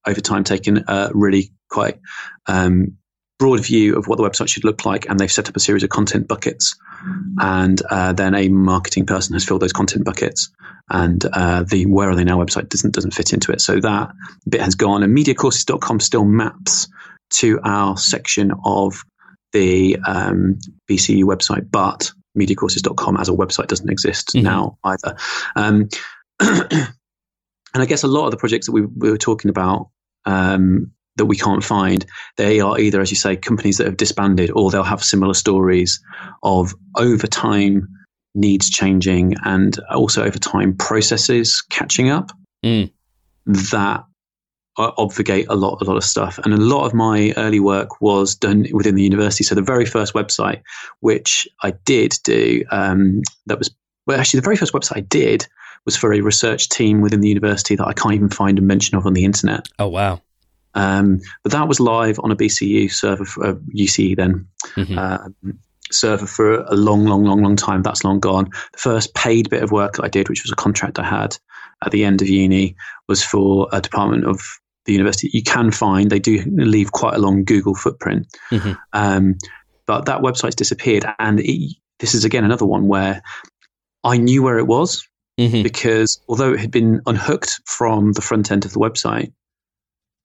over 0.07 0.21
time 0.21 0.45
taken 0.45 0.85
a 0.89 1.11
really 1.15 1.53
quite 1.71 2.01
um, 2.47 2.99
broad 3.39 3.65
view 3.65 3.97
of 3.97 4.07
what 4.07 4.19
the 4.19 4.25
website 4.25 4.49
should 4.49 4.65
look 4.65 4.85
like, 4.85 5.09
and 5.09 5.19
they've 5.19 5.33
set 5.33 5.49
up 5.49 5.57
a 5.57 5.61
series 5.61 5.83
of 5.83 5.91
content 5.91 6.29
buckets. 6.29 6.77
And 7.39 7.81
uh, 7.89 8.13
then 8.13 8.35
a 8.35 8.51
marketing 8.51 9.07
person 9.07 9.33
has 9.33 9.45
filled 9.45 9.63
those 9.63 9.73
content 9.73 10.05
buckets, 10.05 10.51
and 10.91 11.25
uh, 11.33 11.63
the 11.63 11.87
where 11.87 12.11
are 12.11 12.15
they 12.15 12.25
now 12.25 12.39
website 12.39 12.69
doesn't 12.69 12.93
doesn't 12.93 13.15
fit 13.15 13.33
into 13.33 13.53
it. 13.53 13.61
So 13.63 13.81
that 13.81 14.11
bit 14.47 14.61
has 14.61 14.75
gone, 14.75 15.03
and 15.03 15.17
MediaCourses.com 15.17 16.01
still 16.01 16.27
maps 16.27 16.89
to 17.31 17.59
our 17.65 17.97
section 17.97 18.53
of 18.65 19.05
the 19.53 19.99
um, 20.07 20.59
BCU 20.89 21.25
website, 21.25 21.71
but 21.71 22.13
MediaCourses.com 22.39 23.17
as 23.17 23.29
a 23.29 23.33
website 23.33 23.67
doesn't 23.67 23.91
exist 23.91 24.29
mm-hmm. 24.29 24.45
now 24.45 24.79
either. 24.85 25.17
Um, 25.57 25.89
and 26.41 26.93
I 27.75 27.87
guess 27.87 28.03
a 28.03 28.09
lot 28.09 28.27
of 28.27 28.31
the 28.31 28.37
projects 28.37 28.67
that 28.67 28.73
we, 28.73 28.83
we 28.83 29.11
were 29.11 29.19
talking 29.19 29.49
about 29.49 29.89
um, 30.25 30.93
that 31.17 31.27
we 31.27 31.37
can't 31.37 31.65
find, 31.65 32.07
they 32.37 32.61
are 32.61 32.79
either, 32.79 33.01
as 33.01 33.11
you 33.11 33.17
say, 33.17 33.37
companies 33.37 33.79
that 33.79 33.87
have 33.87 33.97
disbanded, 33.97 34.51
or 34.55 34.71
they'll 34.71 34.83
have 34.83 35.03
similar 35.03 35.35
stories 35.35 36.01
of 36.43 36.75
over 36.97 37.27
time 37.27 37.89
needs 38.35 38.71
changing 38.71 39.35
and 39.45 39.79
also 39.91 40.25
over 40.25 40.39
time 40.39 40.77
processes 40.77 41.63
catching 41.69 42.11
up 42.11 42.31
mm. 42.65 42.91
that 43.47 44.05
obfuscate 44.89 45.47
a 45.49 45.55
lot, 45.55 45.81
a 45.81 45.85
lot 45.85 45.97
of 45.97 46.05
stuff. 46.05 46.39
And 46.45 46.53
a 46.53 46.59
lot 46.59 46.87
of 46.87 46.95
my 46.95 47.33
early 47.37 47.61
work 47.61 48.01
was 48.01 48.35
done 48.35 48.67
within 48.73 48.95
the 48.95 49.03
university. 49.03 49.45
So 49.45 49.55
the 49.55 49.63
very 49.63 49.87
first 49.87 50.15
website, 50.15 50.63
which 51.01 51.49
I 51.63 51.73
did 51.85 52.19
do, 52.25 52.65
um, 52.71 53.23
that 53.47 53.59
was 53.59 53.71
well, 54.07 54.19
actually 54.19 54.41
the 54.41 54.45
very 54.45 54.57
first 54.57 54.73
website 54.73 54.97
I 54.97 55.01
did 55.01 55.47
was 55.85 55.97
for 55.97 56.13
a 56.13 56.21
research 56.21 56.69
team 56.69 57.01
within 57.01 57.21
the 57.21 57.29
university 57.29 57.77
that 57.77 57.87
I 57.87 57.93
can't 57.93 58.15
even 58.15 58.29
find 58.29 58.59
a 58.59 58.63
mention 58.63 58.97
of 58.97 59.07
on 59.07 59.15
the 59.15 59.25
internet. 59.25 59.69
Oh 59.79 59.89
wow! 59.89 60.21
Um, 60.75 61.21
but 61.43 61.53
that 61.53 61.69
was 61.69 61.81
live 61.81 62.19
on 62.23 62.31
a 62.31 62.37
BCU 62.37 62.91
server, 62.91 63.25
for, 63.25 63.47
uh, 63.47 63.55
UCE 63.77 64.17
then, 64.17 64.47
mm-hmm. 64.77 64.99
uh, 64.99 65.53
server 65.91 66.27
for 66.27 66.63
a 66.63 66.75
long, 66.75 67.05
long, 67.07 67.25
long, 67.25 67.43
long 67.43 67.57
time. 67.57 67.83
That's 67.83 68.05
long 68.05 68.21
gone. 68.21 68.51
The 68.73 68.79
first 68.79 69.15
paid 69.15 69.51
bit 69.51 69.63
of 69.63 69.73
work 69.73 69.95
that 69.95 70.05
I 70.05 70.09
did, 70.09 70.29
which 70.29 70.43
was 70.43 70.53
a 70.53 70.57
contract 70.57 70.99
I 70.99 71.05
had 71.05 71.37
at 71.85 71.93
the 71.93 72.05
end 72.05 72.23
of 72.23 72.29
uni, 72.29 72.77
was 73.09 73.25
for 73.25 73.69
a 73.73 73.81
department 73.81 74.27
of 74.27 74.41
the 74.85 74.93
university. 74.93 75.31
You 75.33 75.43
can 75.43 75.71
find 75.71 76.11
they 76.11 76.19
do 76.19 76.43
leave 76.47 76.93
quite 76.93 77.15
a 77.15 77.19
long 77.19 77.45
Google 77.45 77.75
footprint, 77.75 78.27
mm-hmm. 78.51 78.73
um, 78.93 79.37
but 79.87 80.07
that 80.07 80.23
website's 80.23 80.55
disappeared. 80.55 81.05
And 81.19 81.41
it, 81.41 81.77
this 81.99 82.15
is 82.15 82.25
again 82.25 82.45
another 82.45 82.67
one 82.67 82.89
where 82.89 83.23
I 84.05 84.17
knew 84.17 84.43
where 84.43 84.59
it 84.59 84.67
was 84.67 85.07
mm-hmm. 85.39 85.63
because 85.63 86.21
although 86.29 86.53
it 86.53 86.61
had 86.61 86.71
been 86.71 87.01
unhooked 87.07 87.61
from 87.67 88.13
the 88.13 88.23
front 88.23 88.51
end 88.51 88.65
of 88.65 88.73
the 88.73 88.79
website, 88.79 89.33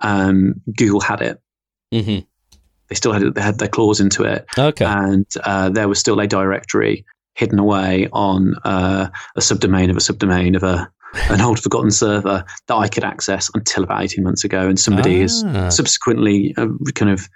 um, 0.02 0.62
Google 0.76 1.02
had 1.02 1.22
it. 1.22 1.42
Mm-hmm. 1.94 2.26
They 2.88 2.96
still 2.96 3.14
had 3.14 3.24
it, 3.24 3.36
they 3.36 3.42
had 3.42 3.60
their 3.60 3.68
claws 3.68 4.00
into 4.00 4.24
it. 4.24 4.46
Okay. 4.58 4.86
And 4.86 5.26
uh, 5.44 5.70
there 5.70 5.88
was 5.88 6.00
still 6.00 6.20
a 6.20 6.28
directory 6.28 7.06
hidden 7.34 7.60
away 7.60 8.08
on 8.14 8.56
uh, 8.64 9.08
a 9.36 9.40
subdomain 9.40 9.90
of 9.90 9.98
a 9.98 10.00
subdomain 10.00 10.56
of 10.56 10.64
a 10.64 10.92
an 11.30 11.42
old 11.42 11.60
forgotten 11.60 11.92
server 11.92 12.46
that 12.68 12.76
I 12.76 12.88
could 12.88 13.04
access 13.04 13.50
until 13.54 13.84
about 13.84 14.04
18 14.04 14.24
months 14.24 14.44
ago. 14.44 14.68
And 14.68 14.80
somebody 14.80 15.18
ah. 15.18 15.22
has 15.22 15.76
subsequently 15.76 16.54
uh, 16.58 16.68
kind 16.94 17.12
of, 17.12 17.28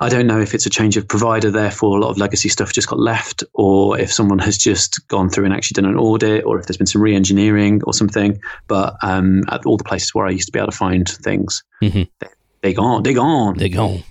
I 0.00 0.08
don't 0.08 0.26
know 0.26 0.40
if 0.40 0.54
it's 0.54 0.66
a 0.66 0.70
change 0.70 0.96
of 0.96 1.06
provider, 1.06 1.50
therefore 1.50 1.98
a 1.98 2.00
lot 2.00 2.10
of 2.10 2.18
legacy 2.18 2.48
stuff 2.48 2.72
just 2.72 2.88
got 2.88 2.98
left, 2.98 3.44
or 3.54 3.98
if 3.98 4.12
someone 4.12 4.38
has 4.38 4.56
just 4.56 5.06
gone 5.08 5.28
through 5.28 5.44
and 5.44 5.54
actually 5.54 5.82
done 5.82 5.90
an 5.90 5.98
audit, 5.98 6.44
or 6.44 6.58
if 6.58 6.66
there's 6.66 6.76
been 6.76 6.86
some 6.86 7.02
re 7.02 7.14
engineering 7.14 7.80
or 7.84 7.92
something. 7.92 8.40
But 8.66 8.96
um, 9.02 9.42
at 9.48 9.66
all 9.66 9.76
the 9.76 9.84
places 9.84 10.14
where 10.14 10.26
I 10.26 10.30
used 10.30 10.46
to 10.46 10.52
be 10.52 10.58
able 10.58 10.70
to 10.70 10.76
find 10.76 11.08
things, 11.08 11.64
mm-hmm. 11.82 12.02
they, 12.20 12.28
they 12.62 12.74
gone, 12.74 13.02
They're 13.02 13.14
gone, 13.14 13.56
They're 13.56 13.68
gone, 13.68 14.02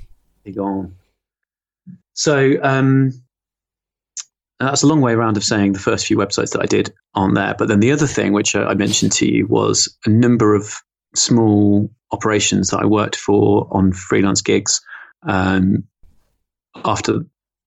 They're 0.44 0.54
gone. 0.54 0.96
So, 2.14 2.58
um, 2.64 3.14
that's 4.60 4.84
a 4.84 4.88
long 4.88 5.02
way 5.02 5.14
around 5.14 5.38
of 5.38 5.44
saying 5.44 5.74
the 5.74 5.80
first 5.80 6.08
few 6.08 6.18
websites 6.18 6.52
that 6.52 6.62
I 6.62 6.66
did 6.66 6.94
on 7.14 7.34
there. 7.36 7.56
But 7.58 7.68
then 7.68 7.80
the 7.80 7.92
other 7.92 8.08
thing, 8.08 8.34
which 8.34 8.56
I 8.56 8.74
mentioned 8.74 9.12
to 9.14 9.32
you, 9.32 9.46
was 9.48 9.96
a 10.06 10.10
number 10.10 10.56
of 10.56 10.82
small 11.16 11.90
operations 12.12 12.70
that 12.70 12.80
I 12.80 12.86
worked 12.86 13.16
for 13.16 13.68
on 13.72 13.92
freelance 13.92 14.42
gigs 14.42 14.82
um, 15.28 15.84
after 16.86 17.20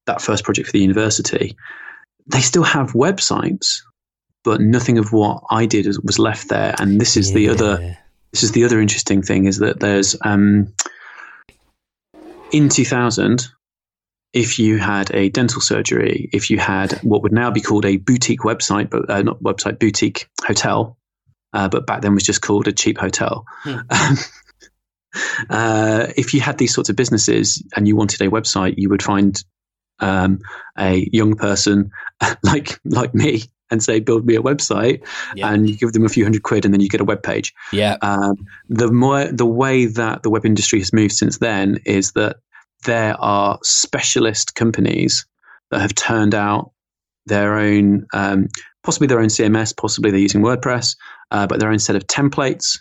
that 0.06 0.20
first 0.20 0.44
project 0.44 0.66
for 0.66 0.72
the 0.72 0.80
university. 0.80 1.56
They 2.26 2.40
still 2.40 2.64
have 2.64 2.92
websites, 2.92 3.82
but 4.42 4.60
nothing 4.60 4.98
of 4.98 5.12
what 5.12 5.42
I 5.50 5.66
did 5.66 5.86
was 6.02 6.18
left 6.18 6.48
there. 6.48 6.74
And 6.78 7.00
this 7.00 7.16
is 7.16 7.30
yeah. 7.30 7.34
the 7.34 7.48
other. 7.50 7.96
This 8.32 8.44
is 8.44 8.52
the 8.52 8.64
other 8.64 8.80
interesting 8.80 9.22
thing 9.22 9.46
is 9.46 9.58
that 9.58 9.80
there's 9.80 10.14
um, 10.22 10.72
in 12.52 12.68
2000 12.68 13.48
if 14.32 14.58
you 14.58 14.78
had 14.78 15.12
a 15.12 15.28
dental 15.28 15.60
surgery, 15.60 16.28
if 16.32 16.50
you 16.50 16.58
had 16.58 16.92
what 17.02 17.22
would 17.22 17.32
now 17.32 17.50
be 17.50 17.60
called 17.60 17.84
a 17.84 17.96
boutique 17.96 18.40
website, 18.40 18.90
but 18.90 19.10
uh, 19.10 19.22
not 19.22 19.42
website, 19.42 19.78
boutique 19.78 20.28
hotel, 20.44 20.96
uh, 21.52 21.68
but 21.68 21.86
back 21.86 22.02
then 22.02 22.14
was 22.14 22.22
just 22.22 22.42
called 22.42 22.68
a 22.68 22.72
cheap 22.72 22.98
hotel. 22.98 23.44
Hmm. 23.62 23.78
uh, 25.50 26.06
if 26.16 26.32
you 26.32 26.40
had 26.40 26.58
these 26.58 26.72
sorts 26.72 26.88
of 26.88 26.96
businesses 26.96 27.62
and 27.74 27.88
you 27.88 27.96
wanted 27.96 28.20
a 28.22 28.30
website, 28.30 28.74
you 28.76 28.88
would 28.88 29.02
find 29.02 29.42
um, 29.98 30.40
a 30.78 31.08
young 31.12 31.34
person 31.34 31.90
like 32.42 32.78
like 32.84 33.14
me 33.14 33.42
and 33.70 33.82
say, 33.82 34.00
"Build 34.00 34.26
me 34.26 34.36
a 34.36 34.42
website," 34.42 35.04
yeah. 35.34 35.52
and 35.52 35.68
you 35.68 35.76
give 35.76 35.92
them 35.92 36.04
a 36.04 36.08
few 36.08 36.24
hundred 36.24 36.44
quid, 36.44 36.64
and 36.64 36.72
then 36.72 36.80
you 36.80 36.88
get 36.88 37.00
a 37.00 37.04
web 37.04 37.22
page. 37.22 37.52
Yeah. 37.72 37.96
Um, 38.00 38.34
the 38.68 38.90
more 38.92 39.24
the 39.26 39.46
way 39.46 39.86
that 39.86 40.22
the 40.22 40.30
web 40.30 40.46
industry 40.46 40.78
has 40.78 40.92
moved 40.92 41.14
since 41.14 41.38
then 41.38 41.80
is 41.84 42.12
that 42.12 42.36
there 42.84 43.20
are 43.20 43.58
specialist 43.62 44.54
companies 44.54 45.26
that 45.70 45.80
have 45.80 45.94
turned 45.94 46.34
out 46.34 46.72
their 47.26 47.54
own, 47.54 48.06
um, 48.12 48.48
possibly 48.82 49.06
their 49.06 49.20
own 49.20 49.28
CMS, 49.28 49.76
possibly 49.76 50.10
they're 50.10 50.20
using 50.20 50.42
WordPress, 50.42 50.96
uh, 51.30 51.46
but 51.46 51.60
their 51.60 51.70
own 51.70 51.78
set 51.78 51.96
of 51.96 52.06
templates 52.06 52.78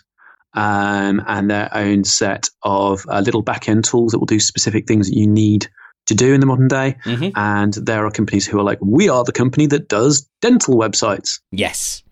um, 0.54 1.22
and 1.26 1.50
their 1.50 1.68
own 1.74 2.04
set 2.04 2.48
of 2.62 3.04
uh, 3.08 3.20
little 3.20 3.44
backend 3.44 3.84
tools 3.84 4.12
that 4.12 4.18
will 4.18 4.26
do 4.26 4.40
specific 4.40 4.86
things 4.86 5.08
that 5.08 5.16
you 5.16 5.26
need 5.26 5.68
to 6.06 6.14
do 6.14 6.34
in 6.34 6.40
the 6.40 6.46
modern 6.46 6.68
day. 6.68 6.96
Mm-hmm. 7.04 7.28
And 7.36 7.74
there 7.74 8.04
are 8.04 8.10
companies 8.10 8.46
who 8.46 8.58
are 8.58 8.64
like, 8.64 8.78
we 8.80 9.08
are 9.08 9.24
the 9.24 9.32
company 9.32 9.66
that 9.66 9.88
does 9.88 10.28
dental 10.40 10.76
websites. 10.76 11.40
Yes. 11.52 12.02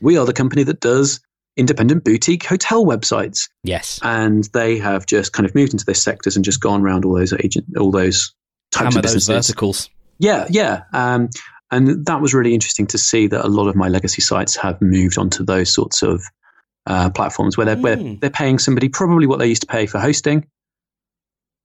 We 0.00 0.18
are 0.18 0.26
the 0.26 0.32
company 0.32 0.64
that 0.64 0.80
does 0.80 1.20
independent 1.56 2.04
boutique 2.04 2.44
hotel 2.44 2.84
websites. 2.84 3.48
Yes. 3.64 4.00
And 4.02 4.44
they 4.52 4.78
have 4.78 5.06
just 5.06 5.32
kind 5.32 5.46
of 5.46 5.54
moved 5.54 5.72
into 5.72 5.84
those 5.84 6.02
sectors 6.02 6.36
and 6.36 6.44
just 6.44 6.60
gone 6.60 6.82
around 6.82 7.04
all 7.04 7.14
those 7.14 7.32
agent, 7.32 7.66
all 7.78 7.90
those 7.90 8.34
types 8.70 8.94
Hammer 8.94 8.98
of 8.98 9.02
businesses. 9.02 9.28
Verticals. 9.28 9.90
Yeah, 10.18 10.46
yeah. 10.50 10.84
Um, 10.92 11.28
and 11.70 12.06
that 12.06 12.20
was 12.20 12.34
really 12.34 12.54
interesting 12.54 12.86
to 12.88 12.98
see 12.98 13.26
that 13.28 13.44
a 13.44 13.48
lot 13.48 13.68
of 13.68 13.76
my 13.76 13.88
legacy 13.88 14.22
sites 14.22 14.56
have 14.56 14.80
moved 14.80 15.18
onto 15.18 15.44
those 15.44 15.72
sorts 15.72 16.02
of 16.02 16.22
uh, 16.86 17.10
platforms 17.10 17.56
where 17.56 17.64
they're, 17.64 17.76
mm. 17.76 17.82
where 17.82 17.96
hmm. 17.96 18.14
they're 18.20 18.30
paying 18.30 18.58
somebody 18.58 18.88
probably 18.88 19.26
what 19.26 19.38
they 19.38 19.46
used 19.46 19.62
to 19.62 19.68
pay 19.68 19.86
for 19.86 19.98
hosting 19.98 20.46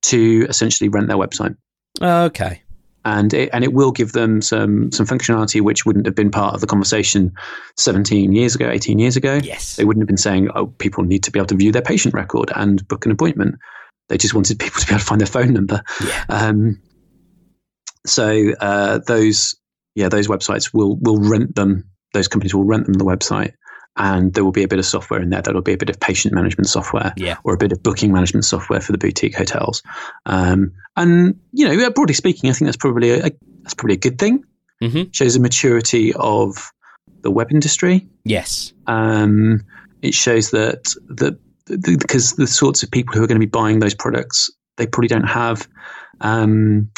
to 0.04 0.46
essentially 0.48 0.90
rent 0.90 1.08
their 1.08 1.18
website. 1.18 1.56
Okay 2.02 2.62
and 3.08 3.34
it, 3.34 3.50
and 3.54 3.64
it 3.64 3.72
will 3.72 3.92
give 3.92 4.12
them 4.12 4.42
some 4.42 4.92
some 4.92 5.06
functionality 5.06 5.62
which 5.62 5.86
wouldn't 5.86 6.06
have 6.06 6.16
been 6.16 6.30
part 6.30 6.54
of 6.54 6.60
the 6.60 6.68
conversation 6.68 7.34
17 7.78 8.34
years 8.34 8.54
ago 8.54 8.70
18 8.70 9.00
years 9.00 9.16
ago. 9.16 9.40
Yes. 9.42 9.78
They 9.78 9.86
wouldn't 9.86 10.02
have 10.02 10.08
been 10.08 10.18
saying 10.18 10.50
oh 10.54 10.68
people 10.68 11.06
need 11.06 11.24
to 11.24 11.32
be 11.32 11.40
able 11.40 11.48
to 11.48 11.56
view 11.56 11.72
their 11.72 11.82
patient 11.82 12.14
record 12.14 12.52
and 12.54 12.86
book 12.88 13.06
an 13.06 13.12
appointment. 13.12 13.56
They 14.10 14.18
just 14.18 14.34
wanted 14.34 14.60
people 14.60 14.82
to 14.82 14.88
be 14.88 14.94
able 14.94 15.00
to 15.00 15.06
find 15.06 15.22
their 15.22 15.28
phone 15.28 15.54
number. 15.54 15.84
Yeah. 16.06 16.26
um, 16.30 16.82
so 18.06 18.52
uh, 18.60 19.00
those 19.08 19.56
yeah 19.96 20.10
those 20.10 20.28
websites 20.28 20.74
will 20.74 20.98
will 20.98 21.18
rent 21.18 21.56
them 21.56 21.90
those 22.14 22.28
companies 22.28 22.54
will 22.54 22.66
rent 22.66 22.86
them 22.88 22.94
the 22.94 23.06
website 23.06 23.54
and 23.98 24.34
there 24.34 24.44
will 24.44 24.52
be 24.52 24.64
a 24.64 24.68
bit 24.68 24.80
of 24.80 24.86
software 24.86 25.22
in 25.22 25.30
there 25.30 25.42
that'll 25.42 25.62
be 25.62 25.74
a 25.74 25.78
bit 25.78 25.90
of 25.90 26.00
patient 26.00 26.34
management 26.34 26.68
software 26.68 27.14
yeah. 27.18 27.38
or 27.44 27.54
a 27.54 27.58
bit 27.58 27.72
of 27.72 27.82
booking 27.82 28.14
management 28.14 28.46
software 28.46 28.80
for 28.80 28.92
the 28.92 28.98
boutique 28.98 29.36
hotels 29.36 29.84
um, 30.26 30.72
and 30.96 31.40
you 31.52 31.68
know 31.68 31.90
broadly 31.92 32.14
speaking 32.14 32.50
i 32.50 32.54
think 32.54 32.68
that's 32.68 32.78
probably 32.78 33.12
a, 33.12 33.22
that's 33.62 33.74
probably 33.74 33.96
a 33.96 34.00
good 34.00 34.20
thing 34.20 34.44
mm-hmm. 34.82 35.10
shows 35.12 35.36
a 35.36 35.40
maturity 35.40 36.14
of 36.16 36.72
the 37.22 37.32
web 37.32 37.52
industry 37.52 38.08
yes 38.24 38.74
um, 38.88 39.64
it 40.02 40.14
shows 40.14 40.52
that 40.52 40.94
that 41.10 41.38
because 41.66 42.34
the 42.34 42.48
sorts 42.48 42.82
of 42.82 42.92
people 42.92 43.14
who 43.14 43.24
are 43.24 43.28
going 43.28 43.40
to 43.40 43.46
be 43.46 43.50
buying 43.50 43.80
those 43.80 43.96
products 43.96 44.50
they 44.78 44.88
probably 44.88 45.10
don't 45.10 45.28
have 45.28 45.68
um, 46.22 46.90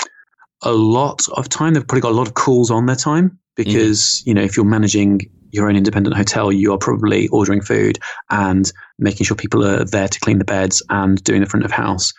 a 0.62 0.71
lot 0.71 1.27
of 1.29 1.49
time 1.49 1.73
they've 1.73 1.88
probably 1.88 2.01
got 2.01 2.12
a 2.12 2.15
lot 2.15 2.27
of 2.27 2.33
calls 2.33 2.69
on 2.69 2.85
their 2.85 2.95
time 2.95 3.39
because 3.55 3.99
mm-hmm. 3.99 4.29
you 4.29 4.33
know 4.33 4.41
if 4.41 4.55
you're 4.55 4.65
managing 4.65 5.21
your 5.51 5.69
own 5.69 5.75
independent 5.75 6.15
hotel, 6.15 6.51
you 6.51 6.73
are 6.73 6.77
probably 6.77 7.27
ordering 7.29 7.62
food 7.62 7.99
and 8.29 8.71
making 8.97 9.25
sure 9.25 9.35
people 9.35 9.65
are 9.65 9.83
there 9.83 10.07
to 10.07 10.19
clean 10.19 10.39
the 10.39 10.45
beds 10.45 10.81
and 10.89 11.23
doing 11.23 11.41
the 11.41 11.47
front 11.47 11.65
of 11.65 11.71
house 11.71 12.13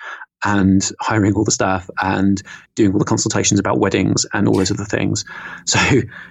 and 0.44 0.90
hiring 1.00 1.34
all 1.34 1.44
the 1.44 1.50
staff 1.50 1.88
and 2.00 2.42
doing 2.74 2.92
all 2.92 2.98
the 2.98 3.04
consultations 3.04 3.60
about 3.60 3.78
weddings 3.78 4.26
and 4.32 4.48
all 4.48 4.56
those 4.56 4.70
other 4.70 4.84
things. 4.84 5.24
So 5.66 5.78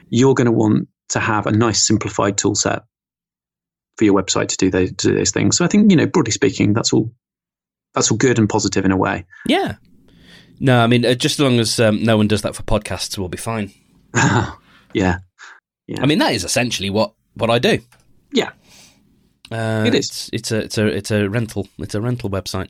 you're 0.10 0.34
going 0.34 0.46
to 0.46 0.52
want 0.52 0.88
to 1.10 1.20
have 1.20 1.48
a 1.48 1.52
nice 1.52 1.86
simplified 1.86 2.38
tool 2.38 2.56
set 2.56 2.84
for 3.98 4.06
your 4.06 4.16
website 4.16 4.48
to 4.50 4.58
do 4.58 4.72
those, 4.72 4.90
to 4.90 5.10
do 5.10 5.16
those 5.16 5.32
things. 5.32 5.58
So 5.58 5.66
I 5.66 5.68
think, 5.68 5.92
you 5.92 5.98
know, 5.98 6.08
broadly 6.08 6.32
speaking, 6.32 6.74
that's 6.74 6.94
all 6.94 7.12
that's 7.94 8.12
all 8.12 8.18
good 8.18 8.38
and 8.38 8.48
positive 8.48 8.86
in 8.86 8.92
a 8.92 8.98
way. 8.98 9.26
Yeah. 9.48 9.76
No, 10.60 10.82
I 10.82 10.88
mean, 10.88 11.06
uh, 11.06 11.16
just 11.16 11.40
as 11.40 11.44
long 11.44 11.60
as 11.60 11.80
um, 11.80 12.04
no 12.04 12.18
one 12.18 12.28
does 12.28 12.44
that 12.44 12.56
for 12.56 12.64
podcasts, 12.64 13.18
we'll 13.18 13.30
be 13.30 13.38
fine. 13.38 13.72
yeah. 14.94 15.20
Yeah. 15.90 16.04
I 16.04 16.06
mean, 16.06 16.20
that 16.20 16.34
is 16.34 16.44
essentially 16.44 16.92
what, 16.92 17.14
what 17.34 17.50
I 17.50 17.58
do. 17.58 17.80
Yeah. 18.32 18.52
Uh, 19.52 19.86
It 19.88 19.96
is. 19.96 20.30
It's, 20.32 20.52
it's 20.52 20.52
a 20.52 20.58
it's 20.60 20.78
a 20.78 20.86
it's 20.86 21.12
a 21.12 21.28
rental 21.28 21.68
it's 21.80 21.96
a 21.96 22.02
rental 22.02 22.30
website. 22.30 22.70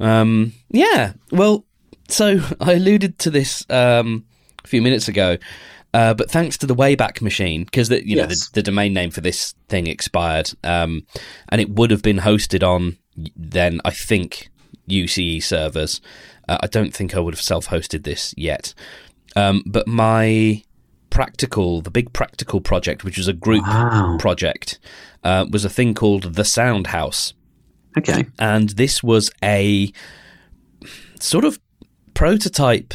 Um, 0.00 0.54
yeah. 0.70 1.12
Well, 1.30 1.66
so 2.08 2.40
I 2.60 2.72
alluded 2.72 3.18
to 3.18 3.30
this 3.30 3.66
um, 3.68 4.24
a 4.64 4.68
few 4.68 4.80
minutes 4.80 5.08
ago, 5.08 5.36
uh, 5.92 6.14
but 6.14 6.30
thanks 6.30 6.56
to 6.58 6.66
the 6.66 6.74
Wayback 6.74 7.20
Machine, 7.20 7.64
because 7.64 7.90
the 7.90 8.06
you 8.08 8.16
know 8.16 8.24
the, 8.24 8.48
the 8.54 8.62
domain 8.62 8.94
name 8.94 9.10
for 9.10 9.20
this 9.20 9.54
thing 9.68 9.86
expired, 9.86 10.52
um, 10.64 11.06
and 11.50 11.60
it 11.60 11.68
would 11.68 11.90
have 11.90 12.02
been 12.02 12.18
hosted 12.20 12.66
on 12.66 12.96
then 13.36 13.78
I 13.84 13.90
think 13.90 14.48
UCE 14.88 15.42
servers. 15.42 16.00
Uh, 16.48 16.56
I 16.62 16.66
don't 16.66 16.94
think 16.94 17.14
I 17.14 17.20
would 17.20 17.34
have 17.34 17.42
self-hosted 17.42 18.04
this 18.04 18.34
yet, 18.38 18.72
um, 19.36 19.62
but 19.66 19.86
my 19.86 20.62
practical 21.12 21.80
the 21.82 21.90
big 21.90 22.12
practical 22.12 22.60
project 22.60 23.04
which 23.04 23.18
was 23.18 23.28
a 23.28 23.32
group 23.34 23.62
Wow. 23.66 24.16
project 24.18 24.78
uh, 25.22 25.44
was 25.50 25.64
a 25.64 25.68
thing 25.68 25.94
called 25.94 26.34
the 26.34 26.44
Sound 26.44 26.86
House, 26.88 27.34
Okay. 27.98 28.24
and 28.38 28.70
this 28.70 29.02
was 29.02 29.30
a 29.44 29.92
sort 31.20 31.44
of 31.44 31.60
prototype. 32.14 32.94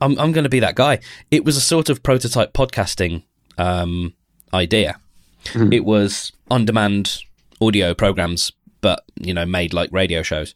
I'm 0.00 0.18
I'm 0.18 0.32
going 0.32 0.44
to 0.44 0.48
be 0.50 0.60
that 0.60 0.74
guy. 0.74 0.98
It 1.30 1.44
was 1.44 1.56
a 1.56 1.60
sort 1.60 1.88
of 1.90 2.02
prototype 2.02 2.52
podcasting 2.52 3.22
um, 3.58 4.14
idea. 4.52 4.96
Mhm. 5.44 5.72
It 5.74 5.84
was 5.84 6.32
on-demand 6.50 7.18
audio 7.60 7.94
programs, 7.94 8.52
but 8.80 9.04
you 9.20 9.34
know, 9.34 9.44
made 9.46 9.72
like 9.74 9.90
radio 9.92 10.22
shows. 10.22 10.54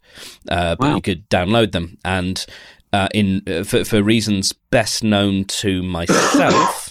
Uh, 0.48 0.76
but 0.76 0.88
Wow. 0.88 0.94
you 0.96 1.02
could 1.02 1.28
download 1.28 1.72
them, 1.72 1.98
and 2.04 2.44
uh, 2.92 3.08
in 3.14 3.42
uh, 3.46 3.64
for, 3.64 3.84
for 3.84 4.02
reasons 4.02 4.52
best 4.70 5.02
known 5.04 5.44
to 5.46 5.82
myself, 5.82 6.81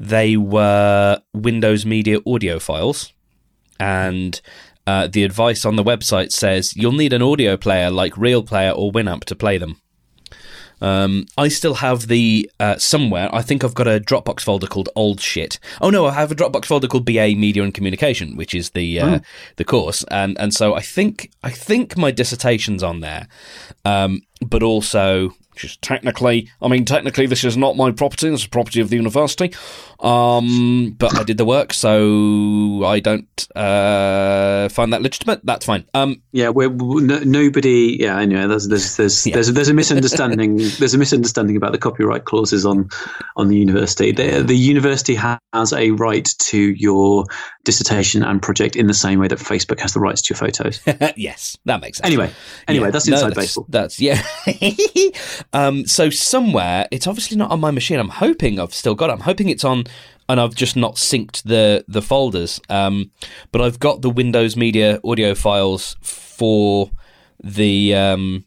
they 0.00 0.34
were 0.34 1.20
Windows 1.34 1.84
Media 1.84 2.20
audio 2.26 2.58
files, 2.58 3.12
and 3.78 4.40
uh, 4.86 5.06
the 5.06 5.24
advice 5.24 5.66
on 5.66 5.76
the 5.76 5.84
website 5.84 6.32
says 6.32 6.74
you'll 6.74 6.92
need 6.92 7.12
an 7.12 7.22
audio 7.22 7.58
player 7.58 7.90
like 7.90 8.16
Real 8.16 8.42
Player 8.42 8.70
or 8.70 8.90
Winamp 8.90 9.24
to 9.24 9.36
play 9.36 9.58
them. 9.58 9.80
Um, 10.80 11.26
I 11.36 11.48
still 11.48 11.74
have 11.74 12.06
the 12.06 12.50
uh, 12.58 12.78
somewhere. 12.78 13.28
I 13.30 13.42
think 13.42 13.62
I've 13.62 13.74
got 13.74 13.86
a 13.86 14.00
Dropbox 14.00 14.40
folder 14.40 14.66
called 14.66 14.88
old 14.96 15.20
shit. 15.20 15.58
Oh 15.82 15.90
no, 15.90 16.06
I 16.06 16.12
have 16.12 16.32
a 16.32 16.34
Dropbox 16.34 16.64
folder 16.64 16.88
called 16.88 17.04
BA 17.04 17.34
Media 17.36 17.62
and 17.62 17.74
Communication, 17.74 18.36
which 18.36 18.54
is 18.54 18.70
the 18.70 18.98
uh, 18.98 19.18
the 19.56 19.64
course, 19.66 20.02
and 20.10 20.38
and 20.40 20.54
so 20.54 20.74
I 20.74 20.80
think 20.80 21.30
I 21.42 21.50
think 21.50 21.98
my 21.98 22.10
dissertation's 22.10 22.82
on 22.82 23.00
there, 23.00 23.28
um, 23.84 24.22
but 24.40 24.62
also 24.62 25.34
just 25.60 25.82
technically, 25.82 26.48
I 26.60 26.68
mean 26.68 26.84
technically 26.84 27.26
this 27.26 27.44
is 27.44 27.56
not 27.56 27.76
my 27.76 27.90
property. 27.90 28.30
This 28.30 28.40
is 28.40 28.46
property 28.46 28.80
of 28.80 28.88
the 28.90 28.96
university, 28.96 29.52
um, 30.00 30.96
but 30.98 31.18
I 31.18 31.22
did 31.22 31.36
the 31.36 31.44
work, 31.44 31.72
so 31.72 32.84
I 32.84 33.00
don't 33.00 33.46
uh, 33.56 34.68
find 34.70 34.92
that 34.92 35.02
legitimate. 35.02 35.40
That's 35.44 35.66
fine. 35.66 35.84
Um, 35.94 36.22
Yeah, 36.32 36.48
we're, 36.48 36.68
we 36.68 37.02
no, 37.02 37.18
nobody. 37.20 37.98
Yeah, 38.00 38.18
anyway, 38.18 38.46
there's 38.46 38.68
there's 38.68 38.96
there's 38.96 39.26
Yeah. 39.26 39.34
there's, 39.34 39.52
there's 39.52 39.68
a 39.68 39.74
misunderstanding. 39.74 40.56
there's 40.78 40.94
a 40.94 40.98
misunderstanding 40.98 41.56
about 41.56 41.72
the 41.72 41.78
copyright 41.78 42.24
clauses 42.24 42.64
on 42.64 42.88
on 43.36 43.48
the 43.48 43.56
university. 43.56 44.12
The, 44.12 44.42
the 44.42 44.56
university 44.56 45.14
has 45.14 45.72
a 45.72 45.90
right 45.92 46.28
to 46.38 46.58
your 46.58 47.24
dissertation 47.64 48.22
and 48.22 48.40
project 48.40 48.74
in 48.74 48.86
the 48.86 48.94
same 48.94 49.18
way 49.18 49.28
that 49.28 49.38
Facebook 49.38 49.80
has 49.80 49.92
the 49.92 50.00
rights 50.00 50.22
to 50.22 50.32
your 50.32 50.38
photos. 50.38 50.80
yes, 51.16 51.58
that 51.66 51.80
makes 51.80 51.98
sense. 51.98 52.06
Anyway, 52.06 52.30
anyway, 52.66 52.86
Yeah, 52.86 52.90
that's 52.90 53.06
no, 53.06 53.16
inside 53.16 53.28
that's, 53.28 53.38
baseball. 53.38 53.66
That's 53.68 54.00
yeah. 54.00 54.22
um, 55.52 55.86
so 55.86 56.10
somewhere, 56.10 56.88
it's 56.90 57.06
obviously 57.06 57.36
not 57.36 57.50
on 57.50 57.60
my 57.60 57.70
machine. 57.70 57.98
I'm 57.98 58.08
hoping 58.08 58.58
I've 58.58 58.74
still 58.74 58.94
got 58.94 59.10
it. 59.10 59.14
I'm 59.14 59.20
hoping 59.20 59.48
it's 59.48 59.64
on, 59.64 59.84
and 60.28 60.40
I've 60.40 60.54
just 60.54 60.76
not 60.76 60.94
synced 60.94 61.42
the 61.42 61.84
the 61.86 62.02
folders. 62.02 62.60
Um, 62.68 63.10
but 63.52 63.60
I've 63.60 63.78
got 63.78 64.02
the 64.02 64.10
Windows 64.10 64.56
Media 64.56 65.00
audio 65.04 65.34
files 65.34 65.96
for 66.00 66.90
the 67.42 67.94
um, 67.94 68.44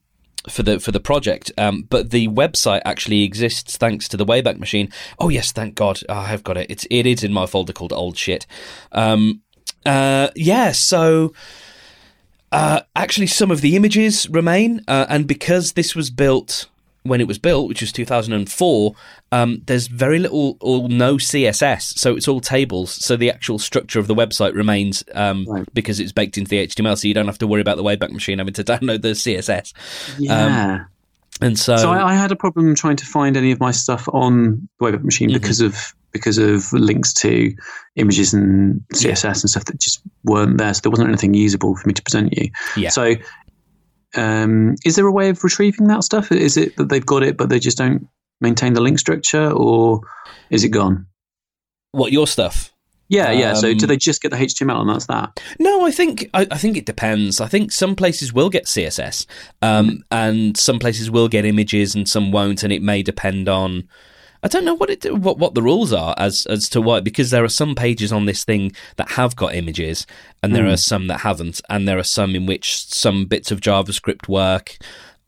for 0.49 0.63
the 0.63 0.79
for 0.79 0.91
the 0.91 0.99
project. 0.99 1.51
Um, 1.58 1.84
but 1.89 2.12
the 2.12 2.27
website 2.27 2.82
actually 2.86 3.23
exists 3.23 3.77
thanks 3.77 4.08
to 4.10 4.17
the 4.17 4.25
Wayback 4.25 4.60
Machine. 4.60 4.91
Oh 5.19 5.29
yes, 5.29 5.51
thank 5.51 5.75
God, 5.75 6.01
Oh, 6.10 6.13
I 6.15 6.27
have 6.27 6.43
got 6.43 6.58
it. 6.58 6.67
It's 6.69 6.86
it 6.89 7.06
is 7.06 7.23
in 7.23 7.34
my 7.34 7.45
folder 7.45 7.73
called 7.73 7.93
old 7.93 8.17
shit. 8.17 8.45
Um, 8.91 9.41
uh, 9.86 10.29
yeah, 10.36 10.71
so. 10.71 11.34
Uh, 12.51 12.82
actually, 12.95 13.25
some 13.25 13.49
of 13.49 13.62
the 13.62 13.75
images 13.75 14.29
remain, 14.29 14.79
uh, 14.88 15.08
and 15.10 15.25
because 15.25 15.71
this 15.71 15.95
was 15.95 16.12
built 16.12 16.67
when 17.03 17.19
it 17.21 17.27
was 17.27 17.37
built, 17.37 17.67
which 17.67 17.81
was 17.81 17.91
2004, 17.91 18.95
um, 19.31 19.61
there's 19.65 19.87
very 19.87 20.19
little 20.19 20.57
or 20.61 20.87
no 20.89 21.15
CSS, 21.15 21.97
so 21.97 22.15
it's 22.15 22.27
all 22.27 22.39
tables. 22.39 22.91
So 22.91 23.15
the 23.17 23.29
actual 23.29 23.59
structure 23.59 23.99
of 23.99 24.07
the 24.07 24.15
website 24.15 24.53
remains 24.55 25.03
um, 25.13 25.45
Right. 25.47 25.65
because 25.73 25.99
it's 25.99 26.11
baked 26.11 26.37
into 26.37 26.49
the 26.49 26.65
HTML, 26.65 26.97
so 26.97 27.07
you 27.07 27.13
don't 27.13 27.25
have 27.27 27.37
to 27.39 27.47
worry 27.47 27.61
about 27.61 27.77
the 27.77 27.83
Wayback 27.83 28.11
Machine 28.11 28.37
having 28.39 28.53
to 28.55 28.63
download 28.73 29.01
the 29.01 29.09
CSS. 29.11 29.73
Yeah. 30.17 30.85
And 31.41 31.57
so, 31.57 31.75
so 31.77 31.89
I, 31.91 32.11
I 32.11 32.15
had 32.15 32.31
a 32.31 32.35
problem 32.35 32.75
trying 32.75 32.95
to 32.97 33.05
find 33.05 33.35
any 33.35 33.51
of 33.51 33.59
my 33.59 33.71
stuff 33.71 34.07
on 34.13 34.67
the 34.79 34.85
Wayback 34.85 35.03
Machine 35.03 35.29
Mhm. 35.29 35.33
because 35.33 35.61
of 35.61 35.93
because 36.11 36.37
of 36.37 36.71
links 36.73 37.11
to 37.11 37.51
images 37.95 38.35
and 38.35 38.81
CSS 38.93 39.41
and 39.41 39.49
stuff 39.49 39.65
that 39.65 39.79
just 39.79 39.99
weren't 40.23 40.59
there. 40.59 40.71
So 40.75 40.81
there 40.83 40.91
wasn't 40.91 41.09
anything 41.09 41.33
usable 41.33 41.75
for 41.75 41.87
me 41.87 41.93
to 41.95 42.03
present 42.03 42.37
you. 42.37 42.51
Yeah. 42.77 42.89
So, 42.89 43.15
um, 44.15 44.76
is 44.86 44.95
there 44.95 45.08
a 45.08 45.12
way 45.12 45.30
of 45.30 45.43
retrieving 45.43 45.88
that 45.88 46.04
stuff? 46.04 46.32
Is 46.32 46.58
it 46.58 46.76
that 46.78 46.89
they've 46.89 47.06
got 47.06 47.23
it 47.23 47.38
but 47.38 47.49
they 47.49 47.60
just 47.60 47.78
don't 47.78 48.08
maintain 48.41 48.73
the 48.73 48.82
link 48.82 48.99
structure, 48.99 49.52
or 49.52 50.02
is 50.49 50.63
it 50.63 50.69
gone? 50.69 51.08
what 51.93 52.12
your 52.12 52.26
stuff? 52.28 52.71
Yeah, 53.08 53.32
yeah. 53.32 53.54
So 53.54 53.73
do 53.73 53.86
Um, 53.86 53.88
they 53.88 53.97
just 53.97 54.21
get 54.21 54.32
the 54.32 54.38
HTML 54.38 54.82
and 54.82 54.89
that's 54.89 55.06
that? 55.06 55.39
No, 55.60 55.86
I 55.86 55.91
think 55.91 56.30
I, 56.34 56.47
I 56.49 56.58
think 56.58 56.78
it 56.78 56.86
depends. 56.86 57.39
I 57.39 57.47
think 57.47 57.71
some 57.71 57.95
places 57.95 58.34
will 58.34 58.49
get 58.49 58.65
CSS, 58.65 59.28
um, 59.62 60.04
and 60.10 60.58
some 60.58 60.80
places 60.80 61.12
will 61.12 61.28
get 61.28 61.45
images, 61.45 61.93
and 61.93 62.10
some 62.10 62.32
won't, 62.32 62.63
and 62.63 62.73
it 62.73 62.82
may 62.82 63.04
depend 63.04 63.47
on. 63.47 63.88
I 64.43 64.47
don't 64.49 64.65
know 64.65 64.73
what 64.75 64.89
it 64.89 65.06
what 65.17 65.38
what 65.38 65.53
the 65.56 65.62
rules 65.62 65.93
are 65.93 66.13
as 66.17 66.45
as 66.47 66.67
to 66.69 66.82
why 66.82 66.99
because 66.99 67.32
there 67.32 67.43
are 67.45 67.49
some 67.49 67.75
pages 67.75 68.12
on 68.12 68.25
this 68.25 68.43
thing 68.43 68.73
that 68.97 69.12
have 69.12 69.36
got 69.36 69.56
images, 69.56 70.06
and 70.41 70.53
there 70.53 70.65
Hmm. 70.65 70.71
are 70.71 70.77
some 70.77 71.08
that 71.08 71.21
haven't, 71.21 71.62
and 71.69 71.88
there 71.88 71.97
are 71.97 72.03
some 72.03 72.36
in 72.36 72.45
which 72.45 72.86
some 72.88 73.25
bits 73.25 73.51
of 73.51 73.62
JavaScript 73.62 74.27
work, 74.27 74.77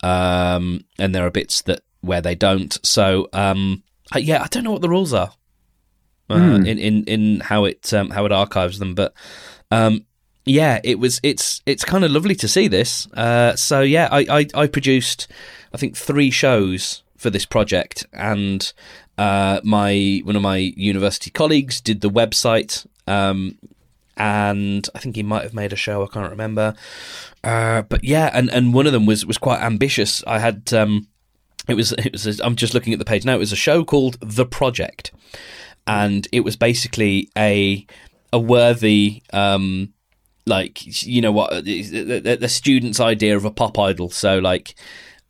um, 0.03 0.81
and 0.99 1.15
there 1.15 1.25
are 1.25 1.31
bits 1.31 1.61
that 1.63 1.81
where 2.01 2.21
they 2.21 2.35
don't. 2.35 2.77
So 2.85 3.29
um, 3.33 3.83
I, 4.11 4.19
yeah, 4.19 4.43
I 4.43 4.47
don't 4.47 4.63
know 4.63 4.71
what 4.71 4.81
the 4.81 4.89
rules 4.89 5.13
are 5.13 5.31
uh, 6.29 6.59
Hmm. 6.59 6.65
in 6.65 6.77
in 6.77 7.03
in 7.05 7.39
how 7.39 7.65
it 7.65 7.93
um, 7.93 8.09
how 8.09 8.25
it 8.25 8.31
archives 8.31 8.79
them, 8.79 8.95
but 8.95 9.13
um, 9.71 10.05
yeah, 10.45 10.79
it 10.83 10.99
was 10.99 11.19
it's 11.23 11.61
it's 11.65 11.85
kind 11.85 12.03
of 12.03 12.11
lovely 12.11 12.35
to 12.35 12.47
see 12.47 12.67
this. 12.67 13.07
Uh, 13.13 13.55
so 13.55 13.81
yeah, 13.81 14.09
I, 14.11 14.25
I 14.29 14.47
I 14.63 14.67
produced 14.67 15.27
I 15.73 15.77
think 15.77 15.95
three 15.95 16.31
shows 16.31 17.01
for 17.17 17.29
this 17.29 17.45
project, 17.45 18.05
and 18.13 18.71
uh, 19.17 19.61
my 19.63 20.21
one 20.23 20.35
of 20.35 20.41
my 20.41 20.57
university 20.57 21.31
colleagues 21.31 21.81
did 21.81 22.01
the 22.01 22.09
website. 22.09 22.85
Um, 23.07 23.57
and 24.17 24.87
I 24.95 24.99
think 24.99 25.15
he 25.15 25.23
might 25.23 25.43
have 25.43 25.53
made 25.53 25.73
a 25.73 25.75
show. 25.75 26.03
I 26.03 26.07
can't 26.07 26.31
remember. 26.31 26.73
Uh, 27.43 27.81
but 27.83 28.03
yeah, 28.03 28.31
and, 28.33 28.49
and 28.49 28.73
one 28.73 28.87
of 28.87 28.93
them 28.93 29.05
was, 29.05 29.25
was 29.25 29.37
quite 29.37 29.61
ambitious. 29.61 30.23
I 30.25 30.39
had 30.39 30.73
um, 30.73 31.07
it 31.67 31.73
was 31.73 31.91
it 31.93 32.13
was 32.13 32.25
a, 32.27 32.45
I'm 32.45 32.55
just 32.55 32.73
looking 32.73 32.93
at 32.93 32.99
the 32.99 33.05
page 33.05 33.25
now. 33.25 33.35
It 33.35 33.39
was 33.39 33.51
a 33.51 33.57
show 33.57 33.83
called 33.83 34.17
The 34.21 34.45
Project, 34.45 35.11
and 35.85 36.27
it 36.31 36.41
was 36.41 36.55
basically 36.55 37.29
a 37.37 37.85
a 38.31 38.39
worthy 38.39 39.21
um, 39.33 39.93
like 40.45 41.05
you 41.05 41.21
know 41.21 41.31
what 41.31 41.65
the, 41.65 42.19
the, 42.19 42.37
the 42.37 42.49
student's 42.49 42.99
idea 42.99 43.35
of 43.35 43.45
a 43.45 43.51
pop 43.51 43.77
idol. 43.77 44.09
So 44.09 44.39
like. 44.39 44.75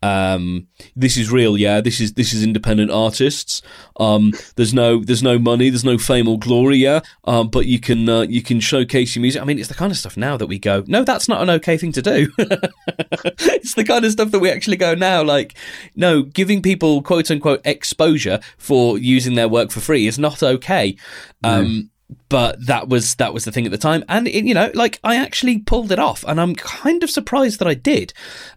Um, 0.06 0.68
this 0.94 1.16
is 1.16 1.30
real, 1.30 1.58
yeah. 1.58 1.80
This 1.80 2.00
is 2.00 2.14
this 2.14 2.32
is 2.32 2.44
independent 2.44 2.90
artists. 2.90 3.62
Um, 3.98 4.32
there's 4.56 4.72
no 4.72 5.02
there's 5.02 5.22
no 5.22 5.38
money, 5.38 5.70
there's 5.70 5.84
no 5.84 5.98
fame 5.98 6.28
or 6.28 6.38
glory, 6.38 6.76
yeah. 6.76 7.00
Um, 7.24 7.48
but 7.48 7.66
you 7.66 7.80
can 7.80 8.08
uh, 8.08 8.22
you 8.22 8.42
can 8.42 8.60
showcase 8.60 9.16
your 9.16 9.22
music. 9.22 9.42
I 9.42 9.44
mean, 9.44 9.58
it's 9.58 9.68
the 9.68 9.74
kind 9.74 9.90
of 9.90 9.98
stuff 9.98 10.16
now 10.16 10.36
that 10.36 10.46
we 10.46 10.58
go, 10.58 10.84
no, 10.86 11.02
that's 11.02 11.28
not 11.28 11.42
an 11.42 11.50
okay 11.50 11.76
thing 11.76 11.92
to 11.92 12.02
do. 12.02 12.30
it's 12.38 13.74
the 13.74 13.84
kind 13.84 14.04
of 14.04 14.12
stuff 14.12 14.30
that 14.30 14.38
we 14.38 14.50
actually 14.50 14.76
go 14.76 14.94
now, 14.94 15.22
like, 15.22 15.56
no, 15.96 16.22
giving 16.22 16.62
people 16.62 17.02
quote 17.02 17.30
unquote 17.30 17.60
exposure 17.64 18.40
for 18.58 18.98
using 18.98 19.34
their 19.34 19.48
work 19.48 19.70
for 19.70 19.80
free 19.80 20.06
is 20.06 20.18
not 20.18 20.42
okay. 20.42 20.96
Um, 21.42 21.90
but 22.28 22.64
that 22.66 22.88
was 22.88 23.16
that 23.16 23.34
was 23.34 23.44
the 23.44 23.52
thing 23.52 23.66
at 23.66 23.72
the 23.72 23.78
time, 23.78 24.04
and 24.08 24.28
it, 24.28 24.44
you 24.44 24.54
know, 24.54 24.70
like 24.74 25.00
I 25.02 25.16
actually 25.16 25.58
pulled 25.58 25.90
it 25.90 25.98
off, 25.98 26.24
and 26.28 26.40
I'm 26.40 26.54
kind 26.54 27.02
of 27.02 27.10
surprised 27.10 27.58
that 27.58 27.66
I 27.66 27.74
did. 27.74 28.12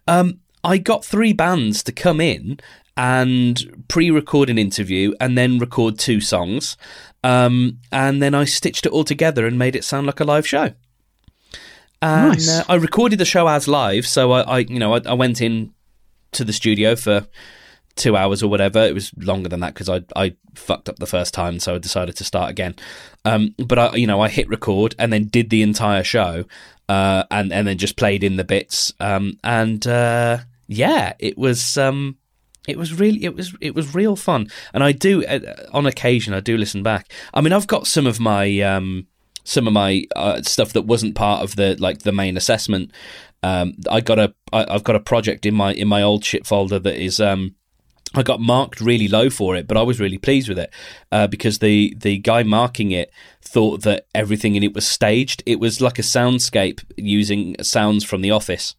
Um, 0.08 0.40
I 0.64 0.78
got 0.78 1.06
three 1.06 1.34
bands 1.34 1.84
to 1.84 1.92
come 1.92 2.20
in 2.20 2.60
and 2.98 3.86
pre-record 3.88 4.50
an 4.50 4.58
interview, 4.58 5.14
and 5.22 5.38
then 5.38 5.58
record 5.58 5.98
two 5.98 6.20
songs, 6.20 6.76
um, 7.24 7.80
and 7.94 8.22
then 8.22 8.36
I 8.36 8.44
stitched 8.44 8.86
it 8.86 8.92
all 8.92 9.06
together 9.06 9.48
and 9.48 9.58
made 9.58 9.76
it 9.76 9.86
sound 9.86 10.06
like 10.08 10.20
a 10.20 10.26
live 10.26 10.46
show. 10.46 10.74
And 12.02 12.30
Nice. 12.32 12.50
uh, 12.50 12.64
I 12.68 12.76
recorded 12.76 13.20
the 13.20 13.26
show 13.26 13.48
as 13.48 13.68
live, 13.68 14.06
so 14.06 14.32
I, 14.34 14.42
I 14.42 14.58
you 14.60 14.80
know, 14.80 14.96
I, 14.96 15.02
I 15.06 15.14
went 15.14 15.42
in 15.42 15.74
to 16.34 16.44
the 16.44 16.54
studio 16.54 16.96
for 16.96 17.26
two 18.00 18.18
hours 18.18 18.42
or 18.42 18.48
whatever. 18.48 18.80
It 18.80 18.94
was 18.94 19.12
longer 19.18 19.50
than 19.50 19.60
that 19.60 19.74
because 19.74 19.90
I 19.90 20.02
I 20.16 20.36
fucked 20.56 20.90
up 20.90 20.98
the 20.98 21.06
first 21.06 21.34
time, 21.34 21.60
so 21.60 21.76
I 21.76 21.78
decided 21.78 22.16
to 22.18 22.24
start 22.24 22.50
again. 22.50 22.76
Um, 23.26 23.54
but 23.58 23.78
I, 23.78 23.96
you 23.96 24.08
know, 24.08 24.22
I 24.22 24.30
hit 24.30 24.50
record 24.50 24.96
and 24.98 25.14
then 25.14 25.26
did 25.26 25.50
the 25.50 25.62
entire 25.62 26.04
show, 26.04 26.46
uh, 26.88 27.24
and 27.30 27.54
and 27.54 27.68
then 27.68 27.78
just 27.78 27.98
played 27.98 28.24
in 28.24 28.38
the 28.38 28.44
bits. 28.44 28.94
Um, 29.00 29.38
and 29.44 29.86
uh, 29.86 30.40
yeah, 30.68 31.14
it 31.20 31.38
was 31.38 31.78
um, 31.78 32.18
it 32.68 32.78
was 32.78 32.94
really 33.00 33.24
it 33.24 33.36
was 33.36 33.56
it 33.62 33.76
was 33.76 33.94
real 33.94 34.16
fun. 34.16 34.50
And 34.74 34.84
I 34.84 34.92
do 34.92 35.26
uh, 35.26 35.40
on 35.74 35.86
occasion 35.86 36.34
I 36.34 36.40
do 36.40 36.58
listen 36.58 36.84
back. 36.84 37.12
I 37.34 37.42
mean, 37.42 37.54
I've 37.54 37.68
got 37.68 37.88
some 37.88 38.08
of 38.08 38.20
my 38.20 38.60
um, 38.62 39.08
some 39.44 39.68
of 39.68 39.74
my 39.74 40.06
uh, 40.16 40.42
stuff 40.44 40.74
that 40.74 40.84
wasn't 40.84 41.16
part 41.16 41.44
of 41.44 41.56
the 41.56 41.76
like 41.80 42.00
the 42.00 42.12
main 42.12 42.38
assessment. 42.38 42.92
Um, 43.42 43.74
I 43.90 44.02
got 44.02 44.20
a 44.20 44.34
I, 44.54 44.66
I've 44.70 44.84
got 44.84 44.96
a 44.96 45.00
project 45.00 45.46
in 45.46 45.56
my 45.56 45.74
in 45.74 45.88
my 45.88 46.02
old 46.02 46.24
shit 46.24 46.46
folder 46.46 46.80
that 46.80 47.02
is 47.02 47.20
um, 47.20 47.56
I 48.16 48.24
got 48.24 48.40
marked 48.42 48.82
really 48.82 49.08
low 49.08 49.30
for 49.30 49.56
it, 49.56 49.68
but 49.68 49.78
I 49.78 49.84
was 49.84 50.00
really 50.00 50.18
pleased 50.18 50.50
with 50.50 50.58
it 50.58 50.74
uh, 51.12 51.28
because 51.28 51.60
the 51.60 51.94
the 51.98 52.18
guy 52.18 52.42
marking 52.44 52.92
it 52.92 53.12
thought 53.42 53.84
that 53.84 54.08
everything 54.16 54.56
in 54.56 54.64
it 54.64 54.74
was 54.74 54.88
staged. 54.88 55.44
It 55.46 55.60
was 55.60 55.80
like 55.80 56.00
a 56.00 56.04
soundscape 56.04 56.84
using 56.98 57.56
sounds 57.62 58.04
from 58.04 58.22
The 58.22 58.32
Office, 58.32 58.76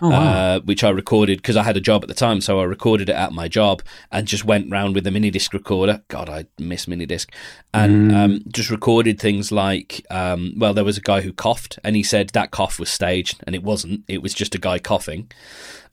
Oh, 0.00 0.10
wow. 0.10 0.20
uh, 0.56 0.60
which 0.60 0.82
I 0.82 0.90
recorded 0.90 1.38
because 1.38 1.56
I 1.56 1.62
had 1.62 1.76
a 1.76 1.80
job 1.80 2.02
at 2.02 2.08
the 2.08 2.14
time, 2.14 2.40
so 2.40 2.58
I 2.60 2.64
recorded 2.64 3.08
it 3.08 3.14
at 3.14 3.32
my 3.32 3.46
job 3.46 3.82
and 4.10 4.26
just 4.26 4.44
went 4.44 4.68
round 4.70 4.96
with 4.96 5.06
a 5.06 5.10
mini 5.12 5.30
disc 5.30 5.52
recorder. 5.54 6.02
God, 6.08 6.28
I 6.28 6.46
miss 6.58 6.88
mini 6.88 7.06
disc, 7.06 7.32
and 7.72 8.12
um, 8.12 8.40
just 8.52 8.68
recorded 8.70 9.20
things 9.20 9.52
like, 9.52 10.04
um, 10.10 10.54
well, 10.56 10.74
there 10.74 10.84
was 10.84 10.98
a 10.98 11.02
guy 11.02 11.20
who 11.20 11.32
coughed, 11.32 11.78
and 11.84 11.94
he 11.94 12.02
said 12.02 12.30
that 12.30 12.50
cough 12.50 12.80
was 12.80 12.90
staged, 12.90 13.40
and 13.46 13.54
it 13.54 13.62
wasn't. 13.62 14.02
It 14.08 14.22
was 14.22 14.34
just 14.34 14.56
a 14.56 14.58
guy 14.58 14.78
coughing. 14.80 15.30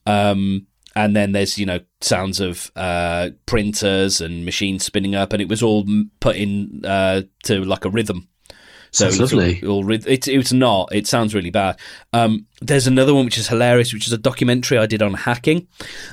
Um, 0.08 0.66
and 1.04 1.16
then 1.16 1.34
there's 1.34 1.58
you 1.58 1.66
know 1.66 1.80
sounds 2.02 2.40
of 2.40 2.72
uh, 2.76 3.30
printers 3.46 4.22
and 4.22 4.46
machines 4.46 4.86
spinning 4.86 5.16
up, 5.16 5.34
and 5.34 5.42
it 5.42 5.50
was 5.50 5.62
all 5.62 5.86
put 6.20 6.36
in 6.36 6.82
uh, 6.86 7.24
to 7.44 7.64
like 7.64 7.86
a 7.86 7.90
rhythm. 7.90 8.29
So 8.92 9.06
it 9.06 9.20
was 9.20 9.20
lovely. 9.20 9.62
All, 9.64 9.70
all 9.70 9.84
ryth- 9.84 10.08
it's 10.08 10.54
not. 10.54 10.94
It 10.94 11.08
sounds 11.08 11.36
really 11.36 11.52
bad. 11.52 11.78
Um, 12.14 12.46
there's 12.62 12.88
another 12.88 13.14
one 13.14 13.26
which 13.26 13.38
is 13.38 13.48
hilarious, 13.48 13.94
which 13.94 14.08
is 14.08 14.14
a 14.14 14.18
documentary 14.18 14.78
I 14.78 14.86
did 14.86 15.02
on 15.02 15.14
hacking, 15.14 15.68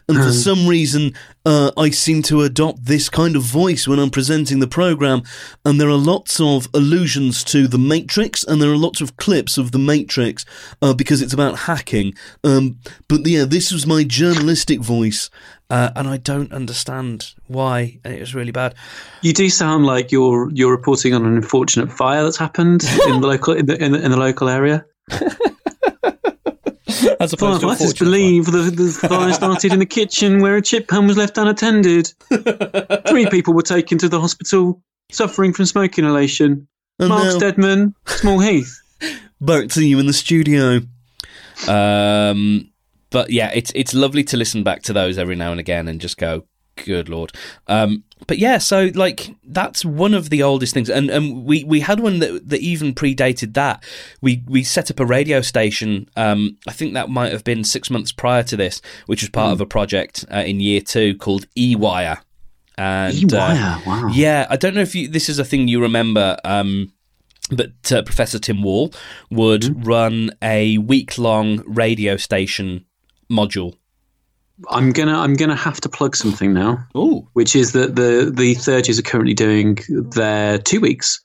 and 0.08 0.16
for 0.18 0.30
some 0.30 0.66
reason, 0.68 1.12
uh, 1.44 1.72
I 1.76 1.90
seem 1.90 2.22
to 2.22 2.42
adopt 2.42 2.84
this 2.84 3.08
kind 3.08 3.36
of 3.36 3.42
voice 3.42 3.88
when 3.88 3.98
I'm 3.98 4.10
presenting 4.10 4.60
the 4.60 4.66
program. 4.68 5.22
And 5.64 5.80
there 5.80 5.88
are 5.88 5.96
lots 5.96 6.40
of 6.40 6.68
allusions 6.74 7.42
to 7.44 7.66
the 7.66 7.78
Matrix, 7.78 8.44
and 8.44 8.60
there 8.60 8.70
are 8.70 8.76
lots 8.76 9.00
of 9.00 9.16
clips 9.16 9.58
of 9.58 9.72
the 9.72 9.78
Matrix 9.78 10.44
uh, 10.82 10.94
because 10.94 11.22
it's 11.22 11.32
about 11.32 11.60
hacking. 11.60 12.14
Um, 12.44 12.78
but 13.08 13.26
yeah, 13.26 13.44
this 13.44 13.72
was 13.72 13.86
my 13.86 14.04
journalistic 14.04 14.80
voice, 14.80 15.30
uh, 15.70 15.90
and 15.96 16.08
I 16.08 16.16
don't 16.16 16.52
understand 16.52 17.34
why. 17.46 17.98
It 18.04 18.20
was 18.20 18.34
really 18.34 18.52
bad. 18.52 18.74
You 19.22 19.32
do 19.32 19.48
sound 19.50 19.86
like 19.86 20.12
you're 20.12 20.50
you're 20.52 20.70
reporting 20.70 21.14
on 21.14 21.24
an 21.24 21.36
unfortunate 21.36 21.92
fire 21.92 22.22
that's 22.22 22.36
happened 22.36 22.84
in 23.06 23.20
the 23.20 23.26
local 23.26 23.54
in 23.54 23.66
the, 23.66 23.82
in 23.82 23.92
the, 23.92 24.04
in 24.04 24.10
the 24.10 24.16
local 24.16 24.48
area. 24.48 24.84
As 27.20 27.32
opposed 27.32 27.60
to 27.60 27.66
a 27.66 27.68
Well, 27.68 27.76
let 27.76 27.80
us 27.80 27.92
fortunate 27.92 27.98
believe 27.98 28.46
the, 28.46 28.70
the 28.70 29.08
fire 29.08 29.32
started 29.32 29.72
in 29.72 29.78
the 29.80 29.86
kitchen 29.86 30.40
where 30.40 30.56
a 30.56 30.62
chip 30.62 30.88
pan 30.88 31.06
was 31.06 31.16
left 31.16 31.36
unattended. 31.36 32.12
Three 33.08 33.28
people 33.28 33.54
were 33.54 33.62
taken 33.62 33.98
to 33.98 34.08
the 34.08 34.20
hospital 34.20 34.82
suffering 35.10 35.52
from 35.52 35.66
smoke 35.66 35.98
inhalation. 35.98 36.68
And 36.98 37.08
Mark 37.08 37.24
now- 37.24 37.30
Steadman, 37.38 37.94
Small 38.06 38.38
Heath. 38.38 38.80
back 39.40 39.68
to 39.70 39.84
you 39.84 39.98
in 39.98 40.06
the 40.06 40.12
studio. 40.12 40.80
Um, 41.68 42.70
but 43.16 43.30
yeah, 43.30 43.50
it's 43.54 43.72
it's 43.74 43.94
lovely 43.94 44.22
to 44.24 44.36
listen 44.36 44.62
back 44.62 44.82
to 44.82 44.92
those 44.92 45.16
every 45.16 45.36
now 45.36 45.50
and 45.50 45.58
again 45.58 45.88
and 45.88 46.02
just 46.02 46.18
go, 46.18 46.44
good 46.84 47.08
lord. 47.08 47.32
Um, 47.66 48.04
but 48.26 48.36
yeah, 48.36 48.58
so 48.58 48.90
like 48.94 49.34
that's 49.42 49.86
one 49.86 50.12
of 50.12 50.28
the 50.28 50.42
oldest 50.42 50.74
things, 50.74 50.90
and 50.90 51.08
and 51.08 51.46
we 51.46 51.64
we 51.64 51.80
had 51.80 51.98
one 51.98 52.18
that 52.18 52.46
that 52.50 52.60
even 52.60 52.92
predated 52.94 53.54
that. 53.54 53.82
We 54.20 54.42
we 54.46 54.62
set 54.64 54.90
up 54.90 55.00
a 55.00 55.06
radio 55.06 55.40
station. 55.40 56.10
Um, 56.14 56.58
I 56.68 56.72
think 56.72 56.92
that 56.92 57.08
might 57.08 57.32
have 57.32 57.42
been 57.42 57.64
six 57.64 57.88
months 57.90 58.12
prior 58.12 58.42
to 58.42 58.56
this, 58.56 58.82
which 59.06 59.22
was 59.22 59.30
part 59.30 59.52
of 59.54 59.62
a 59.62 59.66
project 59.66 60.26
uh, 60.30 60.44
in 60.44 60.60
year 60.60 60.82
two 60.82 61.16
called 61.16 61.46
E 61.56 61.74
Wire. 61.74 62.18
And 62.78 63.32
uh, 63.32 63.56
E-Wire, 63.56 63.82
wow. 63.86 64.08
yeah, 64.12 64.46
I 64.50 64.56
don't 64.56 64.74
know 64.74 64.82
if 64.82 64.94
you, 64.94 65.08
this 65.08 65.30
is 65.30 65.38
a 65.38 65.44
thing 65.46 65.68
you 65.68 65.80
remember. 65.80 66.36
Um, 66.44 66.92
but 67.50 67.90
uh, 67.90 68.02
Professor 68.02 68.38
Tim 68.38 68.62
Wall 68.62 68.92
would 69.30 69.62
Mm-hmm. 69.62 69.82
run 69.84 70.30
a 70.42 70.76
week 70.78 71.16
long 71.16 71.62
radio 71.66 72.16
station 72.18 72.84
module. 73.30 73.74
I'm 74.70 74.92
gonna 74.92 75.18
I'm 75.18 75.34
gonna 75.34 75.54
have 75.56 75.80
to 75.82 75.88
plug 75.88 76.16
something 76.16 76.54
now, 76.54 76.78
Oh, 76.94 77.28
which 77.34 77.54
is 77.54 77.72
that 77.72 77.96
the 77.96 78.32
the 78.34 78.54
third 78.54 78.86
years 78.88 78.98
are 78.98 79.02
currently 79.02 79.34
doing 79.34 79.78
their 79.88 80.58
two 80.58 80.80
weeks 80.80 81.22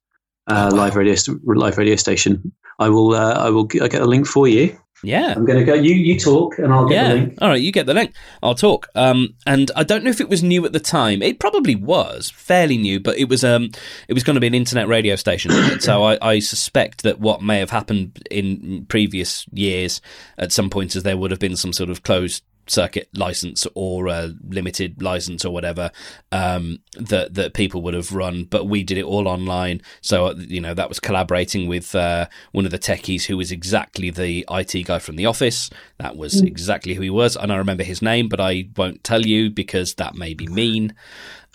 uh, 0.48 0.70
Oh, 0.72 0.76
live 0.76 0.96
radio 0.96 1.16
live 1.46 1.78
radio 1.78 1.96
station. 1.96 2.52
I 2.80 2.90
will 2.90 3.14
uh, 3.14 3.34
I 3.36 3.50
will 3.50 3.68
I'll 3.82 3.88
get 3.88 4.02
a 4.02 4.06
link 4.06 4.28
for 4.28 4.48
you. 4.48 4.78
Yeah. 5.04 5.34
I'm 5.36 5.46
gonna 5.46 5.64
go. 5.64 5.74
You 5.74 5.94
you 5.94 6.20
talk 6.20 6.60
and 6.60 6.72
I'll 6.74 6.88
get 6.88 6.96
Yeah. 6.96 7.08
the 7.10 7.16
link. 7.16 7.38
All 7.42 7.50
right, 7.50 7.62
you 7.62 7.72
get 7.72 7.86
the 7.86 7.94
link. 7.94 8.14
I'll 8.44 8.56
talk. 8.56 8.88
Um, 8.96 9.36
and 9.46 9.72
I 9.76 9.84
don't 9.84 10.04
know 10.04 10.10
if 10.10 10.22
it 10.22 10.30
was 10.30 10.44
new 10.44 10.66
at 10.66 10.74
the 10.74 10.80
time. 10.80 11.22
It 11.22 11.40
probably 11.40 11.76
was 11.76 12.30
fairly 12.32 12.78
new, 12.78 13.00
but 13.00 13.18
it 13.18 13.30
was 13.30 13.44
um, 13.44 13.72
it 14.08 14.14
was 14.14 14.24
going 14.24 14.36
to 14.36 14.40
be 14.42 14.48
an 14.48 14.54
internet 14.56 14.88
radio 14.88 15.16
station. 15.16 15.52
so 15.80 16.04
I, 16.04 16.18
I 16.22 16.40
suspect 16.40 17.04
that 17.04 17.20
what 17.20 17.42
may 17.42 17.60
have 17.60 17.70
happened 17.72 18.26
in 18.30 18.86
previous 18.88 19.46
years, 19.54 20.02
at 20.38 20.52
some 20.52 20.70
point, 20.70 20.96
is 20.96 21.04
there 21.04 21.18
would 21.18 21.32
have 21.32 21.40
been 21.40 21.56
some 21.56 21.74
sort 21.74 21.90
of 21.90 22.04
closed 22.04 22.44
circuit 22.72 23.10
license 23.16 23.68
or 23.76 24.08
a 24.08 24.34
limited 24.48 25.02
license 25.02 25.44
or 25.44 25.54
whatever 25.54 25.92
um, 26.32 26.80
that 26.96 27.34
that 27.34 27.54
people 27.54 27.82
would 27.82 27.94
have 27.94 28.14
run, 28.14 28.46
but 28.46 28.66
we 28.66 28.84
did 28.84 28.98
it 28.98 29.04
all 29.04 29.28
online. 29.28 29.82
So 30.02 30.28
uh, 30.28 30.36
you 30.38 30.62
know 30.62 30.74
that 30.74 30.90
was 30.90 31.00
collaborating 31.00 31.68
with 31.68 31.94
uh, 31.96 32.28
one 32.52 32.66
of 32.66 32.72
the 32.72 32.80
techies 32.80 33.26
who 33.26 33.38
was 33.38 33.52
exactly 33.52 34.10
the 34.10 34.46
IT 34.50 34.86
guy 34.86 35.00
from 35.00 35.16
the 35.16 35.26
office. 35.26 35.70
That 35.98 36.16
was 36.16 36.42
exactly 36.42 36.94
who 36.94 37.02
he 37.02 37.10
was, 37.10 37.36
and 37.36 37.52
I 37.52 37.58
remember 37.58 37.84
his 37.84 38.02
name, 38.02 38.30
but 38.30 38.40
I 38.40 38.70
won't 38.76 39.04
tell 39.04 39.26
you 39.26 39.50
because 39.50 39.96
that 39.96 40.16
may 40.16 40.34
be 40.34 40.48
mean. 40.48 40.96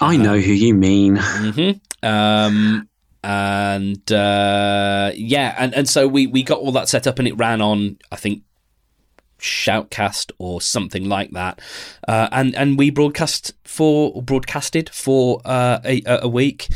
I 0.01 0.17
know 0.17 0.39
who 0.39 0.53
you 0.53 0.75
mean. 0.75 1.17
hmm 1.17 1.71
Um, 2.03 2.89
and 3.25 4.13
uh, 4.13 5.11
yeah, 5.15 5.55
and, 5.59 5.75
and 5.75 5.89
so 5.89 6.07
we, 6.07 6.29
we 6.29 6.45
got 6.45 6.59
all 6.59 6.73
that 6.73 6.89
set 6.89 7.07
up, 7.07 7.19
and 7.19 7.27
it 7.27 7.37
ran 7.37 7.61
on 7.61 7.99
I 8.13 8.17
think 8.17 8.43
Shoutcast 9.39 10.33
or 10.39 10.61
something 10.61 11.09
like 11.09 11.31
that, 11.33 11.61
uh, 12.09 12.29
and 12.33 12.55
and 12.55 12.79
we 12.79 12.91
broadcast 12.91 13.53
for 13.65 14.23
broadcasted 14.23 14.91
for 14.91 15.41
uh, 15.45 15.81
a, 15.85 16.03
a 16.07 16.29
week. 16.29 16.69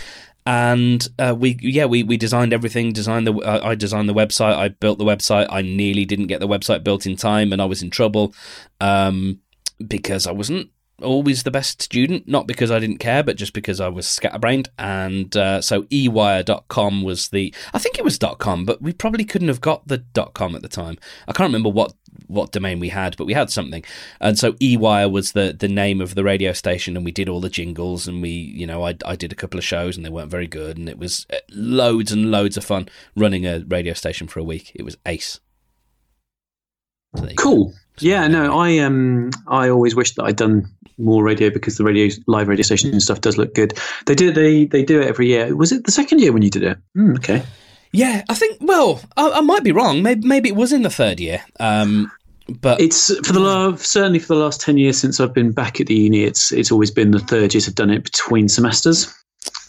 And 0.46 1.06
uh, 1.18 1.36
we, 1.38 1.58
yeah, 1.60 1.84
we, 1.84 2.02
we 2.02 2.16
designed 2.16 2.52
everything. 2.52 2.92
Designed 2.92 3.26
the, 3.26 3.34
uh, 3.34 3.60
I 3.62 3.74
designed 3.74 4.08
the 4.08 4.14
website. 4.14 4.56
I 4.56 4.68
built 4.68 4.98
the 4.98 5.04
website. 5.04 5.46
I 5.50 5.60
nearly 5.62 6.04
didn't 6.06 6.28
get 6.28 6.40
the 6.40 6.48
website 6.48 6.82
built 6.82 7.06
in 7.06 7.14
time, 7.14 7.52
and 7.52 7.60
I 7.60 7.66
was 7.66 7.82
in 7.82 7.90
trouble 7.90 8.34
um, 8.80 9.40
because 9.86 10.26
I 10.26 10.32
wasn't 10.32 10.70
always 11.02 11.42
the 11.42 11.50
best 11.50 11.82
student, 11.82 12.28
not 12.28 12.46
because 12.46 12.70
I 12.70 12.78
didn't 12.78 12.98
care, 12.98 13.22
but 13.22 13.36
just 13.36 13.52
because 13.52 13.80
I 13.80 13.88
was 13.88 14.06
scatterbrained. 14.06 14.68
And 14.78 15.36
uh, 15.36 15.60
so 15.60 15.82
ewire.com 15.84 17.02
was 17.02 17.28
the, 17.28 17.54
I 17.72 17.78
think 17.78 17.98
it 17.98 18.04
was 18.04 18.18
.com, 18.38 18.64
but 18.64 18.80
we 18.80 18.92
probably 18.92 19.24
couldn't 19.24 19.48
have 19.48 19.60
got 19.60 19.86
the 19.88 20.04
.com 20.34 20.54
at 20.54 20.62
the 20.62 20.68
time. 20.68 20.98
I 21.28 21.32
can't 21.32 21.48
remember 21.48 21.70
what 21.70 21.94
what 22.26 22.52
domain 22.52 22.80
we 22.80 22.88
had, 22.88 23.16
but 23.16 23.26
we 23.26 23.34
had 23.34 23.50
something. 23.50 23.84
And 24.20 24.38
so 24.38 24.52
ewire 24.54 25.10
was 25.10 25.32
the 25.32 25.54
the 25.58 25.68
name 25.68 26.00
of 26.00 26.14
the 26.14 26.24
radio 26.24 26.52
station, 26.52 26.96
and 26.96 27.04
we 27.04 27.12
did 27.12 27.28
all 27.28 27.40
the 27.40 27.48
jingles, 27.48 28.06
and 28.06 28.22
we, 28.22 28.30
you 28.30 28.66
know, 28.66 28.84
I 28.84 28.96
I 29.04 29.16
did 29.16 29.32
a 29.32 29.36
couple 29.36 29.58
of 29.58 29.64
shows, 29.64 29.96
and 29.96 30.04
they 30.04 30.10
weren't 30.10 30.30
very 30.30 30.46
good, 30.46 30.76
and 30.76 30.88
it 30.88 30.98
was 30.98 31.26
uh, 31.32 31.36
loads 31.50 32.12
and 32.12 32.30
loads 32.30 32.56
of 32.56 32.64
fun 32.64 32.88
running 33.16 33.46
a 33.46 33.64
radio 33.66 33.94
station 33.94 34.28
for 34.28 34.40
a 34.40 34.44
week. 34.44 34.72
It 34.74 34.82
was 34.82 34.96
ace. 35.06 35.40
So 37.16 37.22
there 37.22 37.30
you 37.30 37.36
go. 37.36 37.42
Cool. 37.42 37.74
Yeah, 37.98 38.26
no, 38.28 38.58
I 38.58 38.78
um 38.78 39.30
I 39.46 39.68
always 39.68 39.94
wish 39.94 40.14
that 40.14 40.24
I'd 40.24 40.36
done 40.36 40.70
more 41.00 41.24
radio 41.24 41.50
because 41.50 41.76
the 41.76 41.84
radio 41.84 42.14
live 42.26 42.48
radio 42.48 42.62
station 42.62 42.90
and 42.92 43.02
stuff 43.02 43.20
does 43.20 43.36
look 43.38 43.54
good. 43.54 43.78
They 44.06 44.14
do 44.14 44.32
they 44.32 44.66
they 44.66 44.84
do 44.84 45.00
it 45.00 45.08
every 45.08 45.28
year. 45.28 45.54
Was 45.56 45.72
it 45.72 45.84
the 45.84 45.92
second 45.92 46.20
year 46.20 46.32
when 46.32 46.42
you 46.42 46.50
did 46.50 46.62
it? 46.62 46.78
Mm, 46.96 47.16
okay. 47.18 47.42
Yeah, 47.92 48.22
I 48.28 48.34
think. 48.34 48.58
Well, 48.60 49.00
I, 49.16 49.30
I 49.30 49.40
might 49.40 49.64
be 49.64 49.72
wrong. 49.72 50.02
Maybe 50.02 50.26
maybe 50.26 50.48
it 50.48 50.56
was 50.56 50.72
in 50.72 50.82
the 50.82 50.90
third 50.90 51.18
year. 51.18 51.42
Um, 51.58 52.10
but 52.60 52.80
It's 52.80 53.14
for 53.26 53.32
the 53.32 53.40
last 53.40 53.84
certainly 53.86 54.18
for 54.20 54.34
the 54.34 54.40
last 54.40 54.60
ten 54.60 54.78
years 54.78 54.98
since 54.98 55.18
I've 55.20 55.34
been 55.34 55.52
back 55.52 55.80
at 55.80 55.86
the 55.88 55.94
uni. 55.94 56.22
It's 56.24 56.52
it's 56.52 56.70
always 56.70 56.90
been 56.90 57.10
the 57.10 57.18
third 57.18 57.52
years 57.54 57.66
have 57.66 57.74
done 57.74 57.90
it 57.90 58.04
between 58.04 58.48
semesters. 58.48 59.12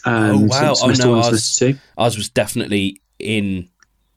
Um, 0.04 0.48
wow. 0.48 0.74
so 0.74 0.86
Oh, 0.86 0.90
no, 0.90 1.10
one, 1.10 1.18
I 1.24 1.30
was- 1.30 1.44
semester 1.44 1.72
two. 1.72 1.78
ours 1.98 2.16
was 2.16 2.28
definitely 2.28 3.00
in. 3.18 3.68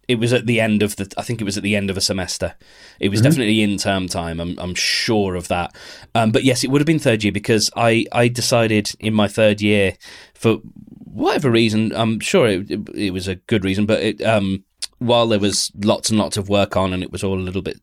It 0.08 0.20
was 0.20 0.34
at 0.34 0.46
the 0.46 0.60
end 0.60 0.84
of 0.84 0.96
the. 0.96 1.12
I 1.18 1.24
think 1.24 1.42
it 1.42 1.46
was 1.46 1.58
at 1.58 1.64
the 1.64 1.76
end 1.76 1.90
of 1.90 1.98
a 1.98 2.02
semester. 2.02 2.56
It 3.00 3.10
was 3.10 3.22
definitely 3.22 3.62
in 3.62 3.78
term 3.78 4.08
time. 4.08 4.40
I'm 4.40 4.58
I'm 4.60 4.76
sure 4.76 5.36
of 5.36 5.48
that. 5.48 5.76
Um, 6.14 6.32
but 6.32 6.44
yes, 6.44 6.64
it 6.64 6.70
would 6.70 6.82
have 6.82 6.86
been 6.86 7.00
third 7.00 7.24
year 7.24 7.34
because 7.34 7.72
I 7.76 8.06
I 8.12 8.28
decided 8.28 8.92
in 9.00 9.14
my 9.14 9.28
third 9.28 9.62
year 9.62 9.96
for 10.34 10.58
whatever 11.06 11.50
reason. 11.50 11.92
I'm 11.96 12.20
sure 12.20 12.48
it, 12.48 12.70
it, 12.70 12.90
it 12.96 13.12
was 13.12 13.28
a 13.28 13.36
good 13.36 13.64
reason, 13.64 13.86
but 13.86 14.02
it 14.02 14.22
um 14.22 14.64
while 15.00 15.28
there 15.28 15.40
was 15.40 15.72
lots 15.84 16.10
and 16.10 16.20
lots 16.20 16.38
of 16.38 16.50
work 16.50 16.78
on, 16.78 16.94
and 16.94 17.04
it 17.04 17.12
was 17.12 17.24
all 17.24 17.38
a 17.38 17.42
little 17.42 17.62
bit, 17.62 17.80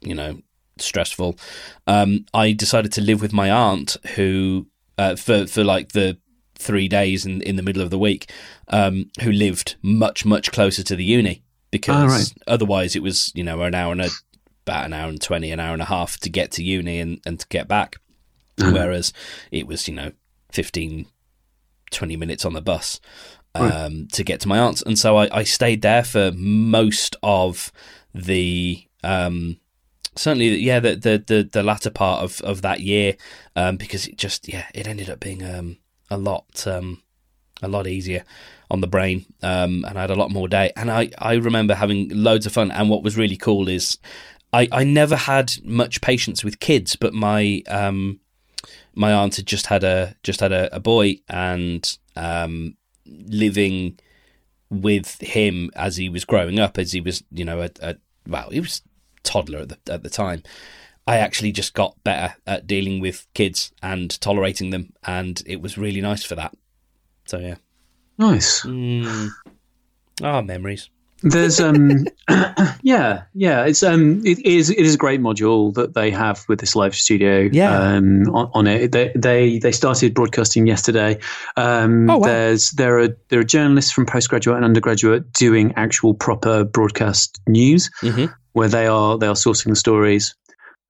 you 0.00 0.14
know, 0.14 0.40
stressful, 0.78 1.38
um, 1.86 2.26
I 2.34 2.52
decided 2.52 2.92
to 2.92 3.00
live 3.00 3.20
with 3.22 3.32
my 3.32 3.50
aunt, 3.50 3.96
who 4.16 4.66
uh, 4.98 5.16
for 5.16 5.46
for 5.46 5.62
like 5.62 5.92
the 5.92 6.18
three 6.56 6.88
days 6.88 7.24
in 7.24 7.42
in 7.42 7.56
the 7.56 7.62
middle 7.62 7.82
of 7.82 7.90
the 7.90 7.98
week, 7.98 8.30
um, 8.68 9.10
who 9.22 9.30
lived 9.30 9.76
much 9.82 10.24
much 10.24 10.50
closer 10.52 10.82
to 10.82 10.96
the 10.96 11.04
uni 11.04 11.42
because 11.70 12.10
right. 12.10 12.32
otherwise 12.46 12.96
it 12.96 13.02
was 13.02 13.32
you 13.34 13.44
know 13.44 13.60
an 13.62 13.74
hour 13.74 13.92
and 13.92 14.02
a 14.02 14.08
about 14.66 14.84
an 14.86 14.92
hour 14.92 15.08
and 15.08 15.20
20 15.20 15.50
an 15.52 15.60
hour 15.60 15.72
and 15.72 15.82
a 15.82 15.86
half 15.86 16.18
to 16.18 16.28
get 16.30 16.50
to 16.52 16.62
uni 16.62 16.98
and, 17.00 17.20
and 17.26 17.40
to 17.40 17.46
get 17.48 17.66
back 17.66 17.96
Uh-huh. 18.60 18.72
whereas 18.72 19.12
it 19.50 19.66
was 19.66 19.88
you 19.88 19.94
know 19.94 20.12
15 20.52 21.06
20 21.90 22.16
minutes 22.16 22.44
on 22.44 22.52
the 22.52 22.60
bus 22.60 23.00
um, 23.54 23.64
Right. 23.64 24.12
to 24.12 24.22
get 24.22 24.40
to 24.40 24.48
my 24.48 24.58
aunt's 24.58 24.82
and 24.82 24.98
so 24.98 25.16
I, 25.16 25.28
I 25.38 25.42
stayed 25.44 25.82
there 25.82 26.04
for 26.04 26.30
most 26.36 27.16
of 27.22 27.72
the 28.14 28.86
um, 29.02 29.58
certainly 30.14 30.56
yeah 30.56 30.78
the, 30.80 30.94
the 30.96 31.24
the 31.26 31.42
the 31.50 31.62
latter 31.62 31.90
part 31.90 32.22
of 32.22 32.40
of 32.42 32.62
that 32.62 32.80
year 32.80 33.16
um, 33.56 33.76
because 33.76 34.06
it 34.06 34.16
just 34.18 34.46
yeah 34.48 34.66
it 34.74 34.86
ended 34.86 35.08
up 35.10 35.18
being 35.20 35.42
um, 35.42 35.78
a 36.10 36.16
lot 36.18 36.64
um, 36.66 37.02
a 37.62 37.68
lot 37.68 37.86
easier 37.86 38.24
on 38.70 38.80
the 38.80 38.86
brain 38.86 39.26
um, 39.42 39.84
and 39.88 39.98
I 39.98 40.02
had 40.02 40.10
a 40.10 40.14
lot 40.14 40.30
more 40.30 40.48
day. 40.48 40.72
And 40.76 40.90
I 40.90 41.10
I 41.18 41.34
remember 41.34 41.74
having 41.74 42.08
loads 42.10 42.46
of 42.46 42.52
fun. 42.52 42.70
And 42.70 42.88
what 42.88 43.02
was 43.02 43.16
really 43.16 43.36
cool 43.36 43.68
is 43.68 43.98
I 44.52 44.68
I 44.72 44.84
never 44.84 45.16
had 45.16 45.52
much 45.64 46.00
patience 46.00 46.44
with 46.44 46.60
kids 46.60 46.96
but 46.96 47.14
my 47.14 47.62
um 47.68 48.20
my 48.94 49.12
aunt 49.12 49.36
had 49.36 49.46
just 49.46 49.66
had 49.66 49.84
a 49.84 50.14
just 50.22 50.40
had 50.40 50.52
a, 50.52 50.74
a 50.74 50.80
boy 50.80 51.18
and 51.28 51.98
um 52.16 52.76
living 53.06 53.98
with 54.68 55.20
him 55.20 55.70
as 55.74 55.96
he 55.96 56.08
was 56.08 56.24
growing 56.24 56.60
up 56.60 56.78
as 56.78 56.92
he 56.92 57.00
was 57.00 57.24
you 57.32 57.44
know 57.44 57.62
a, 57.62 57.70
a 57.82 57.96
well 58.26 58.50
he 58.50 58.60
was 58.60 58.82
toddler 59.22 59.60
at 59.60 59.68
the 59.68 59.92
at 59.92 60.02
the 60.02 60.10
time. 60.10 60.42
I 61.06 61.16
actually 61.16 61.52
just 61.52 61.74
got 61.74 62.02
better 62.04 62.36
at 62.46 62.66
dealing 62.66 63.00
with 63.00 63.26
kids 63.34 63.72
and 63.82 64.20
tolerating 64.20 64.70
them. 64.70 64.92
And 65.04 65.42
it 65.46 65.60
was 65.60 65.78
really 65.78 66.00
nice 66.00 66.24
for 66.24 66.34
that 66.36 66.56
so 67.30 67.38
yeah 67.38 67.54
Nice. 68.18 68.62
mm. 68.66 69.28
ah 70.22 70.42
memories 70.42 70.90
There's 71.22 71.60
um 71.60 72.04
yeah 72.82 73.22
yeah 73.34 73.64
it's 73.70 73.82
um 73.82 74.20
it 74.24 74.38
is 74.44 74.70
it 74.70 74.84
is 74.88 74.94
a 74.94 74.98
great 75.04 75.20
module 75.20 75.72
that 75.74 75.94
they 75.94 76.10
have 76.10 76.44
with 76.48 76.60
this 76.60 76.74
live 76.74 76.94
studio 76.94 77.48
Yeah. 77.52 77.72
um 77.94 78.22
on, 78.34 78.50
on 78.54 78.66
it 78.66 78.92
they, 78.92 79.12
they 79.14 79.58
they 79.58 79.72
started 79.72 80.14
broadcasting 80.14 80.66
yesterday 80.66 81.18
um 81.56 82.08
Oh, 82.10 82.18
wow. 82.18 82.26
there's 82.26 82.70
there 82.72 82.98
are 83.00 83.08
there 83.28 83.40
are 83.40 83.44
journalists 83.56 83.92
from 83.92 84.06
postgraduate 84.06 84.56
and 84.56 84.64
undergraduate 84.64 85.32
doing 85.32 85.72
actual 85.76 86.14
proper 86.14 86.64
broadcast 86.64 87.40
news 87.46 87.90
Mhm. 88.02 88.32
where 88.52 88.68
they 88.68 88.86
are 88.86 89.16
they 89.18 89.26
are 89.28 89.38
sourcing 89.46 89.68
the 89.70 89.76
stories 89.76 90.34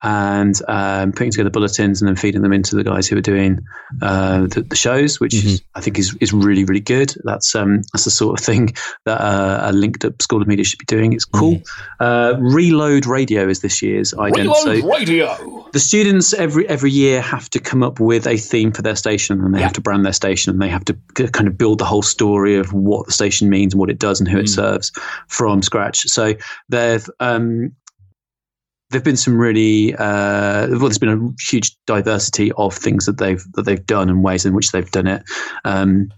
and 0.03 0.61
um, 0.69 1.13
putting 1.13 1.31
together 1.31 1.51
bulletins 1.51 2.01
and 2.01 2.09
then 2.09 2.17
feeding 2.17 2.43
them 2.43 2.53
into 2.53 2.77
the 2.77 2.85
guys 2.85 3.07
who 3.07 3.17
are 3.17 3.23
doing 3.23 3.61
uh, 4.03 4.43
the, 4.47 4.63
the 4.63 4.77
shows, 4.77 5.21
which 5.21 5.35
is, 5.35 5.63
I 5.75 5.81
think 5.81 5.99
is, 5.99 6.17
is 6.21 6.33
really 6.33 6.65
really 6.65 6.81
good. 6.81 7.15
That's 7.25 7.55
um, 7.55 7.83
that's 7.93 8.05
the 8.05 8.11
sort 8.11 8.39
of 8.39 8.45
thing 8.45 8.75
that 9.05 9.21
uh, 9.21 9.61
a 9.63 9.73
linked 9.73 10.05
up 10.05 10.21
School 10.23 10.43
of 10.43 10.49
Media 10.49 10.65
should 10.65 10.79
be 10.79 10.87
doing. 10.87 11.13
It's 11.13 11.25
cool. 11.25 11.63
Uh, 11.99 12.35
Reload 12.39 13.07
Radio 13.07 13.49
is 13.49 13.61
this 13.61 13.83
year's 13.83 14.13
ident. 14.15 14.55
So 14.57 14.89
radio 14.89 15.61
the 15.73 15.81
students 15.81 16.33
every 16.35 16.69
every 16.69 16.91
year 16.91 17.21
have 17.21 17.49
to 17.51 17.61
come 17.61 17.83
up 17.83 18.01
with 18.01 18.27
a 18.27 18.37
theme 18.37 18.73
for 18.73 18.83
their 18.83 18.97
station, 18.97 19.41
and 19.41 19.55
they 19.55 19.63
have 19.63 19.73
to 19.75 19.81
brand 19.81 20.05
their 20.05 20.13
station, 20.13 20.51
and 20.51 20.61
they 20.61 20.69
have 20.69 20.85
to 20.87 20.95
kind 21.29 21.47
of 21.47 21.57
build 21.57 21.79
the 21.79 21.85
whole 21.85 22.03
story 22.03 22.57
of 22.57 22.73
what 22.73 23.07
the 23.07 23.13
station 23.13 23.49
means 23.49 23.73
and 23.73 23.81
what 23.81 23.91
it 23.91 23.99
does 23.99 24.21
and 24.21 24.29
who 24.29 24.39
it 24.39 24.49
serves 24.49 24.93
from 25.29 25.63
scratch. 25.63 26.01
So 26.09 26.35
they've 26.69 27.09
um, 27.21 27.73
there've 28.91 29.05
been 29.05 29.17
some 29.17 29.39
really 29.39 29.95
uh, 29.95 30.67
well, 30.69 30.81
there's 30.81 30.99
been 30.99 31.09
a 31.09 31.43
huge 31.43 31.77
diversity 31.87 32.53
of 32.53 32.75
things 32.75 33.07
that 33.07 33.19
they've 33.19 33.43
that 33.55 33.63
they've 33.65 33.85
done 33.87 34.09
and 34.09 34.23
ways 34.23 34.45
in 34.45 34.55
which 34.55 34.73
they've 34.73 34.91
done 34.91 35.07
it. 35.07 35.23
Um, 35.65 36.13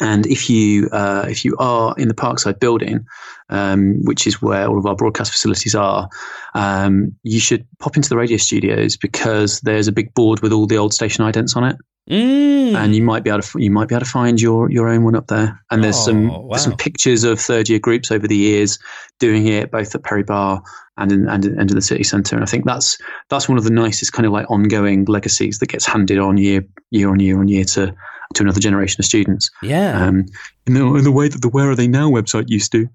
and 0.00 0.26
if 0.26 0.48
you 0.48 0.88
uh, 0.92 1.26
if 1.28 1.44
you 1.44 1.54
are 1.58 1.94
in 1.98 2.08
the 2.08 2.14
Parkside 2.14 2.58
building, 2.58 3.06
um, 3.50 4.02
which 4.04 4.26
is 4.26 4.40
where 4.40 4.66
all 4.66 4.78
of 4.78 4.86
our 4.86 4.96
broadcast 4.96 5.30
facilities 5.30 5.74
are, 5.74 6.08
um, 6.54 7.14
you 7.22 7.38
should 7.38 7.66
pop 7.78 7.96
into 7.96 8.08
the 8.08 8.16
radio 8.16 8.38
studios 8.38 8.96
because 8.96 9.60
there's 9.60 9.88
a 9.88 9.92
big 9.92 10.14
board 10.14 10.40
with 10.40 10.52
all 10.52 10.66
the 10.66 10.78
old 10.78 10.94
station 10.94 11.24
idents 11.24 11.54
on 11.54 11.64
it, 11.64 11.76
mm. 12.10 12.74
and 12.74 12.94
you 12.94 13.02
might 13.02 13.22
be 13.22 13.30
able 13.30 13.42
to 13.42 13.62
you 13.62 13.70
might 13.70 13.88
be 13.88 13.94
able 13.94 14.04
to 14.04 14.10
find 14.10 14.40
your 14.40 14.70
your 14.70 14.88
own 14.88 15.04
one 15.04 15.14
up 15.14 15.26
there. 15.26 15.60
And 15.70 15.84
there's 15.84 16.02
some 16.02 16.30
Oh, 16.30 16.48
there's 16.50 16.64
some 16.64 16.76
pictures 16.76 17.22
of 17.24 17.38
third 17.38 17.68
year 17.68 17.78
groups 17.78 18.10
over 18.10 18.26
the 18.26 18.36
years 18.36 18.78
doing 19.18 19.46
it 19.48 19.70
both 19.70 19.94
at 19.94 20.02
Perry 20.02 20.22
Barr 20.22 20.62
and 20.96 21.12
in 21.12 21.28
and, 21.28 21.44
in- 21.44 21.60
and 21.60 21.70
in 21.70 21.76
the 21.76 21.82
city 21.82 22.04
centre. 22.04 22.36
And 22.36 22.42
I 22.42 22.46
think 22.46 22.64
that's 22.64 22.96
that's 23.28 23.48
one 23.50 23.58
of 23.58 23.64
the 23.64 23.70
nicest 23.70 24.14
kind 24.14 24.24
of 24.24 24.32
like 24.32 24.50
ongoing 24.50 25.04
legacies 25.04 25.58
that 25.58 25.68
gets 25.68 25.84
handed 25.84 26.18
on 26.18 26.38
year 26.38 26.64
year 26.90 27.10
on 27.10 27.20
year 27.20 27.38
on 27.38 27.48
year 27.48 27.64
to 27.64 27.94
to 28.34 28.42
another 28.42 28.60
generation 28.60 29.00
of 29.00 29.04
students. 29.04 29.50
yeah 29.62 30.06
Um, 30.06 30.26
in, 30.66 30.74
the, 30.74 30.84
in 30.94 31.04
the 31.04 31.10
way 31.12 31.28
that 31.28 31.42
the 31.42 31.48
Where 31.48 31.68
Are 31.70 31.74
They 31.74 31.88
Now 31.88 32.10
website 32.10 32.48
used 32.48 32.72
to. 32.72 32.88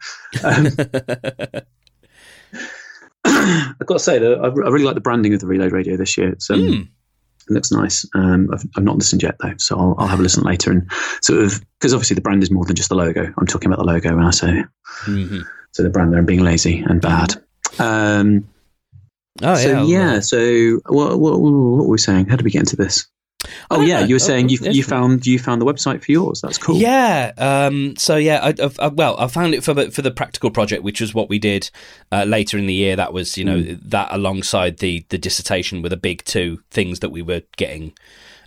Um, 0.44 0.68
I've 3.26 3.86
got 3.88 3.96
to 3.96 4.04
say 4.04 4.20
that 4.20 4.40
I, 4.40 4.46
I 4.48 4.70
really 4.70 4.84
like 4.86 4.96
the 4.96 5.02
branding 5.02 5.34
of 5.34 5.40
the 5.40 5.48
Reload 5.48 5.72
Radio 5.72 5.98
this 5.98 6.18
year. 6.18 6.30
It's, 6.30 6.50
um, 6.50 6.60
Mm. 6.60 6.88
It 7.48 7.54
looks 7.54 7.72
nice. 7.72 8.04
Um, 8.16 8.50
I've, 8.52 8.64
I've 8.76 8.84
not 8.84 8.98
listened 8.98 9.22
yet 9.22 9.36
though, 9.40 9.54
so 9.58 9.78
I'll, 9.78 9.94
I'll 10.00 10.08
have 10.08 10.20
a 10.20 10.24
listen 10.24 10.44
later 10.44 10.72
and 10.72 10.90
sort 11.22 11.44
of 11.44 11.64
because 11.78 11.94
obviously 11.94 12.16
the 12.16 12.22
brand 12.22 12.42
is 12.42 12.50
more 12.50 12.66
than 12.66 12.76
just 12.76 12.90
the 12.90 12.96
logo. 12.96 13.32
I'm 13.38 13.46
talking 13.46 13.68
about 13.72 13.78
the 13.86 13.92
logo 13.92 14.16
when 14.16 14.26
I 14.26 14.32
say. 14.32 14.64
Mhm. 15.04 15.44
so 15.72 15.84
the 15.84 15.92
brand 15.92 16.12
there 16.12 16.18
and 16.18 16.26
being 16.26 16.40
lazy 16.44 16.80
and 16.80 17.00
bad. 17.00 17.36
Um, 17.78 18.48
oh 19.44 19.54
so 19.54 19.84
yeah 19.84 20.14
yeah, 20.14 20.20
so 20.22 20.80
what, 20.88 21.20
what, 21.20 21.40
what 21.40 21.52
were 21.52 21.88
we 21.88 22.00
saying? 22.00 22.26
How 22.30 22.36
did 22.36 22.46
we 22.46 22.50
get 22.52 22.62
into 22.62 22.78
this? 22.78 23.06
Oh 23.70 23.82
yeah, 23.82 24.02
know. 24.02 24.08
you 24.08 24.16
were 24.16 24.20
saying 24.20 24.46
Oh, 24.46 24.50
you 24.50 24.72
you 24.72 24.84
found 24.84 25.26
you 25.26 25.40
found 25.40 25.62
the 25.62 25.66
website 25.66 26.04
for 26.04 26.12
yours. 26.12 26.42
That's 26.42 26.58
cool. 26.58 26.78
Yeah. 26.78 27.32
Um, 27.38 27.96
so 27.98 28.16
yeah, 28.16 28.40
I, 28.42 28.54
I've, 28.62 28.80
I, 28.80 28.88
well, 28.88 29.16
I 29.20 29.28
found 29.28 29.54
it 29.54 29.64
for 29.64 29.74
the 29.74 29.92
for 29.92 30.02
the 30.02 30.12
practical 30.12 30.52
project, 30.52 30.84
which 30.84 31.02
was 31.02 31.14
what 31.14 31.30
we 31.30 31.40
did 31.40 31.70
uh, 32.12 32.24
later 32.24 32.58
in 32.58 32.66
the 32.66 32.74
year. 32.74 32.96
That 32.96 33.14
was 33.14 33.38
you 33.38 33.46
know 33.46 33.62
that 33.62 34.08
alongside 34.12 34.78
the 34.78 35.06
the 35.10 35.18
dissertation 35.18 35.82
were 35.82 35.90
the 35.90 35.98
big 35.98 36.24
two 36.26 36.62
things 36.72 37.00
that 37.00 37.10
we 37.10 37.22
were 37.22 37.44
getting, 37.58 37.94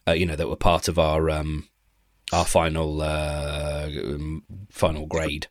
uh, 0.06 0.12
you 0.12 0.26
know, 0.26 0.36
that 0.36 0.48
were 0.48 0.56
part 0.56 0.88
of 0.88 0.98
our 0.98 1.30
um, 1.30 1.68
our 2.32 2.44
final 2.44 3.02
uh, 3.02 3.88
um, 4.04 4.44
final 4.70 5.06
grade, 5.06 5.48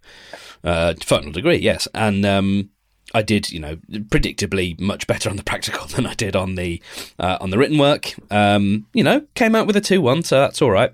uh, 0.63 0.93
final 1.03 1.31
degree. 1.31 1.57
Yes, 1.57 1.87
and 1.93 2.25
um, 2.25 2.69
I 3.13 3.21
did, 3.21 3.51
you 3.51 3.59
know, 3.59 3.77
predictably 3.91 4.79
much 4.79 5.07
better 5.07 5.29
on 5.29 5.37
the 5.37 5.43
practical 5.51 5.87
than 5.87 6.05
I 6.05 6.13
did 6.13 6.35
on 6.35 6.55
the 6.55 6.81
uh, 7.19 7.37
on 7.39 7.49
the 7.49 7.57
written 7.57 7.77
work. 7.77 8.13
Um, 8.31 8.85
you 8.93 9.03
know, 9.03 9.25
came 9.35 9.55
out 9.55 9.67
with 9.67 9.75
a 9.75 9.81
two 9.81 10.01
one, 10.01 10.23
so 10.23 10.39
that's 10.39 10.61
all 10.61 10.71
right. 10.71 10.91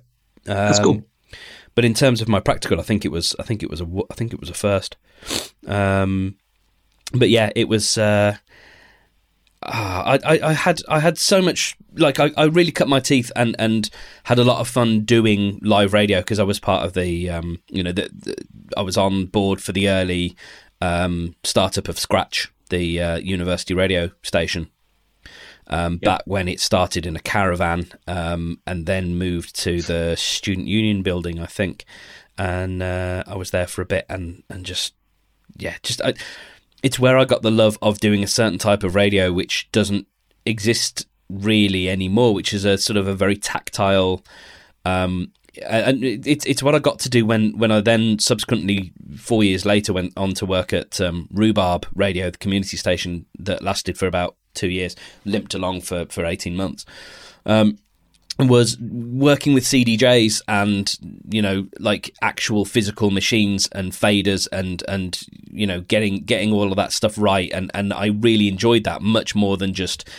Um, 0.48 0.56
That's 0.56 0.80
cool. 0.80 1.04
But 1.76 1.86
in 1.86 1.94
terms 1.94 2.22
of 2.22 2.28
my 2.28 2.40
practical, 2.40 2.80
I 2.80 2.84
think 2.84 3.06
it 3.06 3.12
was, 3.12 3.36
I 3.40 3.44
think 3.44 3.64
it 3.64 3.70
was 3.70 3.82
a, 3.82 3.88
I 4.12 4.14
think 4.14 4.34
it 4.34 4.40
was 4.40 4.50
a 4.50 4.54
first. 4.54 4.96
Um, 5.66 6.36
but 7.14 7.30
yeah, 7.30 7.52
it 7.56 7.68
was. 7.68 7.98
Uh, 7.98 8.38
ah, 9.64 10.04
I, 10.04 10.20
I, 10.24 10.50
I 10.50 10.54
had 10.54 10.82
I 10.88 11.00
had 11.00 11.18
so 11.18 11.42
much 11.42 11.76
like 11.96 12.20
I, 12.20 12.32
I 12.38 12.46
really 12.46 12.72
cut 12.72 12.88
my 12.88 13.00
teeth 13.00 13.32
and, 13.36 13.56
and 13.60 13.90
had 14.24 14.40
a 14.40 14.44
lot 14.44 14.60
of 14.60 14.68
fun 14.68 15.02
doing 15.02 15.60
live 15.62 15.94
radio 15.94 16.20
because 16.20 16.40
I 16.40 16.44
was 16.44 16.60
part 16.60 16.86
of 16.86 16.94
the 16.94 17.30
um, 17.30 17.60
you 17.70 17.84
know 17.84 17.92
the, 17.92 18.10
the, 18.14 18.36
I 18.78 18.82
was 18.82 18.98
on 18.98 19.26
board 19.26 19.62
for 19.62 19.72
the 19.72 19.90
early 19.90 20.36
um, 20.84 21.36
startup 21.44 21.88
of 21.88 22.00
Scratch 22.00 22.52
the 22.70 23.02
uh, 23.02 23.18
university 23.18 23.74
radio 23.74 24.10
station 24.22 24.70
um, 25.68 25.98
back 25.98 26.22
when 26.26 26.48
it 26.48 26.60
started 26.60 27.06
in 27.06 27.16
a 27.16 27.20
caravan 27.20 27.92
um, 28.08 28.60
and 28.66 28.86
then 28.86 29.16
moved 29.18 29.56
to 29.56 29.82
the 29.82 30.16
student 30.16 30.68
union 30.68 31.04
building 31.04 31.40
I 31.40 31.46
think 31.46 31.86
and 32.38 32.82
uh, 32.82 33.24
I 33.28 33.36
was 33.36 33.52
there 33.52 33.68
for 33.68 33.82
a 33.82 33.86
bit 33.86 34.06
and 34.10 34.44
and 34.50 34.66
just 34.66 34.94
yeah 35.58 35.76
just 35.84 36.02
I, 36.02 36.14
it's 36.82 37.00
where 37.00 37.18
I 37.18 37.26
got 37.26 37.44
the 37.44 37.52
love 37.52 37.78
of 37.82 38.00
doing 38.00 38.24
a 38.24 38.28
certain 38.28 38.60
type 38.60 38.84
of 38.84 38.96
radio 38.96 39.32
which 39.32 39.70
doesn't 39.72 40.08
exist 40.46 41.08
really 41.30 41.90
anymore, 41.90 42.34
which 42.34 42.54
is 42.54 42.66
a 42.66 42.78
sort 42.78 42.98
of 42.98 43.08
a 43.08 43.14
very 43.14 43.36
tactile. 43.36 44.24
Um, 44.86 45.32
and 45.62 46.04
it's 46.04 46.46
it's 46.46 46.64
what 46.64 46.76
I 46.76 46.80
got 46.80 47.00
to 47.00 47.10
do 47.10 47.26
when, 47.26 47.58
when 47.58 47.72
I 47.72 47.82
then 47.82 48.20
subsequently 48.20 48.92
four 49.16 49.44
years 49.44 49.66
later 49.66 49.94
went 49.94 50.14
on 50.18 50.34
to 50.36 50.46
work 50.46 50.74
at 50.74 51.00
um, 51.00 51.28
Rhubarb 51.32 51.86
Radio, 51.94 52.30
the 52.30 52.38
community 52.38 52.78
station 52.78 53.26
that 53.40 53.62
lasted 53.62 53.98
for 53.98 54.08
about 54.08 54.36
two 54.54 54.70
years, 54.70 54.96
limped 55.26 55.54
along 55.54 55.82
for, 55.82 56.06
for 56.08 56.26
eighteen 56.26 56.56
months. 56.56 56.86
Um, 57.46 57.78
was 58.40 58.80
working 58.80 59.54
with 59.54 59.64
CDJs 59.64 60.42
and 60.48 60.98
you 61.30 61.42
know 61.42 61.68
like 61.80 62.16
actual 62.22 62.66
physical 62.66 63.12
machines 63.12 63.70
and 63.74 63.92
faders 63.92 64.48
and 64.52 64.84
and 64.88 65.22
you 65.52 65.68
know 65.68 65.82
getting 65.82 66.24
getting 66.24 66.52
all 66.52 66.72
of 66.72 66.76
that 66.76 66.92
stuff 66.92 67.16
right 67.18 67.52
and 67.54 67.70
and 67.76 67.94
I 67.94 68.08
really 68.08 68.48
enjoyed 68.48 68.86
that 68.86 69.04
much 69.04 69.36
more 69.36 69.56
than 69.56 69.76
just 69.76 70.10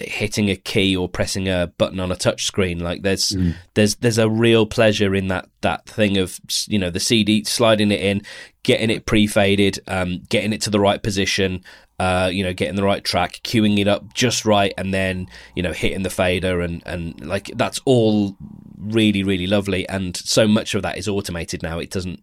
hitting 0.00 0.48
a 0.48 0.56
key 0.56 0.96
or 0.96 1.08
pressing 1.08 1.48
a 1.48 1.72
button 1.78 2.00
on 2.00 2.12
a 2.12 2.16
touchscreen. 2.16 2.80
Like 2.80 3.02
there's 3.02 3.30
Mm. 3.30 3.54
there's 3.74 3.96
there's 3.96 4.18
a 4.18 4.28
real 4.30 4.66
pleasure 4.66 5.14
in 5.14 5.28
that 5.28 5.48
that 5.60 5.86
thing 5.86 6.16
of 6.18 6.38
you 6.66 6.78
know 6.78 6.90
the 6.90 7.00
CD 7.00 7.44
sliding 7.44 7.90
it 7.90 8.00
in, 8.00 8.22
getting 8.62 8.90
it 8.90 9.06
pre-faded, 9.06 9.80
um, 9.88 10.22
getting 10.28 10.52
it 10.52 10.60
to 10.62 10.70
the 10.70 10.80
right 10.80 11.02
position, 11.02 11.64
uh, 11.98 12.30
you 12.32 12.44
know, 12.44 12.52
getting 12.52 12.76
the 12.76 12.84
right 12.84 13.02
track, 13.02 13.40
cueing 13.42 13.78
it 13.78 13.88
up 13.88 14.14
just 14.14 14.44
right, 14.44 14.72
and 14.78 14.94
then 14.94 15.26
you 15.56 15.62
know 15.62 15.72
hitting 15.72 16.02
the 16.02 16.10
fader 16.10 16.60
and 16.60 16.82
and 16.86 17.24
like 17.26 17.50
that's 17.56 17.80
all 17.84 18.36
really 18.78 19.22
really 19.24 19.46
lovely. 19.46 19.88
And 19.88 20.16
so 20.16 20.46
much 20.46 20.74
of 20.74 20.82
that 20.82 20.96
is 20.96 21.08
automated 21.08 21.62
now. 21.62 21.78
It 21.78 21.90
doesn't. 21.90 22.22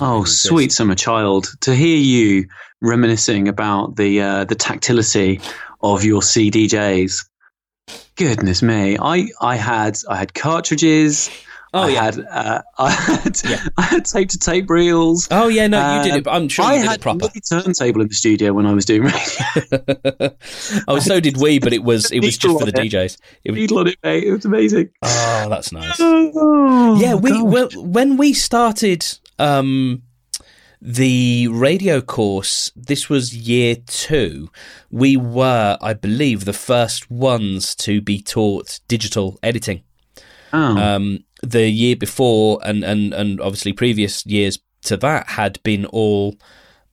Oh, 0.00 0.22
exist. 0.22 0.42
sweet 0.42 0.72
summer 0.72 0.96
child! 0.96 1.46
To 1.60 1.74
hear 1.74 1.96
you 1.96 2.48
reminiscing 2.80 3.46
about 3.46 3.94
the 3.94 4.20
uh, 4.20 4.44
the 4.44 4.56
tactility 4.56 5.40
of 5.80 6.04
your 6.04 6.20
CDJs. 6.22 7.24
Goodness 8.16 8.62
me, 8.62 8.98
I 9.00 9.28
I 9.40 9.56
had 9.56 9.98
I 10.08 10.16
had 10.16 10.34
cartridges. 10.34 11.30
Oh 11.74 11.82
I 11.82 11.88
yeah. 11.90 12.02
had 12.04 12.18
uh, 12.30 12.62
I 12.78 12.90
had 12.90 13.40
Yeah. 13.44 13.62
I 13.76 13.82
had 13.82 14.04
tape 14.06 14.30
to 14.30 14.38
tape 14.38 14.68
reels. 14.70 15.28
Oh 15.30 15.48
yeah, 15.48 15.66
no, 15.66 15.98
you 15.98 16.02
did 16.02 16.12
Um, 16.12 16.18
it. 16.18 16.28
I'm 16.28 16.48
sure 16.48 16.64
I 16.64 16.74
you 16.74 16.80
did 16.80 16.88
had 16.88 16.98
it 16.98 17.02
proper. 17.02 17.26
a 17.26 17.40
turntable 17.40 18.00
in 18.00 18.08
the 18.08 18.14
studio 18.14 18.52
when 18.54 18.66
I 18.66 18.72
was 18.72 18.84
doing 18.86 19.02
radio. 19.02 20.30
oh, 20.88 20.98
so 20.98 21.20
did 21.20 21.36
we, 21.36 21.58
but 21.58 21.72
it 21.72 21.84
was 21.84 22.10
it 22.10 22.20
was 22.20 22.36
just 22.38 22.58
for 22.58 22.64
the. 22.64 22.72
DJs. 22.72 23.18
It 23.44 23.50
was, 23.52 23.58
Needle 23.60 23.78
on 23.80 23.88
it, 23.88 23.98
mate. 24.02 24.24
It 24.24 24.32
was 24.32 24.44
amazing. 24.46 24.88
oh, 25.02 25.46
that's 25.48 25.70
nice. 25.72 25.98
Oh, 26.40 26.98
yeah, 27.00 27.14
we 27.14 27.30
God. 27.30 27.44
well, 27.44 27.68
when 27.84 28.16
we 28.16 28.32
started 28.32 29.04
um, 29.38 30.02
the 30.80 31.48
radio 31.48 32.00
course, 32.00 32.70
this 32.76 33.08
was 33.08 33.34
year 33.34 33.76
two. 33.86 34.48
We 34.90 35.16
were, 35.16 35.76
I 35.80 35.94
believe, 35.94 36.44
the 36.44 36.52
first 36.52 37.10
ones 37.10 37.74
to 37.76 38.00
be 38.00 38.20
taught 38.20 38.80
digital 38.88 39.38
editing. 39.42 39.82
Oh. 40.52 40.76
Um, 40.76 41.24
the 41.42 41.68
year 41.68 41.96
before, 41.96 42.60
and, 42.64 42.84
and, 42.84 43.12
and 43.12 43.40
obviously 43.40 43.72
previous 43.72 44.24
years 44.26 44.58
to 44.82 44.96
that, 44.98 45.28
had 45.28 45.62
been 45.62 45.86
all 45.86 46.36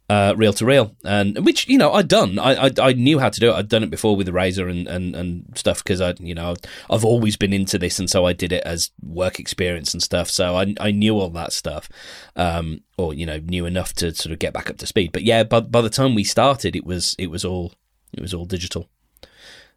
uh, 0.07 0.35
reel 0.37 0.53
to 0.53 0.65
reel, 0.65 0.95
and 1.03 1.43
which 1.43 1.67
you 1.67 1.77
know 1.77 1.91
I'd 1.93 2.07
done. 2.07 2.37
I, 2.37 2.67
I 2.67 2.71
I 2.79 2.93
knew 2.93 3.17
how 3.17 3.29
to 3.29 3.39
do 3.39 3.49
it. 3.49 3.53
I'd 3.53 3.69
done 3.69 3.83
it 3.83 3.89
before 3.89 4.15
with 4.15 4.27
the 4.27 4.33
razor 4.33 4.67
and 4.67 4.87
and, 4.87 5.15
and 5.15 5.51
stuff 5.55 5.83
because 5.83 5.99
I 5.99 6.13
you 6.19 6.35
know 6.35 6.55
I've 6.89 7.05
always 7.05 7.35
been 7.35 7.53
into 7.53 7.79
this, 7.79 7.97
and 7.97 8.09
so 8.09 8.25
I 8.25 8.33
did 8.33 8.51
it 8.51 8.63
as 8.65 8.91
work 9.01 9.39
experience 9.39 9.93
and 9.93 10.03
stuff. 10.03 10.29
So 10.29 10.55
I 10.55 10.75
I 10.79 10.91
knew 10.91 11.17
all 11.17 11.29
that 11.31 11.53
stuff, 11.53 11.89
um, 12.35 12.81
or 12.97 13.13
you 13.13 13.25
know 13.25 13.39
knew 13.39 13.65
enough 13.65 13.93
to 13.95 14.13
sort 14.13 14.31
of 14.31 14.39
get 14.39 14.53
back 14.53 14.69
up 14.69 14.77
to 14.77 14.85
speed. 14.87 15.11
But 15.11 15.23
yeah, 15.23 15.43
by 15.43 15.61
by 15.61 15.81
the 15.81 15.89
time 15.89 16.13
we 16.13 16.23
started, 16.23 16.75
it 16.75 16.85
was 16.85 17.15
it 17.17 17.31
was 17.31 17.43
all 17.43 17.73
it 18.13 18.21
was 18.21 18.33
all 18.33 18.45
digital, 18.45 18.89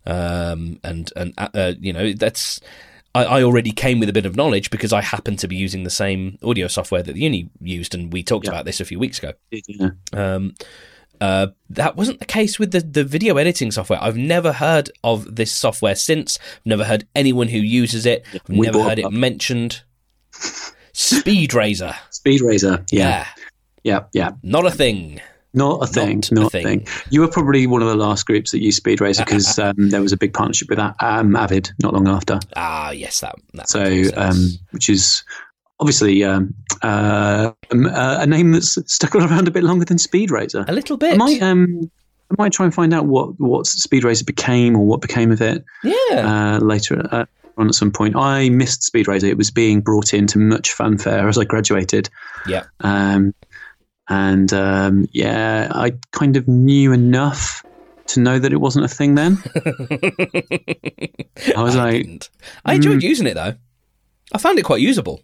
um, 0.05 0.79
and 0.85 1.11
and 1.17 1.33
uh, 1.39 1.49
uh, 1.55 1.73
you 1.81 1.93
know 1.93 2.13
that's. 2.13 2.61
I, 3.19 3.39
I 3.39 3.43
already 3.43 3.73
came 3.73 4.01
with 4.01 4.09
a 4.09 4.13
bit 4.13 4.27
of 4.27 4.37
knowledge 4.37 4.71
because 4.71 4.93
I 4.93 5.01
happened 5.03 5.39
to 5.41 5.49
be 5.49 5.57
using 5.57 5.85
the 5.85 5.91
same 5.91 6.39
audio 6.43 6.69
software 6.69 7.03
that 7.03 7.13
the 7.13 7.21
uni 7.21 7.51
used, 7.61 7.95
and 7.95 8.13
we 8.13 8.23
talked 8.23 8.47
Yeah. 8.47 8.53
about 8.53 8.65
this 8.65 8.81
a 8.81 8.85
few 8.85 8.99
weeks 8.99 9.19
ago. 9.19 9.33
Yeah. 9.51 9.91
Um, 10.13 10.55
uh, 11.21 11.49
that 11.71 11.97
wasn't 11.97 12.21
the 12.21 12.25
case 12.27 12.59
with 12.61 12.71
the, 12.71 12.81
the 12.81 13.03
video 13.03 13.37
editing 13.39 13.73
software. 13.73 13.99
I've 14.01 14.17
never 14.17 14.53
heard 14.53 14.91
of 15.03 15.35
this 15.35 15.53
software 15.53 15.97
since. 15.97 16.39
I've 16.59 16.67
never 16.67 16.85
heard 16.85 17.09
anyone 17.17 17.49
who 17.49 17.59
uses 17.59 18.07
it. 18.07 18.25
I've 18.33 18.41
we 18.49 18.67
never 18.67 18.83
heard 18.83 18.99
it 19.01 19.03
that. 19.03 19.13
mentioned. 19.13 19.83
Speed 20.93 21.55
Razor. 21.55 21.95
Speed 22.11 22.41
Razor. 22.43 22.85
Yeah. 22.91 23.09
Yeah. 23.09 23.27
Yeah. 23.83 24.01
Yeah. 24.13 24.31
Not 24.43 24.67
a 24.67 24.71
thing. 24.71 25.21
Not 25.55 25.83
a 25.83 25.87
thing. 25.87 26.19
Not 26.19 26.31
a 26.31 26.35
Not, 26.35 26.47
a 26.47 26.51
thing. 26.51 26.81
thing. 26.81 26.87
You 27.11 27.21
were 27.23 27.29
probably 27.29 27.67
one 27.67 27.83
of 27.83 27.89
the 27.89 27.97
last 27.97 28.27
groups 28.27 28.51
that 28.53 28.63
used 28.63 28.77
Speed 28.77 29.01
Razor 29.01 29.25
because 29.25 29.59
um, 29.59 29.75
there 29.91 30.03
was 30.03 30.13
a 30.13 30.17
big 30.17 30.35
partnership 30.35 30.69
with 30.69 30.79
um, 30.79 31.37
Avid 31.37 31.71
not 31.83 31.95
long 31.95 32.09
after. 32.09 32.39
Ah, 32.57 32.91
yes, 32.91 33.21
that. 33.21 33.35
that 33.55 33.69
So, 33.69 33.83
um, 34.17 34.49
which 34.73 34.89
is 34.89 35.25
obviously 35.81 36.25
um, 36.25 36.55
uh, 36.83 37.53
um, 37.71 37.87
uh, 37.87 38.19
a 38.21 38.27
name 38.27 38.53
that's 38.53 38.79
stuck 38.93 39.15
around 39.17 39.49
a 39.49 39.51
bit 39.51 39.65
longer 39.65 39.85
than 39.85 39.99
Speed 39.99 40.31
Razor. 40.31 40.65
a 40.69 40.73
little 40.73 40.97
I 40.97 40.99
bit. 40.99 41.17
might, 41.19 41.43
um, 41.43 41.91
I 42.31 42.35
might 42.37 42.53
try 42.53 42.67
and 42.67 42.75
find 42.75 42.93
out 42.93 43.07
what 43.07 43.41
what 43.41 43.67
Speed 43.67 44.05
Razor 44.05 44.25
became 44.25 44.77
or 44.77 44.85
what 44.85 45.01
became 45.01 45.33
of 45.33 45.41
it 45.41 45.65
yeah. 45.83 46.59
uh, 46.59 46.59
later 46.59 47.07
uh, 47.11 47.25
on 47.57 47.69
at 47.69 47.75
some 47.75 47.91
point. 47.91 48.17
I 48.17 48.49
missed 48.51 48.83
Speed 48.83 49.09
Razor. 49.09 49.27
It 49.27 49.37
was 49.37 49.51
being 49.51 49.81
brought 49.81 50.13
into 50.13 50.39
much 50.39 50.73
fanfare 50.73 51.29
as 51.29 51.39
I 51.39 51.45
graduated. 51.45 52.11
Yeah. 52.47 52.65
Um, 52.81 53.35
and 54.09 54.53
um, 54.53 55.07
yeah, 55.13 55.69
I 55.71 55.93
kind 56.13 56.37
of 56.37 56.49
knew 56.49 56.93
enough 56.93 57.65
to 58.09 58.21
know 58.21 58.39
that 58.39 58.53
it 58.53 58.57
wasn't 58.57 58.85
a 58.85 58.89
thing 58.89 59.15
then. 59.15 59.39
I 61.57 61.63
was 61.63 61.77
like, 61.77 62.05
didn't. 62.05 62.31
I 62.65 62.75
enjoyed 62.75 63.03
using 63.03 63.27
it 63.27 63.35
though. 63.35 63.55
I 64.33 64.39
found 64.39 64.59
it 64.59 64.65
quite 64.65 64.81
usable. 64.81 65.21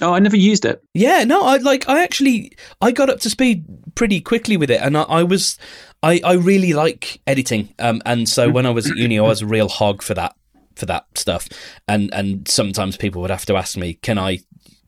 oh, 0.00 0.12
I 0.12 0.18
never 0.18 0.36
used 0.36 0.64
it. 0.64 0.82
Yeah, 0.94 1.24
no, 1.24 1.44
I 1.44 1.58
like. 1.58 1.88
I 1.88 2.02
actually 2.02 2.52
I 2.80 2.90
got 2.90 3.10
up 3.10 3.20
to 3.20 3.30
speed 3.30 3.64
pretty 3.94 4.20
quickly 4.20 4.56
with 4.56 4.70
it, 4.70 4.80
and 4.80 4.96
I, 4.96 5.02
I 5.02 5.22
was 5.22 5.58
I, 6.02 6.20
I 6.24 6.34
really 6.34 6.72
like 6.72 7.20
editing. 7.26 7.72
Um, 7.78 8.02
and 8.04 8.28
so 8.28 8.50
when 8.50 8.66
I 8.66 8.70
was 8.70 8.90
at 8.90 8.96
uni, 8.96 9.18
I 9.18 9.22
was 9.22 9.42
a 9.42 9.46
real 9.46 9.68
hog 9.68 10.02
for 10.02 10.14
that 10.14 10.34
for 10.74 10.86
that 10.86 11.06
stuff. 11.16 11.48
And 11.86 12.12
and 12.12 12.48
sometimes 12.48 12.96
people 12.96 13.22
would 13.22 13.30
have 13.30 13.46
to 13.46 13.56
ask 13.56 13.76
me, 13.76 13.94
"Can 13.94 14.18
I?" 14.18 14.40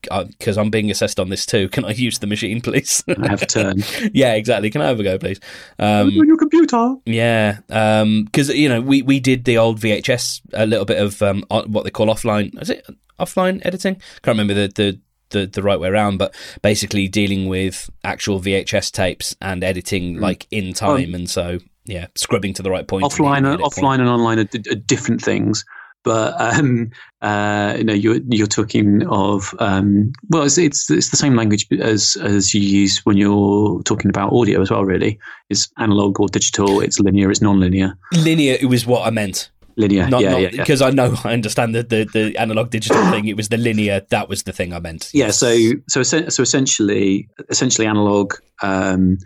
Because 0.09 0.57
I'm 0.57 0.69
being 0.69 0.91
assessed 0.91 1.19
on 1.19 1.29
this 1.29 1.45
too. 1.45 1.69
Can 1.69 1.85
I 1.85 1.91
use 1.91 2.19
the 2.19 2.27
machine, 2.27 2.61
please? 2.61 3.03
I 3.07 3.27
have 3.29 3.41
a 3.41 3.45
turn 3.45 3.83
yeah, 4.13 4.33
exactly. 4.33 4.69
Can 4.69 4.81
I 4.81 4.87
have 4.87 4.99
a 4.99 5.03
go, 5.03 5.17
please? 5.17 5.39
Um, 5.79 6.07
on 6.07 6.27
your 6.27 6.37
computer. 6.37 6.95
yeah, 7.05 7.59
because 7.67 8.49
you 8.49 8.69
know 8.69 8.81
we, 8.81 9.01
we 9.01 9.19
did 9.19 9.45
the 9.45 9.57
old 9.57 9.79
VHS 9.79 10.41
a 10.53 10.65
little 10.65 10.85
bit 10.85 11.01
of 11.01 11.21
um, 11.21 11.43
what 11.49 11.83
they 11.83 11.91
call 11.91 12.07
offline. 12.07 12.59
Is 12.61 12.69
it 12.69 12.85
offline 13.19 13.61
editing? 13.65 13.95
Can't 14.21 14.37
remember 14.37 14.53
the, 14.53 14.67
the, 14.67 14.99
the, 15.29 15.45
the 15.47 15.63
right 15.63 15.79
way 15.79 15.89
around, 15.89 16.17
but 16.17 16.35
basically 16.61 17.07
dealing 17.07 17.47
with 17.47 17.89
actual 18.03 18.39
VHS 18.39 18.91
tapes 18.91 19.35
and 19.41 19.63
editing 19.63 20.19
like 20.19 20.47
in 20.51 20.73
time, 20.73 21.13
and 21.13 21.29
so 21.29 21.59
yeah, 21.85 22.07
scrubbing 22.15 22.53
to 22.55 22.63
the 22.63 22.69
right 22.69 22.87
point. 22.87 23.05
offline, 23.05 23.37
and 23.37 23.47
edit 23.47 23.59
point. 23.61 23.73
offline, 23.73 23.99
and 23.99 24.09
online 24.09 24.39
are, 24.39 24.43
d- 24.43 24.69
are 24.71 24.75
different 24.75 25.21
things. 25.21 25.65
But 26.07 26.39
um, 26.39 26.89
uh, 27.21 27.75
you 27.77 27.83
know, 27.83 27.93
you're 27.93 28.19
you're 28.29 28.47
talking 28.47 29.05
of 29.07 29.53
um, 29.59 30.13
well, 30.29 30.43
it's, 30.43 30.57
it's 30.57 30.89
it's 30.89 31.09
the 31.09 31.17
same 31.17 31.35
language 31.35 31.67
as 31.81 32.15
as 32.21 32.53
you 32.53 32.61
use 32.61 33.05
when 33.05 33.17
you're 33.17 33.83
talking 33.83 34.07
about 34.09 34.31
audio 34.31 34.61
as 34.61 34.71
well. 34.71 34.85
Really, 34.85 35.19
it's 35.49 35.69
analog 35.77 36.17
or 36.21 36.29
digital. 36.29 36.79
It's 36.79 36.97
linear. 37.01 37.29
It's 37.29 37.41
non-linear. 37.41 37.97
linear. 38.23 38.55
It 38.57 38.67
was 38.67 38.87
what 38.87 39.05
I 39.05 39.09
meant. 39.09 39.51
Linear. 39.75 40.07
Not, 40.07 40.21
yeah, 40.21 40.31
not, 40.31 40.41
yeah, 40.41 40.49
yeah. 40.53 40.61
because 40.61 40.81
I 40.81 40.91
know 40.91 41.13
I 41.25 41.33
understand 41.33 41.75
the, 41.75 41.83
the, 41.83 42.05
the 42.05 42.37
analog 42.37 42.69
digital 42.69 43.03
thing. 43.11 43.27
It 43.27 43.35
was 43.35 43.49
the 43.49 43.57
linear. 43.57 43.99
That 44.09 44.29
was 44.29 44.43
the 44.43 44.53
thing 44.53 44.71
I 44.71 44.79
meant. 44.79 45.09
Yeah. 45.13 45.31
So 45.31 45.57
so 45.89 46.03
so 46.03 46.41
essentially, 46.41 47.27
essentially 47.49 47.85
analog 47.85 48.33
um, 48.63 49.17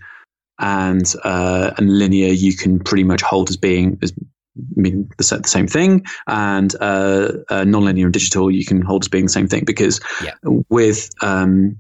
and 0.58 1.14
uh, 1.24 1.76
and 1.78 2.00
linear, 2.00 2.34
you 2.34 2.56
can 2.56 2.80
pretty 2.80 3.04
much 3.04 3.22
hold 3.22 3.52
as 3.52 3.58
being 3.58 4.00
as 4.02 4.12
mean 4.76 5.10
the, 5.18 5.40
the 5.42 5.48
same 5.48 5.68
thing, 5.68 6.06
and 6.28 6.76
uh, 6.82 7.32
uh, 7.50 7.64
non-linear 7.64 8.06
and 8.08 8.14
digital, 8.14 8.52
you 8.52 8.66
can 8.66 8.82
hold 8.82 9.04
as 9.04 9.08
being 9.08 9.26
the 9.26 9.32
same 9.32 9.48
thing 9.48 9.64
because 9.66 10.00
Yeah. 10.24 10.34
with 10.70 11.10
um, 11.22 11.78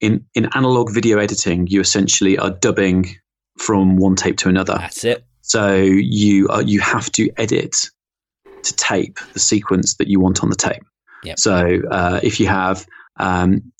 in 0.00 0.24
in 0.34 0.46
analog 0.54 0.92
video 0.92 1.18
editing, 1.18 1.66
you 1.66 1.80
essentially 1.80 2.38
are 2.38 2.50
dubbing 2.50 3.16
from 3.58 3.96
one 3.96 4.16
tape 4.16 4.36
to 4.38 4.48
another. 4.48 4.74
that's 4.78 5.04
it. 5.04 5.24
So 5.42 5.74
you 5.74 6.48
uh, 6.48 6.60
you 6.64 6.80
have 6.80 7.10
to 7.12 7.30
edit 7.36 7.76
to 8.62 8.76
tape 8.76 9.18
the 9.32 9.40
sequence 9.40 9.96
that 9.96 10.08
you 10.08 10.18
want 10.20 10.42
on 10.42 10.48
the 10.50 10.56
tape. 10.56 10.82
Yep. 11.22 11.38
So 11.38 11.80
uh, 11.90 12.20
if 12.22 12.40
you 12.40 12.46
have 12.48 12.86
um, 13.18 13.72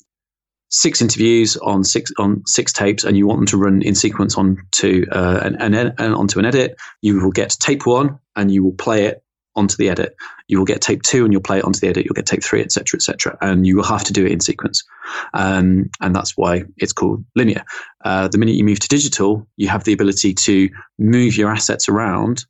six 0.75 1.01
interviews 1.01 1.57
on 1.59 1.85
six 1.85 2.11
on 2.18 2.43
six 2.47 2.72
tapes, 2.72 3.05
and 3.05 3.16
you 3.16 3.27
want 3.27 3.39
them 3.39 3.47
to 3.47 3.57
run 3.57 3.81
in 3.81 3.95
sequence 3.95 4.37
onto 4.37 5.07
uh, 5.12 5.41
an, 5.43 5.55
an 5.62 5.75
ed- 5.75 5.95
uh, 6.01 6.14
onto 6.16 6.41
an 6.41 6.45
edit, 6.45 6.77
you 7.01 7.20
will 7.20 7.31
get 7.31 7.51
tape 7.51 7.87
one, 7.87 8.18
and 8.35 8.51
you 8.51 8.64
will 8.64 8.72
play 8.72 9.05
it 9.07 9.22
onto 9.55 9.77
the 9.77 9.89
edit. 9.89 10.16
You 10.49 10.59
will 10.59 10.64
get 10.64 10.81
tape 10.81 11.03
two, 11.03 11.25
and 11.25 11.33
you'll 11.33 11.43
play 11.43 11.59
it 11.59 11.64
onto 11.64 11.79
the 11.79 11.87
edit. 11.87 12.05
You'll 12.05 12.14
get 12.14 12.27
tape 12.27 12.43
three, 12.43 12.61
etc., 12.61 12.99
etc., 12.99 13.39
and 13.41 13.64
you 13.64 13.77
will 13.77 13.85
have 13.85 14.03
to 14.05 14.12
do 14.12 14.27
it 14.27 14.33
in 14.33 14.41
sequence. 14.41 14.83
Um, 15.33 15.91
and 16.01 16.14
that's 16.14 16.37
why 16.37 16.64
it's 16.77 16.93
called 16.93 17.25
linear. 17.37 17.62
Uh, 18.05 18.27
the 18.27 18.39
minute 18.39 18.57
you 18.57 18.64
move 18.64 18.81
to 18.81 18.89
digital, 18.89 19.47
you 19.57 19.68
have 19.68 19.85
the 19.85 19.93
ability 19.93 20.35
to 20.35 20.70
move 20.99 21.37
your 21.37 21.51
assets 21.51 21.89
around 21.89 22.47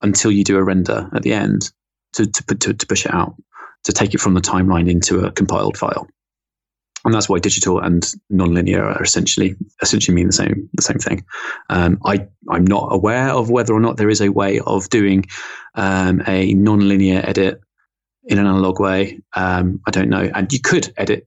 until 0.00 0.30
you 0.30 0.44
do 0.44 0.58
a 0.58 0.62
render 0.62 1.10
at 1.12 1.22
the 1.22 1.32
end 1.32 1.72
to, 2.12 2.26
to, 2.26 2.54
to, 2.54 2.74
to 2.74 2.86
push 2.86 3.04
it 3.04 3.12
out, 3.12 3.34
to 3.82 3.92
take 3.92 4.14
it 4.14 4.20
from 4.20 4.34
the 4.34 4.40
timeline 4.40 4.88
into 4.88 5.24
a 5.24 5.32
compiled 5.32 5.76
file. 5.76 6.06
And 7.04 7.12
that's 7.12 7.28
why 7.28 7.38
digital 7.38 7.80
and 7.80 8.02
nonlinear 8.32 8.96
are 8.96 9.02
essentially 9.02 9.56
essentially 9.82 10.14
mean 10.14 10.28
the 10.28 10.32
same 10.32 10.70
the 10.72 10.82
same 10.82 10.98
thing. 10.98 11.24
Um, 11.68 11.98
I 12.04 12.26
I'm 12.50 12.66
not 12.66 12.88
aware 12.90 13.28
of 13.28 13.50
whether 13.50 13.74
or 13.74 13.80
not 13.80 13.96
there 13.96 14.08
is 14.08 14.20
a 14.20 14.32
way 14.32 14.60
of 14.60 14.88
doing 14.88 15.26
um, 15.74 16.22
a 16.26 16.54
nonlinear 16.54 17.26
edit 17.26 17.60
in 18.24 18.38
an 18.38 18.46
analog 18.46 18.80
way. 18.80 19.20
Um, 19.36 19.80
I 19.86 19.90
don't 19.90 20.08
know, 20.08 20.30
and 20.34 20.50
you 20.52 20.60
could 20.60 20.92
edit 20.96 21.26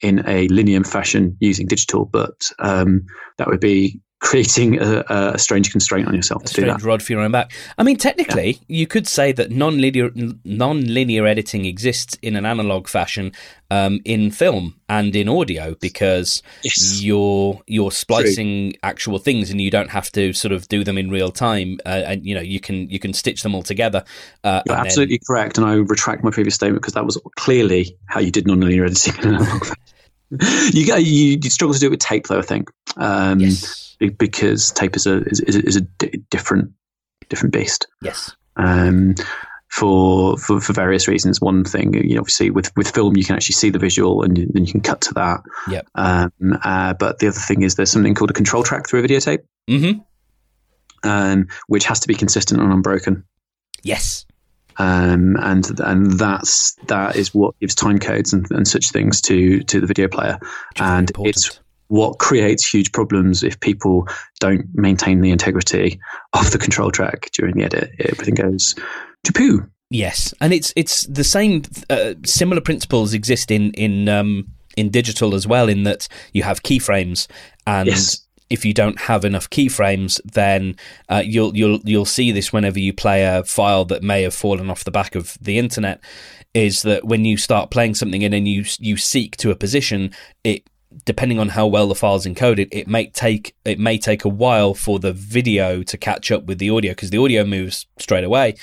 in 0.00 0.26
a 0.26 0.48
linear 0.48 0.82
fashion 0.84 1.36
using 1.40 1.66
digital, 1.66 2.04
but 2.04 2.50
um, 2.58 3.06
that 3.36 3.48
would 3.48 3.60
be 3.60 4.00
creating 4.20 4.80
a, 4.80 5.04
a, 5.08 5.38
strange 5.38 5.70
constraint 5.70 6.08
on 6.08 6.14
yourself 6.14 6.42
a 6.42 6.48
to 6.48 6.54
do 6.54 6.66
that. 6.66 6.82
rod 6.82 7.02
for 7.02 7.12
your 7.12 7.22
own 7.22 7.30
back. 7.30 7.52
I 7.76 7.84
mean, 7.84 7.96
technically, 7.96 8.52
yeah. 8.52 8.78
you 8.80 8.86
could 8.86 9.06
say 9.06 9.30
that 9.32 9.50
non-linear 9.50 10.10
non-linear 10.44 11.26
editing 11.26 11.64
exists 11.64 12.18
in 12.20 12.34
an 12.34 12.44
analog 12.44 12.88
fashion 12.88 13.32
um, 13.70 14.00
in 14.04 14.30
film 14.30 14.74
and 14.88 15.14
in 15.14 15.28
audio 15.28 15.76
because 15.80 16.42
yes. 16.64 17.00
you're 17.00 17.60
you're 17.66 17.92
splicing 17.92 18.72
True. 18.72 18.80
actual 18.82 19.18
things 19.18 19.50
and 19.50 19.60
you 19.60 19.70
don't 19.70 19.90
have 19.90 20.10
to 20.12 20.32
sort 20.32 20.52
of 20.52 20.66
do 20.66 20.82
them 20.82 20.98
in 20.98 21.10
real 21.10 21.30
time. 21.30 21.78
Uh, 21.86 22.02
and 22.06 22.26
you 22.26 22.34
know, 22.34 22.40
you 22.40 22.58
can 22.58 22.90
you 22.90 22.98
can 22.98 23.12
stitch 23.12 23.42
them 23.42 23.54
all 23.54 23.62
together. 23.62 24.02
Uh, 24.42 24.62
you're 24.66 24.76
absolutely 24.76 25.16
then... 25.16 25.26
correct, 25.26 25.58
and 25.58 25.66
I 25.66 25.74
retract 25.74 26.24
my 26.24 26.30
previous 26.30 26.56
statement 26.56 26.82
because 26.82 26.94
that 26.94 27.04
was 27.04 27.20
clearly 27.36 27.96
how 28.06 28.18
you 28.18 28.32
did 28.32 28.48
non-linear 28.48 28.84
editing 28.84 29.14
in 29.22 29.28
an 29.28 29.34
analog 29.36 29.64
fashion. 29.64 29.76
you, 30.76 30.96
you 30.96 31.38
you 31.40 31.50
struggle 31.50 31.72
to 31.72 31.80
do 31.80 31.86
it 31.86 31.90
with 31.90 32.00
tape, 32.00 32.26
though. 32.26 32.40
I 32.40 32.42
think. 32.42 32.68
Um, 32.96 33.38
yes 33.38 33.87
because 34.18 34.70
tape 34.72 34.96
is 34.96 35.06
a 35.06 35.22
is, 35.24 35.40
is 35.40 35.76
a 35.76 35.80
d- 35.80 36.22
different 36.30 36.72
different 37.28 37.52
beast. 37.52 37.86
Yes. 38.02 38.34
Um, 38.56 39.14
for, 39.70 40.36
for 40.38 40.60
for 40.60 40.72
various 40.72 41.08
reasons. 41.08 41.40
One 41.40 41.64
thing, 41.64 41.94
you 41.94 42.14
know, 42.14 42.20
obviously, 42.20 42.50
with 42.50 42.74
with 42.76 42.90
film, 42.90 43.16
you 43.16 43.24
can 43.24 43.36
actually 43.36 43.54
see 43.54 43.70
the 43.70 43.78
visual, 43.78 44.22
and 44.22 44.36
then 44.36 44.64
you 44.64 44.72
can 44.72 44.80
cut 44.80 45.02
to 45.02 45.14
that. 45.14 45.40
Yep. 45.68 45.86
Um, 45.94 46.32
uh, 46.62 46.94
but 46.94 47.18
the 47.18 47.28
other 47.28 47.38
thing 47.38 47.62
is, 47.62 47.74
there's 47.74 47.90
something 47.90 48.14
called 48.14 48.30
a 48.30 48.34
control 48.34 48.62
track 48.62 48.88
through 48.88 49.00
a 49.00 49.06
videotape, 49.06 49.44
mm-hmm. 49.68 50.00
um, 51.08 51.48
which 51.66 51.84
has 51.84 52.00
to 52.00 52.08
be 52.08 52.14
consistent 52.14 52.60
and 52.60 52.72
unbroken. 52.72 53.24
Yes. 53.82 54.24
Um, 54.78 55.36
and 55.36 55.80
and 55.80 56.18
that's 56.18 56.74
that 56.86 57.16
is 57.16 57.34
what 57.34 57.58
gives 57.58 57.74
time 57.74 57.98
codes 57.98 58.32
and, 58.32 58.46
and 58.50 58.66
such 58.66 58.90
things 58.90 59.20
to 59.22 59.60
to 59.64 59.80
the 59.80 59.86
video 59.86 60.08
player, 60.08 60.38
and 60.76 61.10
it's 61.18 61.60
what 61.88 62.18
creates 62.18 62.66
huge 62.66 62.92
problems 62.92 63.42
if 63.42 63.58
people 63.60 64.06
don't 64.40 64.66
maintain 64.74 65.20
the 65.20 65.30
integrity 65.30 65.98
of 66.34 66.50
the 66.50 66.58
control 66.58 66.90
track 66.90 67.30
during 67.32 67.56
the 67.56 67.64
edit. 67.64 67.90
Everything 67.98 68.34
goes 68.34 68.74
to 69.24 69.32
poo. 69.32 69.68
Yes, 69.90 70.34
and 70.40 70.52
it's 70.52 70.72
it's 70.76 71.06
the 71.06 71.24
same. 71.24 71.62
Uh, 71.88 72.14
similar 72.24 72.60
principles 72.60 73.14
exist 73.14 73.50
in 73.50 73.72
in 73.72 74.08
um, 74.08 74.48
in 74.76 74.90
digital 74.90 75.34
as 75.34 75.46
well. 75.46 75.68
In 75.68 75.84
that 75.84 76.08
you 76.34 76.42
have 76.42 76.62
keyframes, 76.62 77.26
and 77.66 77.88
yes. 77.88 78.26
if 78.50 78.66
you 78.66 78.74
don't 78.74 79.00
have 79.00 79.24
enough 79.24 79.48
keyframes, 79.48 80.20
then 80.30 80.76
uh, 81.08 81.22
you'll 81.24 81.56
you'll 81.56 81.80
you'll 81.84 82.04
see 82.04 82.32
this 82.32 82.52
whenever 82.52 82.78
you 82.78 82.92
play 82.92 83.24
a 83.24 83.44
file 83.44 83.86
that 83.86 84.02
may 84.02 84.22
have 84.24 84.34
fallen 84.34 84.68
off 84.68 84.84
the 84.84 84.90
back 84.90 85.14
of 85.14 85.38
the 85.40 85.58
internet. 85.58 86.00
Is 86.52 86.82
that 86.82 87.04
when 87.04 87.24
you 87.24 87.38
start 87.38 87.70
playing 87.70 87.94
something 87.94 88.20
in 88.20 88.34
and 88.34 88.46
you 88.46 88.66
you 88.78 88.98
seek 88.98 89.38
to 89.38 89.50
a 89.50 89.56
position, 89.56 90.12
it 90.44 90.68
depending 91.04 91.38
on 91.38 91.50
how 91.50 91.66
well 91.66 91.88
the 91.88 91.94
file's 91.94 92.26
encoded, 92.26 92.68
it 92.72 92.88
may 92.88 93.06
take 93.06 93.54
it 93.64 93.78
may 93.78 93.98
take 93.98 94.24
a 94.24 94.28
while 94.28 94.74
for 94.74 94.98
the 94.98 95.12
video 95.12 95.82
to 95.82 95.96
catch 95.96 96.30
up 96.30 96.44
with 96.44 96.58
the 96.58 96.70
audio 96.70 96.92
because 96.92 97.10
the 97.10 97.18
audio 97.18 97.44
moves 97.44 97.86
straight 97.98 98.24
away. 98.24 98.54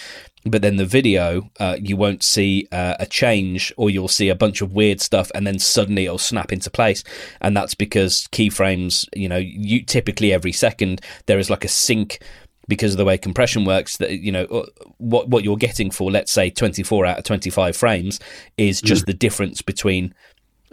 But 0.47 0.61
then 0.61 0.75
the 0.75 0.85
video, 0.85 1.49
uh, 1.59 1.77
you 1.81 1.97
won't 1.97 2.23
see 2.23 2.67
uh, 2.71 2.95
a 2.99 3.07
change, 3.07 3.73
or 3.77 3.89
you'll 3.89 4.07
see 4.07 4.29
a 4.29 4.35
bunch 4.35 4.61
of 4.61 4.73
weird 4.73 5.01
stuff, 5.01 5.31
and 5.33 5.47
then 5.47 5.57
suddenly 5.57 6.05
it'll 6.05 6.19
snap 6.19 6.53
into 6.53 6.69
place. 6.69 7.03
And 7.41 7.57
that's 7.57 7.73
because 7.73 8.27
keyframes, 8.31 9.07
you 9.15 9.27
know, 9.27 9.37
you 9.37 9.83
typically 9.83 10.31
every 10.31 10.51
second 10.51 11.01
there 11.25 11.39
is 11.39 11.49
like 11.49 11.65
a 11.65 11.69
sync 11.69 12.19
because 12.67 12.93
of 12.93 12.97
the 12.97 13.05
way 13.05 13.17
compression 13.17 13.65
works 13.65 13.97
that 13.97 14.11
you 14.11 14.31
know 14.31 14.45
uh, 14.45 14.65
what 14.97 15.29
what 15.29 15.43
you're 15.43 15.57
getting 15.57 15.91
for 15.91 16.09
let's 16.11 16.31
say 16.31 16.49
24 16.49 17.05
out 17.05 17.19
of 17.19 17.23
25 17.23 17.77
frames 17.77 18.19
is 18.57 18.81
just 18.81 19.03
mm. 19.03 19.07
the 19.07 19.13
difference 19.13 19.61
between 19.61 20.13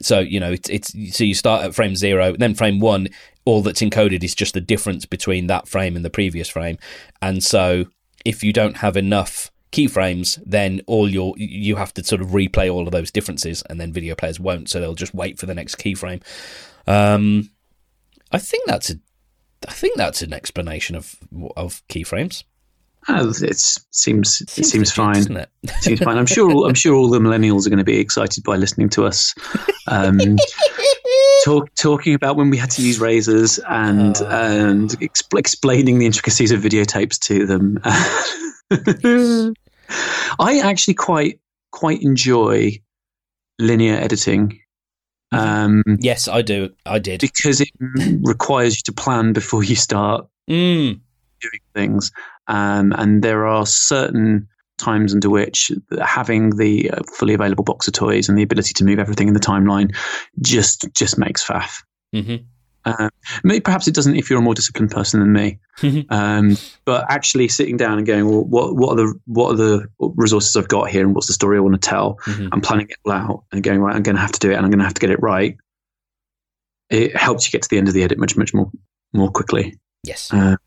so 0.01 0.21
you 0.21 0.41
know 0.41 0.53
it's, 0.53 0.69
it's 0.69 1.17
so 1.17 1.25
you 1.25 1.35
start 1.35 1.65
at 1.65 1.75
frame 1.75 1.97
zero, 1.97 2.35
then 2.37 2.55
frame 2.55 2.81
one. 2.81 3.09
All 3.45 3.61
that's 3.61 3.81
encoded 3.81 4.23
is 4.23 4.37
just 4.37 4.55
the 4.55 4.61
difference 4.61 5.05
between 5.05 5.49
that 5.49 5.67
frame 5.67 5.97
and 5.97 6.05
the 6.05 6.11
previous 6.11 6.49
frame, 6.49 6.79
and 7.21 7.43
so 7.43 7.87
if 8.25 8.45
you 8.45 8.53
don't 8.53 8.77
have 8.79 8.97
enough 8.97 9.51
keyframes, 9.73 10.41
then 10.47 10.81
all 10.87 11.09
your 11.09 11.35
you 11.37 11.77
have 11.77 11.93
to 11.95 12.05
sort 12.05 12.21
of 12.21 12.29
replay 12.29 12.73
all 12.73 12.87
of 12.87 12.93
those 12.93 13.11
differences, 13.11 13.63
and 13.69 13.81
then 13.81 13.93
video 13.93 14.15
players 14.15 14.39
won't, 14.39 14.69
so 14.69 14.81
they'll 14.81 14.95
just 14.95 15.15
wait 15.15 15.39
for 15.39 15.47
the 15.47 15.55
next 15.55 15.77
keyframe. 15.77 16.23
Um, 16.87 17.51
I 18.31 18.39
think 18.39 18.67
that's 18.67 18.91
a, 18.91 18.95
I 19.67 19.73
think 19.73 19.97
that's 19.97 20.23
an 20.23 20.33
explanation 20.33 20.95
of 20.95 21.17
of 21.57 21.83
keyframes. 21.89 22.45
Oh, 23.09 23.31
it 23.31 23.59
seems 23.91 24.41
it 24.41 24.51
seems, 24.51 24.71
seems 24.71 24.93
fine. 24.93 25.37
It? 25.37 25.51
seems 25.81 26.01
fine. 26.01 26.19
I'm 26.19 26.27
sure. 26.27 26.69
I'm 26.69 26.75
sure 26.75 26.95
all 26.95 27.11
the 27.11 27.19
millennials 27.19 27.67
are 27.67 27.71
going 27.71 27.79
to 27.79 27.85
be 27.85 27.99
excited 27.99 28.45
by 28.45 28.57
listening 28.57 28.89
to 28.91 29.07
us 29.07 29.35
um, 29.89 30.19
talk, 31.45 31.75
talking 31.75 32.15
about 32.15 32.37
when 32.37 32.49
we 32.49 32.57
had 32.57 32.71
to 32.73 32.83
use 32.83 33.01
razors 33.01 33.59
and 33.69 34.17
oh. 34.21 34.27
and 34.27 34.91
exp- 35.01 35.37
explaining 35.37 35.99
the 35.99 36.07
intricacies 36.07 36.53
of 36.53 36.61
videotapes 36.61 37.19
to 37.19 37.45
them. 37.45 37.81
I 40.39 40.61
actually 40.61 40.95
quite 40.95 41.41
quite 41.73 42.03
enjoy 42.03 42.81
linear 43.59 43.97
editing. 43.97 44.61
Mm-hmm. 45.33 45.39
Um, 45.39 45.83
yes, 45.99 46.29
I 46.29 46.43
do. 46.43 46.71
I 46.87 46.99
did 46.99 47.21
because 47.21 47.61
it 47.61 47.71
requires 48.23 48.77
you 48.77 48.83
to 48.85 48.93
plan 48.93 49.33
before 49.33 49.65
you 49.65 49.77
start 49.77 50.27
mm. 50.49 51.01
doing 51.41 51.61
things. 51.75 52.13
Um, 52.53 52.93
and 52.99 53.23
there 53.23 53.47
are 53.47 53.65
certain 53.65 54.47
times 54.77 55.15
under 55.15 55.31
which 55.31 55.73
having 56.03 56.57
the 56.57 56.91
uh, 56.91 57.03
fully 57.15 57.33
available 57.33 57.65
box 57.65 57.89
of 57.89 57.95
toys 57.95 58.29
and 58.29 58.37
the 58.37 58.43
ability 58.43 58.75
to 58.75 58.85
move 58.85 58.99
everything 58.99 59.29
in 59.29 59.35
the 59.35 59.41
timeline 59.41 59.97
just 60.43 60.87
just 60.95 61.17
makes 61.17 61.43
faff. 61.45 61.83
Mm-hmm. 62.15 62.45
Uh, 62.85 63.09
maybe 63.43 63.61
perhaps 63.61 63.89
it 63.89 63.95
doesn't 63.95 64.17
if 64.17 64.29
you're 64.29 64.41
a 64.41 64.43
more 64.43 64.55
disciplined 64.55 64.91
person 64.91 65.21
than 65.21 65.33
me. 65.33 65.61
Mm-hmm. 65.79 66.13
Um, 66.13 66.59
but 66.85 67.07
actually 67.09 67.49
sitting 67.49 67.79
down 67.79 67.97
and 67.97 68.07
going, 68.07 68.29
well, 68.29 68.45
what 68.45 68.77
what 68.77 68.99
are 68.99 69.07
the 69.07 69.21
what 69.25 69.53
are 69.53 69.57
the 69.57 69.89
resources 69.99 70.55
I've 70.55 70.69
got 70.69 70.91
here, 70.91 71.07
and 71.07 71.15
what's 71.15 71.29
the 71.29 71.33
story 71.33 71.57
I 71.57 71.61
want 71.61 71.81
to 71.81 71.89
tell, 71.89 72.19
mm-hmm. 72.27 72.49
and 72.53 72.63
planning 72.63 72.89
it 72.91 72.97
all 73.07 73.13
out, 73.13 73.45
and 73.51 73.63
going 73.63 73.81
right, 73.81 73.97
I'm 73.97 74.03
going 74.03 74.17
to 74.17 74.23
have 74.23 74.33
to 74.33 74.41
do 74.41 74.51
it, 74.51 74.57
and 74.57 74.65
I'm 74.67 74.71
going 74.71 74.81
to 74.81 74.85
have 74.85 74.95
to 74.95 75.01
get 75.01 75.11
it 75.11 75.23
right. 75.23 75.57
It 76.91 77.17
helps 77.17 77.47
you 77.47 77.53
get 77.53 77.63
to 77.63 77.69
the 77.71 77.79
end 77.79 77.89
of 77.89 77.95
the 77.95 78.03
edit 78.03 78.19
much 78.19 78.37
much 78.37 78.53
more 78.53 78.71
more 79.15 79.31
quickly. 79.31 79.79
Yes. 80.03 80.33
Um, 80.33 80.59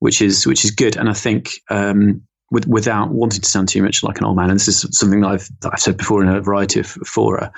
which 0.00 0.20
is 0.20 0.46
which 0.46 0.64
is 0.64 0.72
good. 0.72 0.96
And 0.96 1.08
I 1.08 1.14
think 1.14 1.50
um, 1.70 2.22
with, 2.50 2.66
without 2.66 3.10
wanting 3.10 3.40
to 3.40 3.48
sound 3.48 3.68
too 3.68 3.82
much 3.82 4.02
like 4.02 4.18
an 4.18 4.24
old 4.24 4.36
man, 4.36 4.50
and 4.50 4.58
this 4.58 4.68
is 4.68 4.86
something 4.98 5.20
that 5.20 5.28
I've 5.28 5.48
that 5.60 5.70
I've 5.72 5.80
said 5.80 5.96
before 5.96 6.22
in 6.22 6.28
a 6.28 6.40
variety 6.40 6.80
of 6.80 6.86
fora, 6.86 7.52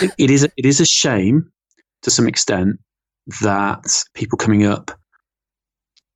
it, 0.00 0.10
it 0.18 0.30
is 0.30 0.44
it 0.44 0.64
is 0.64 0.80
a 0.80 0.86
shame 0.86 1.50
to 2.02 2.10
some 2.10 2.26
extent 2.26 2.78
that 3.42 4.04
people 4.14 4.38
coming 4.38 4.64
up 4.64 4.90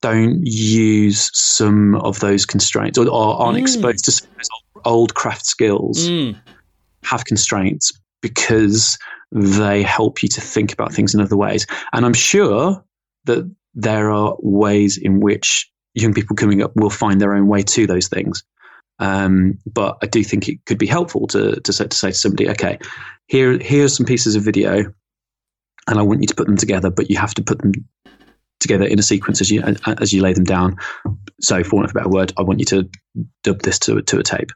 don't 0.00 0.40
use 0.44 1.30
some 1.32 1.94
of 1.96 2.18
those 2.20 2.44
constraints 2.44 2.98
or, 2.98 3.08
or 3.08 3.40
aren't 3.40 3.58
mm. 3.58 3.62
exposed 3.62 4.04
to 4.04 4.12
some 4.12 4.28
of 4.30 4.36
those 4.36 4.48
old, 4.52 4.82
old 4.84 5.14
craft 5.14 5.46
skills, 5.46 6.08
mm. 6.08 6.36
have 7.04 7.24
constraints 7.24 7.92
because 8.20 8.98
they 9.30 9.82
help 9.82 10.22
you 10.22 10.28
to 10.28 10.40
think 10.40 10.72
about 10.72 10.92
things 10.92 11.14
in 11.14 11.20
other 11.20 11.36
ways. 11.36 11.66
And 11.92 12.04
I'm 12.04 12.14
sure 12.14 12.84
that 13.24 13.50
there 13.74 14.10
are 14.10 14.36
ways 14.40 14.98
in 14.98 15.20
which 15.20 15.70
young 15.94 16.14
people 16.14 16.36
coming 16.36 16.62
up 16.62 16.74
will 16.76 16.90
find 16.90 17.20
their 17.20 17.34
own 17.34 17.46
way 17.46 17.62
to 17.62 17.86
those 17.86 18.08
things. 18.08 18.42
Um, 18.98 19.58
but 19.66 19.98
I 20.02 20.06
do 20.06 20.22
think 20.22 20.48
it 20.48 20.64
could 20.66 20.78
be 20.78 20.86
helpful 20.86 21.26
to 21.28 21.60
to 21.60 21.72
say, 21.72 21.86
to 21.86 21.96
say 21.96 22.10
to 22.10 22.16
somebody, 22.16 22.48
okay, 22.50 22.78
here 23.26 23.58
here's 23.58 23.96
some 23.96 24.06
pieces 24.06 24.36
of 24.36 24.42
video, 24.42 24.84
and 25.88 25.98
I 25.98 26.02
want 26.02 26.20
you 26.20 26.28
to 26.28 26.34
put 26.34 26.46
them 26.46 26.56
together, 26.56 26.90
but 26.90 27.10
you 27.10 27.16
have 27.18 27.34
to 27.34 27.42
put 27.42 27.58
them 27.58 27.72
together 28.60 28.84
in 28.84 28.98
a 28.98 29.02
sequence 29.02 29.40
as 29.40 29.50
you 29.50 29.62
as 30.00 30.12
you 30.12 30.22
lay 30.22 30.32
them 30.32 30.44
down. 30.44 30.76
So, 31.40 31.64
for 31.64 31.76
want 31.76 31.86
of 31.86 31.90
a 31.90 31.94
better 31.94 32.08
word, 32.08 32.32
I 32.38 32.42
want 32.42 32.60
you 32.60 32.66
to 32.66 32.88
dub 33.42 33.62
this 33.62 33.78
to 33.80 34.00
to 34.00 34.18
a 34.18 34.22
tape, 34.22 34.50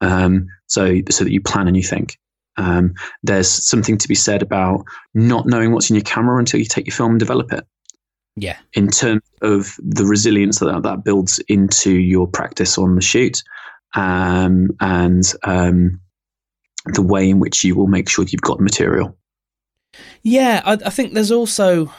um, 0.00 0.48
so 0.66 1.00
so 1.10 1.24
that 1.24 1.32
you 1.32 1.42
plan 1.42 1.68
and 1.68 1.76
you 1.76 1.82
think. 1.82 2.18
Um, 2.56 2.94
there's 3.22 3.48
something 3.48 3.96
to 3.96 4.08
be 4.08 4.14
said 4.14 4.42
about 4.42 4.84
not 5.14 5.46
knowing 5.46 5.72
what's 5.72 5.88
in 5.88 5.96
your 5.96 6.02
camera 6.04 6.38
until 6.38 6.60
you 6.60 6.66
take 6.66 6.86
your 6.86 6.94
film 6.94 7.12
and 7.12 7.20
develop 7.20 7.52
it. 7.52 7.64
Yeah. 8.40 8.56
In 8.72 8.88
terms 8.88 9.22
of 9.42 9.76
the 9.78 10.06
resilience 10.06 10.60
that 10.60 10.82
that 10.82 11.04
builds 11.04 11.38
into 11.48 11.92
your 11.92 12.26
practice 12.26 12.78
on 12.78 12.94
the 12.94 13.02
shoot, 13.02 13.42
um, 13.94 14.70
and 14.80 15.24
um, 15.44 16.00
the 16.86 17.02
way 17.02 17.28
in 17.28 17.38
which 17.38 17.62
you 17.64 17.74
will 17.74 17.86
make 17.86 18.08
sure 18.08 18.24
you've 18.26 18.40
got 18.40 18.60
material. 18.60 19.16
Yeah, 20.22 20.62
I, 20.64 20.72
I 20.72 20.90
think 20.90 21.12
there's 21.12 21.30
also, 21.30 21.92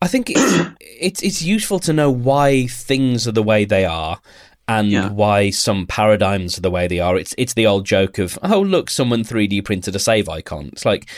I 0.00 0.08
think 0.08 0.30
it's, 0.30 0.70
it's 0.80 1.22
it's 1.22 1.42
useful 1.42 1.80
to 1.80 1.92
know 1.92 2.10
why 2.10 2.66
things 2.66 3.28
are 3.28 3.32
the 3.32 3.42
way 3.42 3.66
they 3.66 3.84
are, 3.84 4.20
and 4.66 4.88
yeah. 4.88 5.10
why 5.10 5.50
some 5.50 5.86
paradigms 5.86 6.56
are 6.56 6.62
the 6.62 6.70
way 6.70 6.88
they 6.88 7.00
are. 7.00 7.18
It's 7.18 7.34
it's 7.36 7.54
the 7.54 7.66
old 7.66 7.84
joke 7.84 8.18
of 8.18 8.38
oh 8.42 8.60
look, 8.60 8.88
someone 8.88 9.22
three 9.22 9.46
D 9.46 9.60
printed 9.60 9.94
a 9.94 9.98
save 9.98 10.30
icon. 10.30 10.70
It's 10.72 10.86
like 10.86 11.10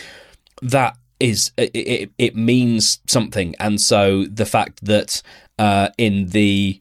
that 0.63 0.97
is 1.21 1.53
it, 1.57 1.71
it, 1.75 2.11
it 2.19 2.37
means 2.37 3.01
something, 3.07 3.55
and 3.61 3.81
so 3.81 4.25
the 4.25 4.47
fact 4.47 4.85
that 4.85 5.23
uh, 5.59 5.91
in 5.99 6.29
the 6.29 6.81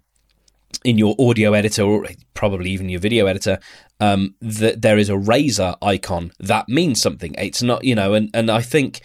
in 0.86 0.98
your 0.98 1.16
audio 1.20 1.54
editor 1.54 1.84
or 1.84 2.08
probably 2.34 2.72
even 2.72 2.88
your 2.88 3.02
video 3.02 3.26
editor 3.26 3.60
um, 4.00 4.34
that 4.40 4.82
there 4.82 4.98
is 4.98 5.10
a 5.10 5.18
razor 5.18 5.76
icon 5.82 6.32
that 6.40 6.70
means 6.70 7.02
something 7.02 7.36
it's 7.38 7.62
not 7.62 7.84
you 7.84 7.94
know 7.94 8.14
and, 8.14 8.30
and 8.34 8.50
i 8.50 8.62
think 8.62 9.02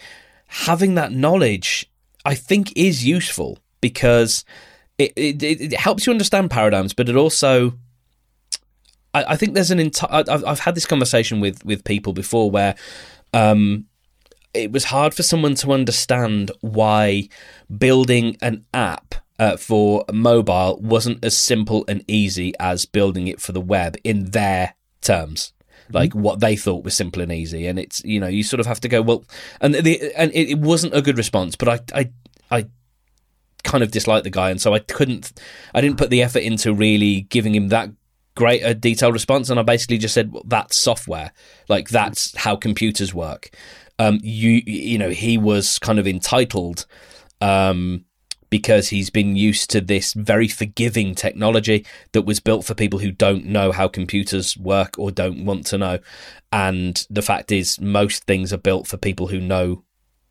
having 0.47 0.95
that 0.95 1.11
knowledge 1.11 1.91
i 2.23 2.33
think 2.33 2.71
is 2.77 3.05
useful 3.05 3.57
because 3.81 4.45
it, 4.97 5.13
it, 5.15 5.43
it 5.43 5.73
helps 5.73 6.05
you 6.05 6.11
understand 6.11 6.49
paradigms, 6.49 6.93
but 6.93 7.09
it 7.09 7.15
also 7.15 7.73
I, 9.13 9.33
I 9.33 9.35
think 9.35 9.53
there's 9.53 9.71
an 9.71 9.79
entire. 9.79 10.23
I've, 10.27 10.45
I've 10.45 10.59
had 10.59 10.75
this 10.75 10.85
conversation 10.85 11.39
with 11.39 11.63
with 11.65 11.83
people 11.83 12.13
before 12.13 12.49
where 12.49 12.75
um, 13.33 13.85
it 14.55 14.71
was 14.71 14.85
hard 14.85 15.13
for 15.13 15.23
someone 15.23 15.55
to 15.55 15.71
understand 15.71 16.51
why 16.61 17.29
building 17.77 18.37
an 18.41 18.65
app 18.73 19.15
uh, 19.37 19.57
for 19.57 20.05
mobile 20.11 20.79
wasn't 20.81 21.23
as 21.23 21.37
simple 21.37 21.83
and 21.87 22.03
easy 22.07 22.53
as 22.59 22.85
building 22.85 23.27
it 23.27 23.41
for 23.41 23.51
the 23.51 23.61
web 23.61 23.97
in 24.03 24.31
their 24.31 24.75
terms. 25.01 25.53
Like 25.91 26.11
mm-hmm. 26.11 26.21
what 26.21 26.39
they 26.39 26.55
thought 26.55 26.83
was 26.83 26.95
simple 26.95 27.21
and 27.21 27.31
easy. 27.31 27.67
And 27.67 27.77
it's 27.77 28.03
you 28.03 28.19
know 28.19 28.27
you 28.27 28.43
sort 28.43 28.59
of 28.59 28.65
have 28.65 28.79
to 28.81 28.87
go 28.87 29.01
well 29.01 29.25
and 29.61 29.75
the 29.75 30.13
and 30.15 30.31
it, 30.33 30.51
it 30.51 30.59
wasn't 30.59 30.95
a 30.95 31.01
good 31.01 31.17
response 31.17 31.55
but 31.55 31.67
i 31.69 31.99
i 31.99 32.09
i 32.49 32.65
kind 33.63 33.83
of 33.83 33.91
disliked 33.91 34.23
the 34.23 34.29
guy. 34.29 34.49
And 34.49 34.61
so 34.61 34.73
i 34.73 34.79
couldn't 34.79 35.33
i 35.73 35.81
didn't 35.81 35.97
put 35.97 36.09
the 36.09 36.23
effort 36.23 36.43
into 36.43 36.73
really 36.73 37.21
giving 37.21 37.53
him 37.53 37.69
that 37.69 37.89
great 38.35 38.61
a 38.61 38.73
detailed 38.73 39.13
response. 39.13 39.49
And 39.49 39.59
i 39.59 39.63
basically 39.63 39.97
just 39.97 40.13
said 40.13 40.31
well, 40.31 40.43
that's 40.47 40.77
software. 40.77 41.31
Like 41.69 41.89
that's 41.89 42.35
how 42.37 42.55
computers 42.55 43.13
work 43.13 43.51
um 43.99 44.19
you 44.23 44.61
you 44.65 44.97
know 44.97 45.09
he 45.09 45.37
was 45.37 45.79
kind 45.79 45.99
of 45.99 46.07
entitled 46.07 46.85
um 47.41 48.05
because 48.49 48.89
he's 48.89 49.09
been 49.09 49.35
used 49.35 49.69
to 49.69 49.81
this 49.81 50.13
very 50.13 50.47
forgiving 50.47 51.13
technology 51.13 51.85
that 52.13 52.21
was 52.21 52.39
built 52.39 52.63
for 52.63 52.73
people 52.73 52.99
who 52.99 53.11
don't 53.11 53.45
know 53.45 53.71
how 53.71 53.87
computers 53.87 54.55
work 54.57 54.97
or 54.97 55.11
don't 55.11 55.43
want 55.43 55.65
to 55.65 55.77
know. 55.77 55.99
And 56.53 57.05
the 57.09 57.21
fact 57.21 57.51
is, 57.51 57.81
most 57.81 58.23
things 58.23 58.53
are 58.53 58.57
built 58.57 58.87
for 58.87 58.95
people 58.95 59.27
who 59.27 59.41
know 59.41 59.83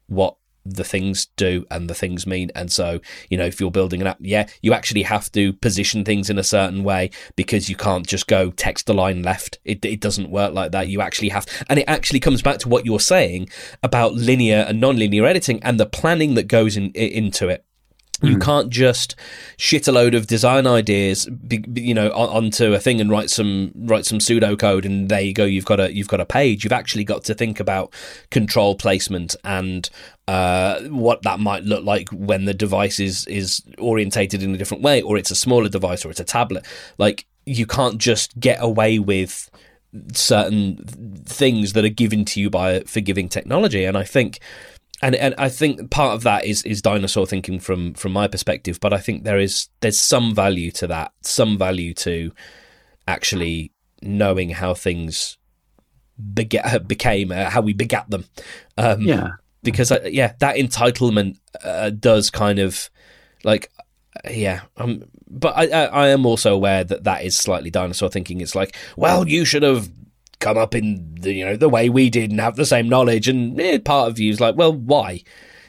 what 0.07 0.37
the 0.65 0.85
things 0.85 1.27
do 1.37 1.67
and 1.71 1.89
the 1.89 1.95
things 1.95 2.27
mean. 2.27 2.51
And 2.55 2.71
so, 2.71 3.01
you 3.29 3.37
know, 3.37 3.45
if 3.45 3.61
you're 3.61 3.71
building 3.71 4.01
an 4.01 4.07
app, 4.07 4.19
yeah, 4.21 4.47
you 4.63 4.73
actually 4.73 5.03
have 5.03 5.31
to 5.33 5.53
position 5.53 6.05
things 6.05 6.31
in 6.31 6.39
a 6.39 6.45
certain 6.45 6.85
way 6.85 7.11
because 7.37 7.69
you 7.69 7.77
can't 7.77 8.07
just 8.07 8.27
go 8.27 8.51
text 8.51 8.87
the 8.87 8.95
line 8.95 9.23
left. 9.23 9.59
It, 9.65 9.85
it 9.85 10.01
doesn't 10.01 10.31
work 10.31 10.55
like 10.55 10.73
that. 10.73 10.89
You 10.89 11.01
actually 11.01 11.31
have, 11.31 11.47
and 11.69 11.79
it 11.79 11.85
actually 11.89 12.21
comes 12.21 12.43
back 12.43 12.59
to 12.59 12.69
what 12.69 12.87
you're 12.87 13.01
saying 13.01 13.49
about 13.83 14.15
linear 14.15 14.65
and 14.69 14.81
non-linear 14.81 15.27
editing 15.27 15.63
and 15.63 15.79
the 15.79 15.87
planning 15.87 16.35
that 16.35 16.49
goes 16.49 16.77
in, 16.77 16.91
into 16.93 17.49
it. 17.49 17.65
You 18.25 18.37
mm. 18.37 18.43
can't 18.43 18.71
just 18.71 19.15
shit 19.57 19.87
a 19.89 19.93
load 19.93 20.15
of 20.15 20.27
design 20.27 20.67
ideas, 20.67 21.29
you 21.51 21.95
know, 21.95 22.11
onto 22.11 22.73
a 22.73 22.79
thing 22.79 23.01
and 23.01 23.11
write 23.11 23.31
some 23.31 23.73
write 23.75 24.07
some 24.07 24.19
pseudocode, 24.19 24.85
and 24.85 25.09
there 25.09 25.21
you 25.21 25.33
go. 25.33 25.45
You've 25.45 25.65
got 25.65 25.81
a 25.81 25.95
you've 25.95 26.09
got 26.09 26.21
a 26.21 26.27
page. 26.27 26.65
You've 26.65 26.73
actually 26.73 27.05
got 27.05 27.25
to 27.25 27.35
think 27.35 27.61
about 27.61 27.93
control 28.31 28.75
placement 28.75 29.37
and 29.45 29.89
uh, 30.27 30.81
what 30.85 31.23
that 31.23 31.39
might 31.39 31.65
look 31.65 31.85
like 31.85 32.09
when 32.11 32.45
the 32.45 32.55
device 32.55 32.99
is 32.99 33.27
is 33.27 33.63
orientated 33.79 34.43
in 34.43 34.55
a 34.55 34.59
different 34.59 34.83
way, 34.83 35.03
or 35.03 35.17
it's 35.17 35.31
a 35.31 35.37
smaller 35.37 35.69
device, 35.69 36.05
or 36.05 36.11
it's 36.11 36.21
a 36.21 36.25
tablet. 36.25 36.65
Like 36.99 37.27
you 37.47 37.67
can't 37.67 37.99
just 37.99 38.39
get 38.41 38.59
away 38.61 38.99
with 38.99 39.51
certain 40.13 40.77
things 41.27 41.75
that 41.75 41.85
are 41.85 41.91
given 41.91 42.25
to 42.25 42.41
you 42.41 42.51
by 42.51 42.81
forgiving 42.81 43.29
technology, 43.29 43.85
and 43.85 43.97
I 43.97 44.05
think 44.05 44.41
and 45.03 45.15
and 45.15 45.35
I 45.39 45.49
think 45.49 45.91
part 45.91 46.15
of 46.15 46.23
that 46.23 46.45
is 46.45 46.63
is 46.63 46.83
dinosaur 46.83 47.27
thinking 47.27 47.61
from 47.61 47.95
from 47.95 48.13
my 48.13 48.29
perspective, 48.29 48.79
but 48.81 48.93
I 48.93 48.99
think 48.99 49.25
there 49.25 49.39
is 49.39 49.69
there's 49.81 49.99
some 49.99 50.35
value 50.35 50.71
to 50.73 50.87
that, 50.87 51.13
some 51.23 51.59
value 51.59 51.95
to 51.95 52.33
actually 53.07 53.73
knowing 54.03 54.51
how 54.51 54.75
things 54.75 55.37
beget, 56.33 56.87
became, 56.89 57.33
uh, 57.33 57.51
how 57.51 57.61
we 57.61 57.73
begat 57.73 58.09
them. 58.11 58.25
Um, 58.79 59.03
yeah, 59.03 59.31
because 59.63 59.91
uh, 59.91 60.09
yeah, 60.11 60.35
that 60.41 60.57
entitlement 60.57 61.39
uh, 61.63 61.91
does 61.91 62.31
kind 62.31 62.59
of 62.59 62.89
like 63.43 63.71
yeah, 64.31 64.63
um, 64.77 65.03
but 65.29 65.57
I, 65.57 65.67
I, 65.67 65.85
I 65.87 66.09
am 66.09 66.25
also 66.25 66.55
aware 66.55 66.85
that 66.85 67.05
that 67.05 67.25
is 67.25 67.37
slightly 67.37 67.71
dinosaur 67.71 68.09
thinking. 68.09 68.41
It's 68.41 68.55
like, 68.55 68.77
well, 68.97 69.27
you 69.29 69.45
should 69.45 69.65
have 69.65 69.91
come 70.45 70.59
up 70.59 70.75
in 70.75 71.15
the, 71.21 71.33
you 71.33 71.45
know 71.45 71.57
the 71.57 71.71
way 71.71 71.89
we 71.89 72.11
did 72.11 72.31
and 72.31 72.41
have 72.41 72.57
the 72.57 72.67
same 72.67 72.89
knowledge. 72.89 73.29
And 73.29 73.59
eh, 73.59 73.79
part 73.79 74.11
of 74.11 74.19
you 74.19 74.31
is 74.31 74.41
like, 74.41 74.57
well, 74.57 74.73
why? 74.73 75.23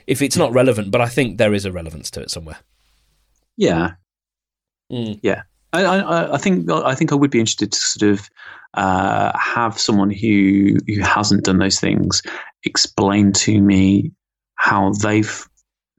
If 0.05 0.21
it's 0.21 0.37
not 0.37 0.51
relevant, 0.51 0.91
but 0.91 1.01
I 1.01 1.07
think 1.07 1.37
there 1.37 1.53
is 1.53 1.65
a 1.65 1.71
relevance 1.71 2.11
to 2.11 2.21
it 2.21 2.29
somewhere. 2.29 2.57
Yeah, 3.57 3.93
mm. 4.91 5.17
yeah. 5.23 5.43
I, 5.73 5.83
I, 5.83 6.33
I, 6.35 6.37
think 6.37 6.69
I 6.69 6.93
think 6.93 7.11
I 7.11 7.15
would 7.15 7.31
be 7.31 7.39
interested 7.39 7.71
to 7.71 7.79
sort 7.79 8.11
of 8.11 8.29
uh, 8.75 9.37
have 9.37 9.79
someone 9.79 10.11
who 10.11 10.77
who 10.85 11.01
hasn't 11.01 11.45
done 11.45 11.57
those 11.57 11.79
things 11.79 12.21
explain 12.63 13.31
to 13.31 13.61
me 13.61 14.11
how 14.55 14.91
they've 14.91 15.47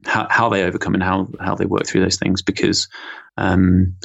how, 0.05 0.27
how 0.29 0.49
they 0.49 0.63
overcome 0.63 0.93
and 0.93 1.03
how 1.03 1.27
how 1.39 1.55
they 1.55 1.65
work 1.65 1.85
through 1.85 2.01
those 2.01 2.17
things 2.17 2.41
because 2.41 2.87
um, 3.37 3.95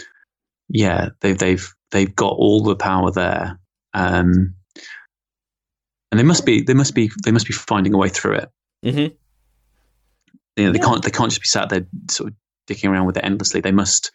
yeah 0.69 1.11
they've 1.21 1.39
they've 1.39 1.75
they've 1.91 2.15
got 2.17 2.33
all 2.33 2.63
the 2.63 2.77
power 2.77 3.11
there 3.11 3.59
um, 3.95 4.55
and 6.13 6.19
they 6.19 6.25
must 6.25 6.45
be 6.45 6.61
they 6.61 6.75
must 6.75 6.95
be 6.95 7.11
they 7.25 7.33
must 7.33 7.47
be 7.47 7.55
finding 7.55 7.95
a 7.95 7.97
way 7.97 8.11
through 8.11 8.35
it. 8.35 8.51
Mm-hmm. 8.85 8.99
You 10.57 10.67
know, 10.67 10.73
they 10.73 10.79
yeah. 10.79 10.85
can't 10.85 11.03
they 11.03 11.11
can't 11.11 11.31
just 11.31 11.41
be 11.41 11.49
sat 11.49 11.71
there 11.71 11.87
sort 12.11 12.31
of 12.31 12.37
dicking 12.69 12.91
around 12.91 13.07
with 13.07 13.17
it 13.17 13.25
endlessly. 13.25 13.63
They 13.63 13.73
must 13.73 14.13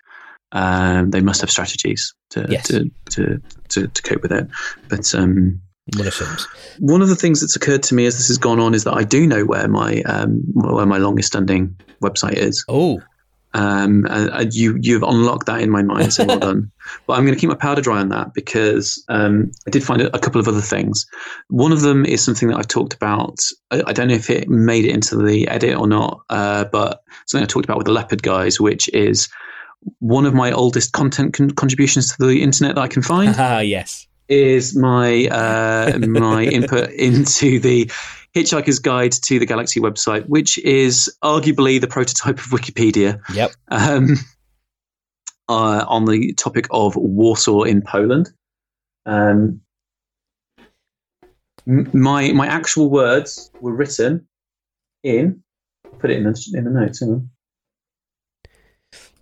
um, 0.51 1.09
they 1.09 1.21
must 1.21 1.41
have 1.41 1.49
strategies 1.49 2.13
to, 2.29 2.45
yes. 2.47 2.67
to, 2.67 2.89
to, 3.09 3.41
to, 3.67 3.87
to 3.87 4.01
cope 4.01 4.21
with 4.21 4.31
it. 4.31 4.47
But 4.87 5.13
um, 5.13 5.59
one 6.79 7.01
of 7.01 7.09
the 7.09 7.17
things 7.17 7.41
that's 7.41 7.55
occurred 7.55 7.83
to 7.83 7.95
me 7.95 8.05
as 8.05 8.15
this 8.15 8.27
has 8.29 8.37
gone 8.37 8.59
on 8.59 8.73
is 8.73 8.85
that 8.85 8.93
I 8.93 9.03
do 9.03 9.27
know 9.27 9.43
where 9.43 9.67
my 9.67 10.01
um, 10.03 10.41
where 10.53 10.85
my 10.85 10.99
longest 10.99 11.29
standing 11.29 11.75
website 12.01 12.33
is. 12.33 12.63
Oh, 12.69 13.01
um, 13.57 14.05
and, 14.07 14.53
you 14.53 14.77
you've 14.79 15.01
unlocked 15.01 15.47
that 15.47 15.61
in 15.61 15.71
my 15.71 15.81
mind, 15.81 16.13
so 16.13 16.25
well 16.25 16.39
done. 16.39 16.71
But 17.05 17.13
I'm 17.13 17.25
going 17.25 17.35
to 17.35 17.39
keep 17.39 17.49
my 17.49 17.55
powder 17.55 17.81
dry 17.81 17.99
on 17.99 18.09
that 18.09 18.33
because 18.33 19.03
um, 19.09 19.51
I 19.67 19.71
did 19.71 19.83
find 19.83 20.01
a, 20.01 20.19
couple 20.19 20.39
of 20.39 20.47
other 20.47 20.61
things. 20.61 21.05
One 21.49 21.73
of 21.73 21.81
them 21.81 22.05
is 22.05 22.23
something 22.23 22.47
that 22.47 22.57
I've 22.57 22.67
talked 22.67 22.93
about. 22.93 23.39
I, 23.71 23.83
I 23.87 23.93
don't 23.93 24.07
know 24.07 24.13
if 24.13 24.29
it 24.29 24.47
made 24.47 24.85
it 24.85 24.91
into 24.91 25.21
the 25.21 25.49
edit 25.49 25.75
or 25.75 25.85
not, 25.85 26.21
uh, 26.29 26.63
but 26.65 27.03
something 27.25 27.43
I 27.43 27.47
talked 27.47 27.65
about 27.65 27.77
with 27.77 27.87
the 27.87 27.91
Leopard 27.93 28.23
guys, 28.23 28.57
which 28.57 28.87
is 28.93 29.27
one 29.99 30.25
of 30.25 30.33
my 30.33 30.53
oldest 30.53 30.93
content 30.93 31.33
con- 31.33 31.51
contributions 31.51 32.15
to 32.15 32.25
the 32.25 32.41
internet 32.41 32.75
that 32.75 32.81
I 32.81 32.87
can 32.87 33.01
find. 33.01 33.35
Ah, 33.37 33.59
yes 33.59 34.07
is 34.29 34.75
my 34.75 35.25
uh, 35.27 35.97
my 35.99 36.43
input 36.43 36.89
into 36.97 37.59
the 37.59 37.89
Hitchhiker's 38.35 38.79
Guide 38.79 39.11
to 39.11 39.39
the 39.39 39.45
Galaxy 39.45 39.79
website, 39.79 40.27
which 40.27 40.57
is 40.59 41.15
arguably 41.23 41.81
the 41.81 41.87
prototype 41.87 42.37
of 42.37 42.45
Wikipedia. 42.45 43.21
Yep. 43.33 43.51
Um, 43.69 44.17
uh, 45.49 45.85
on 45.87 46.05
the 46.05 46.33
topic 46.33 46.67
of 46.71 46.95
Warsaw 46.95 47.63
in 47.63 47.81
Poland. 47.81 48.29
Um, 49.05 49.61
my 51.65 52.31
my 52.31 52.47
actual 52.47 52.89
words 52.89 53.51
were 53.61 53.73
written 53.73 54.27
in. 55.03 55.43
Put 55.99 56.11
it 56.11 56.17
in 56.17 56.23
the, 56.23 56.51
in 56.53 56.63
the 56.65 56.69
notes. 56.69 57.01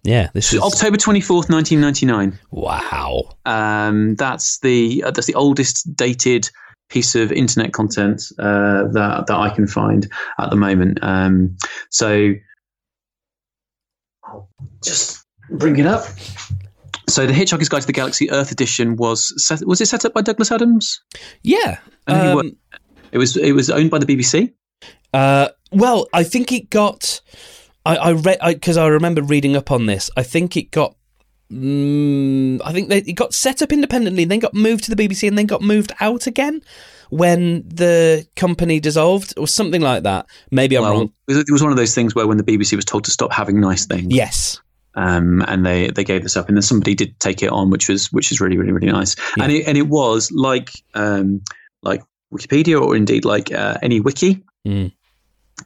Yeah, 0.04 0.30
this 0.34 0.54
is 0.54 0.60
October 0.62 0.98
twenty 0.98 1.22
fourth, 1.22 1.50
nineteen 1.50 1.82
ninety 1.82 2.06
nine. 2.06 2.38
Wow. 2.52 3.38
Um, 3.46 4.16
that's 4.16 4.60
the 4.60 5.04
uh, 5.04 5.12
that's 5.12 5.28
the 5.28 5.36
oldest 5.36 5.96
dated 5.96 6.50
piece 6.90 7.16
of 7.16 7.32
internet 7.32 7.74
content 7.74 8.22
uh, 8.40 8.88
that 8.92 9.26
that 9.28 9.38
I 9.38 9.50
can 9.50 9.68
find 9.68 10.12
at 10.40 10.50
the 10.50 10.56
moment. 10.56 11.00
Um, 11.02 11.58
so 11.90 12.34
I'll 14.24 14.50
just 14.84 15.26
bring 15.50 15.78
it 15.78 15.86
up. 15.86 16.06
So 17.08 17.28
the 17.28 17.34
Hitchhiker's 17.34 17.70
Guide 17.70 17.82
to 17.82 17.88
the 17.88 17.94
Galaxy 17.94 18.32
Earth 18.32 18.52
edition 18.52 18.96
was 18.96 19.34
set, 19.44 19.66
was 19.68 19.80
it 19.80 19.88
set 19.88 20.06
up 20.06 20.14
by 20.14 20.22
Douglas 20.22 20.52
Adams? 20.52 21.02
Yeah, 21.44 21.78
um, 22.08 22.58
it 23.12 23.18
was. 23.18 23.38
It 23.38 23.54
was 23.54 23.70
owned 23.70 23.92
by 23.92 24.00
the 24.00 24.06
BBC. 24.06 24.54
Uh, 25.14 25.50
well, 25.72 26.08
I 26.14 26.24
think 26.24 26.52
it 26.52 26.70
got. 26.70 27.22
I, 27.86 27.96
I 27.98 28.12
read 28.14 28.40
because 28.44 28.78
I, 28.78 28.86
I 28.86 28.88
remember 28.88 29.22
reading 29.22 29.56
up 29.56 29.72
on 29.72 29.86
this. 29.86 30.10
I 30.18 30.24
think 30.24 30.58
it 30.58 30.72
got 30.72 30.95
Mm, 31.52 32.60
I 32.66 32.74
think 32.74 32.90
they, 32.90 33.00
it 33.00 33.14
got 33.14 33.34
set 33.34 33.62
up 33.62 33.72
independently, 33.72 34.24
and 34.24 34.32
then 34.32 34.40
got 34.40 34.54
moved 34.54 34.86
to 34.86 34.96
the 34.96 35.08
BBC, 35.08 35.28
and 35.28 35.38
then 35.38 35.46
got 35.46 35.62
moved 35.62 35.92
out 36.00 36.28
again 36.28 36.62
when 37.10 37.68
the 37.68 38.28
company 38.36 38.80
dissolved, 38.80 39.34
or 39.38 39.48
something 39.48 39.82
like 39.82 40.04
that. 40.04 40.26
Maybe 40.52 40.76
I'm 40.76 40.84
well, 40.84 40.92
wrong. 40.94 41.14
It 41.28 41.52
was 41.52 41.62
one 41.62 41.72
of 41.72 41.78
those 41.78 41.94
things 41.94 42.16
where 42.16 42.28
when 42.28 42.38
the 42.38 42.44
BBC 42.44 42.76
was 42.76 42.86
told 42.86 43.04
to 43.06 43.12
stop 43.12 43.32
having 43.32 43.60
nice 43.62 43.86
things, 43.86 44.14
yes, 44.14 44.60
um, 44.96 45.44
and 45.48 45.66
they 45.66 45.90
they 45.92 46.04
gave 46.04 46.24
this 46.24 46.36
up, 46.36 46.48
and 46.48 46.58
then 46.58 46.64
somebody 46.64 46.96
did 46.96 47.20
take 47.20 47.44
it 47.44 47.52
on, 47.52 47.70
which 47.70 47.90
was 47.90 48.12
which 48.12 48.32
is 48.32 48.42
really 48.42 48.58
really 48.58 48.72
really 48.72 48.92
nice, 48.92 49.16
yeah. 49.38 49.44
and 49.44 49.54
it 49.54 49.68
and 49.68 49.78
it 49.78 49.88
was 49.88 50.32
like 50.32 50.72
um, 50.96 51.42
like 51.84 52.02
Wikipedia 52.34 52.82
or 52.82 52.96
indeed 52.96 53.24
like 53.24 53.52
uh, 53.52 53.78
any 53.84 54.00
wiki. 54.00 54.44
Mm. 54.68 54.92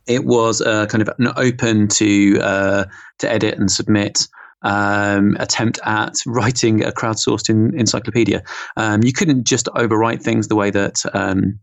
It 0.07 0.25
was 0.25 0.61
uh, 0.61 0.85
kind 0.85 1.07
of 1.07 1.09
open 1.37 1.87
to 1.87 2.39
uh, 2.41 2.85
to 3.19 3.31
edit 3.31 3.57
and 3.57 3.71
submit 3.71 4.27
um, 4.61 5.35
attempt 5.39 5.79
at 5.85 6.15
writing 6.25 6.83
a 6.83 6.91
crowdsourced 6.91 7.49
in, 7.49 7.77
encyclopedia. 7.79 8.43
Um, 8.77 9.03
you 9.03 9.13
couldn't 9.13 9.45
just 9.45 9.67
overwrite 9.67 10.21
things 10.21 10.47
the 10.47 10.55
way 10.55 10.69
that 10.71 11.01
um, 11.13 11.59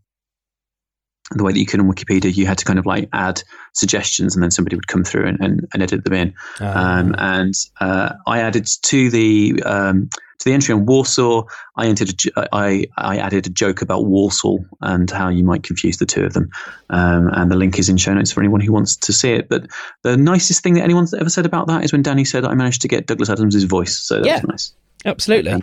the 1.31 1.43
way 1.43 1.51
that 1.51 1.59
you 1.59 1.65
could 1.65 1.79
on 1.79 1.91
Wikipedia, 1.91 2.35
you 2.35 2.45
had 2.45 2.57
to 2.57 2.65
kind 2.65 2.79
of 2.79 2.85
like 2.85 3.09
add 3.13 3.41
suggestions, 3.73 4.35
and 4.35 4.41
then 4.41 4.51
somebody 4.51 4.75
would 4.75 4.87
come 4.87 5.03
through 5.03 5.27
and, 5.27 5.39
and, 5.41 5.67
and 5.73 5.83
edit 5.83 6.03
them 6.03 6.13
in. 6.13 6.33
Um, 6.59 7.15
and 7.17 7.53
uh, 7.81 8.13
I 8.25 8.39
added 8.39 8.67
to 8.83 9.09
the 9.09 9.61
um, 9.65 10.09
to 10.39 10.45
the 10.45 10.53
entry 10.53 10.73
on 10.73 10.85
Warsaw. 10.85 11.43
I 11.75 11.87
entered. 11.87 12.13
A, 12.37 12.47
I 12.53 12.85
I 12.97 13.17
added 13.17 13.45
a 13.47 13.49
joke 13.49 13.81
about 13.81 14.05
Warsaw 14.05 14.57
and 14.81 15.09
how 15.11 15.27
you 15.29 15.43
might 15.43 15.63
confuse 15.63 15.97
the 15.97 16.05
two 16.05 16.23
of 16.23 16.33
them. 16.33 16.49
Um, 16.89 17.29
and 17.33 17.51
the 17.51 17.55
link 17.57 17.77
is 17.77 17.89
in 17.89 17.97
show 17.97 18.13
notes 18.13 18.31
for 18.31 18.39
anyone 18.39 18.61
who 18.61 18.71
wants 18.71 18.95
to 18.95 19.11
see 19.11 19.31
it. 19.31 19.49
But 19.49 19.67
the 20.03 20.15
nicest 20.15 20.63
thing 20.63 20.75
that 20.75 20.83
anyone's 20.83 21.13
ever 21.13 21.29
said 21.29 21.45
about 21.45 21.67
that 21.67 21.83
is 21.83 21.91
when 21.91 22.03
Danny 22.03 22.23
said 22.23 22.45
I 22.45 22.53
managed 22.53 22.81
to 22.83 22.87
get 22.87 23.07
Douglas 23.07 23.29
Adams' 23.29 23.63
voice. 23.63 23.97
So 23.97 24.21
that 24.21 24.25
Yeah. 24.25 24.35
was 24.35 24.43
nice 24.43 24.73
Absolutely. 25.05 25.61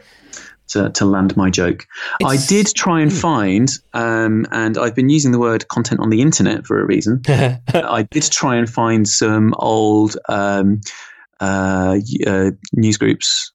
To, 0.69 0.89
to 0.91 1.05
land 1.05 1.37
my 1.37 1.51
joke. 1.51 1.87
I 2.25 2.37
did 2.49 2.69
try 2.75 3.01
and 3.01 3.12
find, 3.12 3.69
um, 3.93 4.47
and 4.51 4.79
I've 4.79 4.95
been 4.95 5.11
using 5.11 5.31
the 5.31 5.39
word 5.39 5.69
content 5.69 6.01
on 6.01 6.09
the 6.11 6.23
internet 6.23 6.67
for 6.67 6.81
a 6.81 6.87
reason. 6.87 7.21
I 7.29 8.09
did 8.11 8.25
try 8.33 8.57
and 8.57 8.69
find 8.69 9.07
some 9.07 9.55
old 9.59 10.17
um, 10.29 10.81
uh, 11.39 11.99
uh, 12.27 12.51
news 12.73 12.97
groups, 12.97 13.53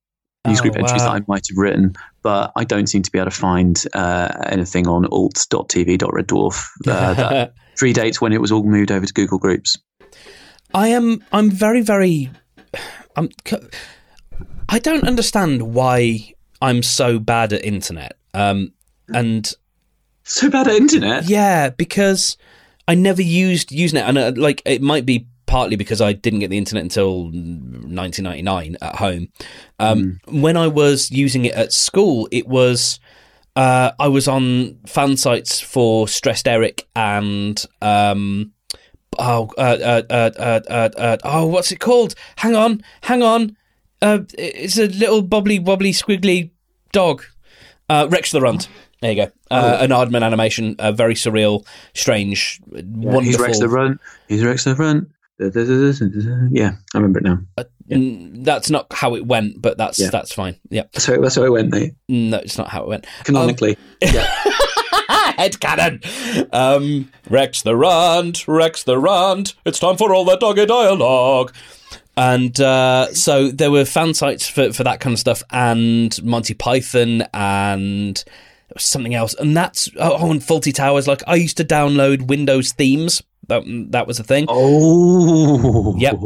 newsgroup 0.47 0.75
Oh, 0.75 0.79
entries 0.79 1.01
wow. 1.01 1.13
that 1.13 1.21
I 1.21 1.21
might 1.27 1.47
have 1.49 1.57
written, 1.57 1.95
but 2.21 2.51
I 2.55 2.63
don't 2.63 2.87
seem 2.87 3.01
to 3.01 3.11
be 3.11 3.17
able 3.19 3.31
to 3.31 3.35
find 3.35 3.83
uh, 3.93 4.29
anything 4.45 4.87
on 4.87 5.05
alt.tv.red 5.07 6.27
dwarf 6.27 6.69
uh, 6.87 7.13
that 7.15 7.53
predates 7.75 8.21
when 8.21 8.31
it 8.33 8.39
was 8.39 8.51
all 8.51 8.63
moved 8.63 8.91
over 8.91 9.05
to 9.05 9.13
Google 9.13 9.39
Groups. 9.39 9.77
I 10.73 10.89
am. 10.89 11.23
I'm 11.33 11.49
very, 11.49 11.81
very. 11.81 12.29
I'm. 13.15 13.29
I 14.69 14.77
don't 14.79 15.03
understand 15.05 15.73
why 15.73 16.35
I'm 16.61 16.83
so 16.83 17.19
bad 17.19 17.53
at 17.53 17.63
internet. 17.63 18.17
Um, 18.33 18.73
and 19.13 19.51
So 20.23 20.49
bad 20.49 20.67
at 20.67 20.75
internet. 20.75 21.29
yeah, 21.29 21.69
because 21.69 22.37
I 22.87 22.95
never 22.95 23.21
used 23.21 23.69
Usenet, 23.69 24.03
and 24.03 24.17
uh, 24.17 24.31
like 24.35 24.61
it 24.65 24.81
might 24.81 25.05
be 25.05 25.27
partly 25.45 25.75
because 25.75 25.99
I 25.99 26.13
didn't 26.13 26.39
get 26.39 26.49
the 26.49 26.57
internet 26.57 26.83
until 26.83 27.23
1999 27.25 28.77
at 28.81 28.95
home. 28.95 29.29
Um, 29.79 30.19
When 30.27 30.57
I 30.57 30.67
was 30.67 31.09
using 31.11 31.45
it 31.45 31.53
at 31.53 31.73
school, 31.73 32.27
it 32.31 32.47
was. 32.47 32.99
Uh, 33.55 33.91
I 33.99 34.07
was 34.07 34.27
on 34.27 34.77
fan 34.85 35.17
sites 35.17 35.59
for 35.59 36.07
Stressed 36.07 36.47
Eric 36.47 36.87
and 36.95 37.61
um, 37.81 38.53
oh, 39.17 39.51
uh, 39.57 39.77
uh, 39.81 40.01
uh, 40.09 40.29
uh, 40.39 40.59
uh, 40.69 40.89
uh, 40.97 41.17
oh, 41.23 41.47
what's 41.47 41.71
it 41.71 41.79
called? 41.79 42.15
Hang 42.37 42.55
on, 42.55 42.81
hang 43.01 43.21
on. 43.21 43.57
Uh, 44.01 44.19
it's 44.37 44.77
a 44.77 44.87
little 44.87 45.21
bobbly 45.23 45.63
wobbly 45.63 45.91
squiggly 45.91 46.51
dog. 46.91 47.23
Uh, 47.89 48.07
Rex 48.09 48.31
the 48.31 48.41
Runt. 48.41 48.67
There 49.01 49.11
you 49.11 49.25
go. 49.25 49.31
Uh, 49.49 49.77
An 49.81 49.89
Aardman 49.91 50.23
animation, 50.23 50.75
uh, 50.77 50.91
very 50.91 51.13
surreal, 51.15 51.65
strange, 51.95 52.59
wonderful. 52.67 53.21
He's 53.21 53.39
Rex 53.39 53.59
the 53.59 53.69
Run. 53.69 53.99
He's 54.27 54.43
Rex 54.43 54.65
the 54.65 54.75
Run. 54.75 55.11
Yeah, 56.51 56.71
I 56.93 56.97
remember 56.97 57.19
it 57.19 57.23
now. 57.23 57.39
Mm, 57.89 58.43
That's 58.43 58.69
not 58.69 58.87
how 58.91 59.15
it 59.15 59.25
went, 59.25 59.61
but 59.61 59.77
that's 59.77 59.97
Yeah. 59.99 60.09
that's 60.11 60.33
fine. 60.33 60.57
Yeah, 60.69 60.83
So 60.97 61.17
that's 61.21 61.35
how 61.35 61.43
it 61.43 61.51
went, 61.51 61.71
mate. 61.71 61.93
no, 62.09 62.37
it's 62.37 62.57
not 62.57 62.67
how 62.69 62.83
it 62.83 62.87
went. 62.89 63.07
Canonically. 63.23 63.77
Head 65.37 65.59
canon. 65.61 66.01
Um, 66.51 67.09
Rex 67.29 67.61
the 67.63 67.75
Runt, 67.75 68.47
Rex 68.47 68.83
the 68.83 68.97
Runt. 68.97 69.55
It's 69.65 69.79
time 69.79 69.95
for 69.97 70.13
all 70.13 70.25
the 70.25 70.35
doggy 70.35 70.65
dialogue. 70.65 71.53
And 72.19 72.59
uh, 72.59 73.13
so 73.13 73.49
there 73.49 73.71
were 73.71 73.85
fan 73.85 74.13
sites 74.13 74.45
for, 74.45 74.73
for 74.73 74.83
that 74.83 74.99
kind 74.99 75.13
of 75.13 75.19
stuff, 75.19 75.41
and 75.51 76.21
Monty 76.21 76.53
Python, 76.53 77.23
and 77.33 78.21
something 78.77 79.15
else, 79.15 79.35
and 79.35 79.55
that's 79.55 79.89
oh, 79.97 80.29
and 80.29 80.41
Fawlty 80.41 80.73
Towers. 80.73 81.07
Like 81.07 81.23
I 81.27 81.35
used 81.35 81.55
to 81.57 81.63
download 81.63 82.27
Windows 82.27 82.73
themes. 82.73 83.23
That 83.47 83.63
that 83.91 84.05
was 84.05 84.19
a 84.19 84.25
thing. 84.25 84.47
Oh. 84.49 85.95
Yep. 85.97 86.19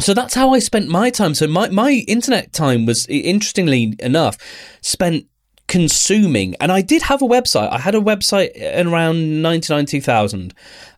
So 0.00 0.14
that's 0.14 0.34
how 0.34 0.54
I 0.54 0.60
spent 0.60 0.88
my 0.88 1.10
time. 1.10 1.34
So 1.34 1.48
my, 1.48 1.68
my 1.68 2.04
internet 2.06 2.52
time 2.52 2.86
was, 2.86 3.04
interestingly 3.06 3.96
enough, 3.98 4.38
spent 4.82 5.26
consuming. 5.66 6.54
And 6.60 6.70
I 6.70 6.80
did 6.80 7.02
have 7.02 7.22
a 7.22 7.26
website. 7.26 7.70
I 7.70 7.78
had 7.78 7.96
a 7.96 8.00
website 8.00 8.52
in 8.52 8.86
around 8.86 9.42
99, 9.42 9.86
2000, 9.86 10.54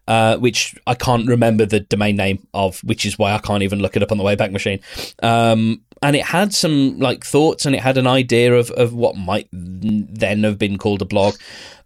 uh, 0.09 0.37
which 0.37 0.75
I 0.87 0.95
can't 0.95 1.27
remember 1.27 1.67
the 1.67 1.81
domain 1.81 2.17
name 2.17 2.47
of, 2.55 2.81
which 2.81 3.05
is 3.05 3.19
why 3.19 3.33
I 3.33 3.39
can't 3.39 3.63
even 3.63 3.81
look 3.81 3.97
it 3.97 4.03
up 4.03 4.13
on 4.13 4.19
the 4.19 4.25
Wayback 4.25 4.53
Machine. 4.53 4.81
Um, 5.23 5.83
and 6.03 6.15
it 6.15 6.25
had 6.25 6.55
some 6.55 6.99
like 6.99 7.25
thoughts 7.25 7.67
and 7.67 7.75
it 7.75 7.81
had 7.81 7.99
an 7.99 8.07
idea 8.07 8.55
of, 8.55 8.71
of 8.73 8.93
what 8.93 9.17
might 9.17 9.49
then 9.53 10.45
have 10.45 10.59
been 10.59 10.79
called 10.79 11.03
a 11.03 11.07
blog. 11.07 11.35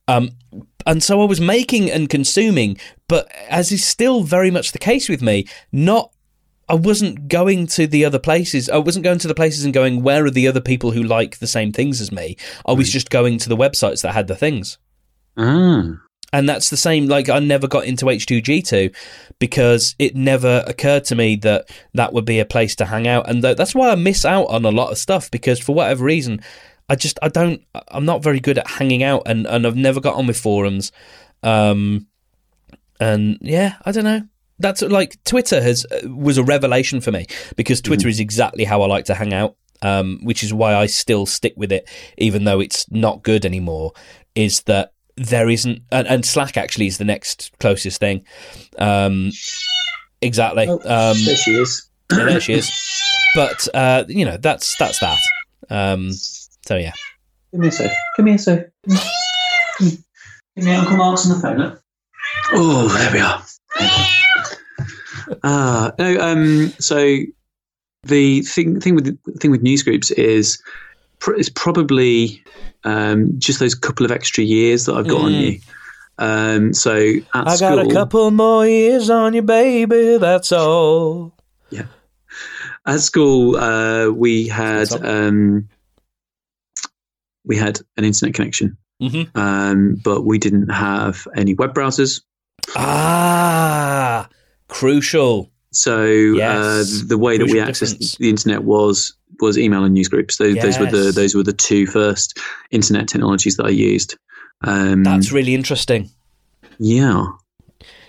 Um, 0.09 0.31
and 0.87 1.03
so 1.03 1.23
I 1.23 1.25
was 1.25 1.41
making 1.41 1.91
and 1.91 2.09
consuming, 2.09 2.77
but 3.09 3.31
as 3.49 3.71
is 3.71 3.87
still 3.87 4.23
very 4.23 4.51
much 4.51 4.73
the 4.73 4.79
case 4.79 5.09
with 5.09 5.23
me, 5.23 5.47
not 5.73 6.13
I 6.69 6.75
wasn't 6.75 7.27
going 7.27 7.67
to 7.69 7.89
the 7.89 8.05
other 8.05 8.21
places. 8.21 8.69
I 8.69 8.79
wasn't 8.79 9.03
going 9.03 9.19
to 9.19 9.29
the 9.29 9.35
places 9.35 9.65
and 9.65 9.75
going, 9.75 10.03
where 10.03 10.25
are 10.25 10.31
the 10.31 10.47
other 10.47 10.61
people 10.61 10.93
who 10.93 11.03
like 11.03 11.39
the 11.39 11.49
same 11.49 11.73
things 11.73 12.01
as 12.01 12.13
me? 12.13 12.37
I 12.65 12.73
was 12.73 12.93
just 12.93 13.11
going 13.11 13.39
to 13.39 13.49
the 13.49 13.57
websites 13.57 14.03
that 14.03 14.13
had 14.13 14.29
the 14.29 14.37
things. 14.37 14.79
Ah. 15.37 15.95
And 16.33 16.49
that's 16.49 16.71
the 16.71 16.77
same. 16.77 17.07
Like, 17.07 17.29
I 17.29 17.41
never 17.41 17.67
got 17.67 17.85
into 17.85 18.07
H2G2 18.07 18.95
because 19.39 19.97
it 19.99 20.15
never 20.15 20.63
occurred 20.67 21.05
to 21.05 21.17
me 21.17 21.37
that 21.37 21.69
that 21.95 22.13
would 22.13 22.25
be 22.25 22.39
a 22.39 22.45
place 22.45 22.77
to 22.77 22.85
hang 22.85 23.09
out. 23.09 23.29
And 23.29 23.43
th- 23.43 23.57
that's 23.57 23.75
why 23.75 23.91
I 23.91 23.97
miss 23.97 24.25
out 24.25 24.47
on 24.47 24.65
a 24.65 24.71
lot 24.71 24.93
of 24.93 24.99
stuff 24.99 25.31
because 25.31 25.59
for 25.59 25.75
whatever 25.75 26.05
reason, 26.05 26.41
I 26.89 26.95
just, 26.95 27.19
I 27.23 27.29
don't, 27.29 27.63
I'm 27.89 28.05
not 28.05 28.23
very 28.23 28.39
good 28.39 28.59
at 28.59 28.69
hanging 28.69 29.03
out 29.03 29.23
and, 29.27 29.47
and 29.47 29.67
I've 29.67 29.77
never 29.77 30.01
got 30.01 30.15
on 30.15 30.27
with 30.27 30.39
forums. 30.39 30.93
Um, 31.43 32.07
and 33.01 33.39
yeah, 33.41 33.77
I 33.85 33.93
don't 33.93 34.05
know. 34.05 34.23
That's 34.59 34.83
like 34.83 35.23
Twitter 35.25 35.63
has 35.63 35.87
was 36.05 36.37
a 36.37 36.45
revelation 36.45 37.01
for 37.01 37.11
me 37.11 37.25
because 37.57 37.81
Twitter 37.81 38.09
is 38.09 38.21
exactly 38.21 38.65
how 38.65 38.83
I 38.83 38.87
like 38.87 39.07
to 39.07 39.15
hang 39.15 39.33
out. 39.33 39.57
Um, 39.83 40.21
which 40.23 40.43
is 40.43 40.53
why 40.53 40.75
I 40.75 40.85
still 40.85 41.25
stick 41.25 41.55
with 41.57 41.73
it, 41.73 41.89
even 42.19 42.45
though 42.45 42.61
it's 42.61 42.85
not 42.91 43.23
good 43.23 43.47
anymore. 43.47 43.93
Is 44.35 44.61
that 44.65 44.93
there 45.21 45.51
isn't, 45.51 45.83
and, 45.93 46.09
and 46.09 46.25
Slack 46.25 46.57
actually 46.57 46.87
is 46.87 46.99
the 46.99 47.05
next 47.05 47.53
closest 47.61 48.01
thing. 48.01 48.25
Um, 48.79 49.31
exactly. 50.23 50.67
Um, 50.67 51.17
there 51.25 51.37
she 51.37 51.55
is. 51.55 51.89
yeah, 52.13 52.25
there 52.25 52.41
she 52.41 52.55
is. 52.55 52.71
But 53.35 53.69
uh, 53.75 54.05
you 54.09 54.25
know, 54.25 54.39
that's 54.39 54.77
that's 54.79 54.99
that. 55.01 55.19
Um, 55.69 56.13
so 56.13 56.77
yeah. 56.77 56.93
Give 57.53 57.61
me 57.61 57.69
a 57.69 57.73
sec. 57.73 57.93
Come 58.17 58.27
here, 58.27 58.39
sir. 58.39 58.73
Give 59.79 59.99
me 60.57 60.75
Uncle 60.75 60.97
Mark's 60.97 61.29
on 61.29 61.37
the 61.37 61.43
phone. 61.43 61.59
Look. 61.59 61.83
Oh, 62.53 62.89
there 62.89 63.13
we 63.13 63.21
are. 63.21 63.45
Ah, 65.45 65.93
no. 65.99 66.19
Um. 66.21 66.71
So 66.79 67.19
the 68.05 68.41
thing 68.43 68.81
thing 68.81 68.95
with 68.95 69.05
the 69.05 69.33
thing 69.39 69.51
with 69.51 69.63
newsgroups 69.63 70.11
is 70.13 70.61
pr- 71.21 71.35
is 71.35 71.49
probably 71.49 72.43
um, 72.85 73.39
just 73.39 73.61
those 73.61 73.75
couple 73.75 74.05
of 74.05 74.11
extra 74.13 74.43
years 74.43 74.87
that 74.87 74.95
I've 74.97 75.07
got 75.09 75.21
on 75.23 75.33
Mm. 75.33 75.53
you. 75.53 75.61
Um. 76.19 76.73
So 76.75 76.97
at 77.35 77.49
I 77.49 77.55
school, 77.57 77.77
got 77.77 77.87
a 77.87 77.95
couple 77.95 78.31
more 78.31 78.67
years 78.67 79.09
on 79.09 79.33
you, 79.33 79.41
baby. 79.43 80.19
That's 80.19 80.53
all. 80.53 81.33
Yeah. 81.71 81.87
At 82.87 83.01
school, 83.01 83.57
uh, 83.57 84.11
we 84.11 84.47
had 84.49 84.89
um, 85.05 85.69
we 87.47 87.57
had 87.57 87.81
an 87.97 88.05
internet 88.05 88.35
connection, 88.35 88.77
Mhm. 89.01 89.35
um, 89.35 89.97
but 90.05 90.23
we 90.27 90.37
didn't 90.39 90.69
have 90.69 91.27
any 91.35 91.55
web 91.55 91.73
browsers. 91.75 92.21
Ah, 92.77 94.29
crucial. 94.69 95.51
So 95.73 96.05
Yes. 96.05 97.03
uh, 97.03 97.05
the 97.07 97.19
way 97.19 97.39
that 97.39 97.47
we 97.47 97.59
accessed 97.59 97.93
difference. 97.99 98.17
the 98.17 98.29
internet 98.31 98.65
was 98.65 99.15
was 99.41 99.57
email 99.57 99.85
and 99.85 99.97
newsgroups. 99.97 100.37
Those, 100.39 100.57
those 100.57 100.79
were 100.79 100.87
the 100.91 101.13
those 101.13 101.35
were 101.35 101.43
the 101.45 101.53
two 101.53 101.87
first 101.87 102.39
internet 102.71 103.09
technologies 103.09 103.57
that 103.57 103.67
I 103.67 103.71
used. 103.71 104.17
Um, 104.63 105.05
That's 105.05 105.33
really 105.33 105.55
interesting. 105.55 106.11
yeah. 106.79 107.25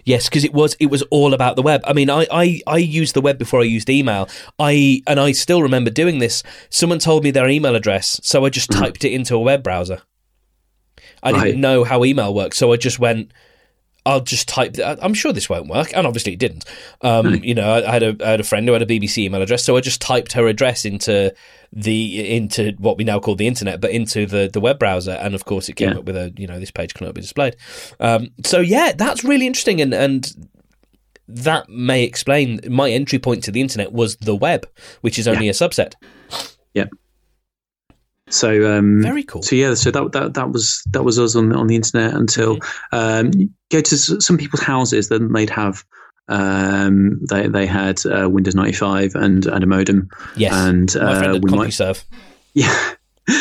Yes, 0.04 0.28
because 0.28 0.44
it 0.44 0.52
was 0.54 0.76
it 0.80 0.88
was 0.88 1.04
all 1.12 1.32
about 1.36 1.56
the 1.56 1.62
web. 1.62 1.82
I 1.86 1.94
mean, 1.94 2.10
I, 2.10 2.26
I 2.32 2.60
I 2.66 2.78
used 2.78 3.14
the 3.14 3.22
web 3.22 3.38
before 3.38 3.62
I 3.62 3.66
used 3.66 3.88
email. 3.88 4.28
I 4.58 5.04
and 5.06 5.20
I 5.20 5.32
still 5.32 5.62
remember 5.62 5.92
doing 5.92 6.18
this. 6.18 6.42
Someone 6.72 6.98
told 6.98 7.24
me 7.24 7.30
their 7.30 7.48
email 7.48 7.76
address, 7.76 8.20
so 8.24 8.44
I 8.44 8.50
just 8.50 8.72
typed 8.72 9.06
it 9.06 9.12
into 9.14 9.36
a 9.36 9.40
web 9.40 9.62
browser. 9.62 10.02
I 11.22 11.32
Right. 11.32 11.44
didn't 11.46 11.62
know 11.62 11.84
how 11.84 12.04
email 12.04 12.34
worked, 12.34 12.56
so 12.56 12.74
I 12.74 12.78
just 12.78 12.98
went. 12.98 13.32
I'll 14.06 14.22
just 14.22 14.48
type. 14.48 14.76
I'm 14.84 15.14
sure 15.14 15.32
this 15.32 15.48
won't 15.50 15.68
work, 15.68 15.96
and 15.96 16.08
obviously 16.08 16.34
it 16.34 16.40
didn't. 16.40 16.66
Um, 17.02 17.36
You 17.44 17.54
know, 17.54 17.72
I, 17.86 17.92
had 17.92 18.02
a 18.04 18.16
I 18.26 18.30
had 18.32 18.40
a 18.40 18.44
friend 18.44 18.68
who 18.68 18.74
had 18.74 18.82
a 18.82 18.86
BBC 18.88 19.20
email 19.20 19.42
address, 19.42 19.64
so 19.64 19.78
I 19.78 19.82
just 19.82 20.02
typed 20.02 20.34
her 20.34 20.48
address 20.48 20.86
into 20.86 21.34
the 21.72 22.36
into 22.36 22.74
what 22.80 22.98
we 22.98 23.04
now 23.04 23.20
call 23.20 23.36
the 23.36 23.46
internet, 23.48 23.80
but 23.80 23.92
into 23.92 24.26
the 24.26 24.50
the 24.52 24.60
web 24.60 24.80
browser, 24.80 25.12
and 25.12 25.36
of 25.36 25.46
course 25.46 25.70
it 25.70 25.74
came 25.76 25.90
Yeah. 25.92 26.00
up 26.00 26.06
with 26.06 26.18
a 26.18 26.34
you 26.36 26.48
know 26.48 26.60
this 26.60 26.72
page 26.72 26.94
cannot 26.96 27.14
be 27.14 27.22
displayed. 27.22 27.56
Um, 28.00 28.30
so 28.44 28.60
yeah, 28.60 28.92
that's 28.96 29.24
really 29.24 29.46
interesting, 29.46 29.80
and 29.82 29.94
and 29.94 30.50
that 31.28 31.70
may 31.70 32.04
explain 32.04 32.60
my 32.70 32.90
entry 32.90 33.20
point 33.20 33.44
to 33.44 33.52
the 33.52 33.62
internet 33.62 33.94
was 33.94 34.18
the 34.18 34.36
web, 34.36 34.68
which 35.02 35.20
is 35.20 35.28
only 35.28 35.48
a 35.48 35.54
subset. 35.54 35.94
So 38.32 38.78
um, 38.78 39.02
Very 39.02 39.24
cool. 39.24 39.42
So 39.44 39.56
yeah, 39.56 39.74
so 39.76 39.92
that 39.92 40.12
that 40.14 40.34
that 40.34 40.52
was 40.52 40.82
that 40.92 41.04
was 41.04 41.20
us 41.20 41.36
on 41.36 41.50
the, 41.50 41.56
on 41.56 41.68
the 41.68 41.76
internet 41.76 42.14
until 42.14 42.58
um, 42.92 43.32
you 43.36 43.50
go 43.70 43.82
to 43.82 43.98
some 43.98 44.38
people's 44.38 44.64
houses, 44.64 45.10
then 45.10 45.32
they'd 45.32 45.50
have 45.50 45.84
um, 46.28 47.20
they 47.30 47.48
they 47.48 47.66
had 47.66 48.00
uh, 48.06 48.30
Windows 48.30 48.56
ninety 48.56 48.74
five 48.74 49.16
and 49.16 49.46
and 49.46 49.64
a 49.64 49.68
modem, 49.68 50.10
Yes. 50.36 50.54
and 50.54 50.96
uh, 50.96 51.40
we 51.42 51.52
might 51.52 51.70
CompuServe. 51.70 52.04
yeah 52.54 52.94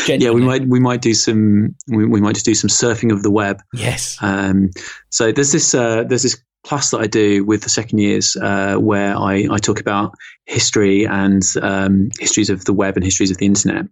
yeah 0.06 0.30
we 0.30 0.42
might 0.42 0.66
we 0.68 0.78
might 0.78 1.00
do 1.00 1.14
some 1.14 1.74
we, 1.88 2.04
we 2.04 2.20
might 2.20 2.34
just 2.34 2.44
do 2.44 2.54
some 2.54 2.68
surfing 2.68 3.12
of 3.12 3.22
the 3.22 3.30
web. 3.30 3.60
Yes. 3.72 4.16
Um, 4.20 4.70
so 5.10 5.32
there's 5.32 5.52
this 5.52 5.74
uh, 5.74 6.04
there's 6.04 6.22
this 6.22 6.40
class 6.64 6.90
that 6.90 6.98
I 7.00 7.06
do 7.06 7.44
with 7.44 7.62
the 7.62 7.70
second 7.70 7.98
years 8.00 8.36
uh, 8.36 8.76
where 8.76 9.16
I, 9.16 9.48
I 9.50 9.58
talk 9.58 9.80
about 9.80 10.14
history 10.46 11.06
and 11.06 11.42
um, 11.62 12.10
histories 12.18 12.50
of 12.50 12.64
the 12.66 12.72
web 12.74 12.96
and 12.96 13.04
histories 13.04 13.30
of 13.30 13.38
the 13.38 13.46
internet, 13.46 13.86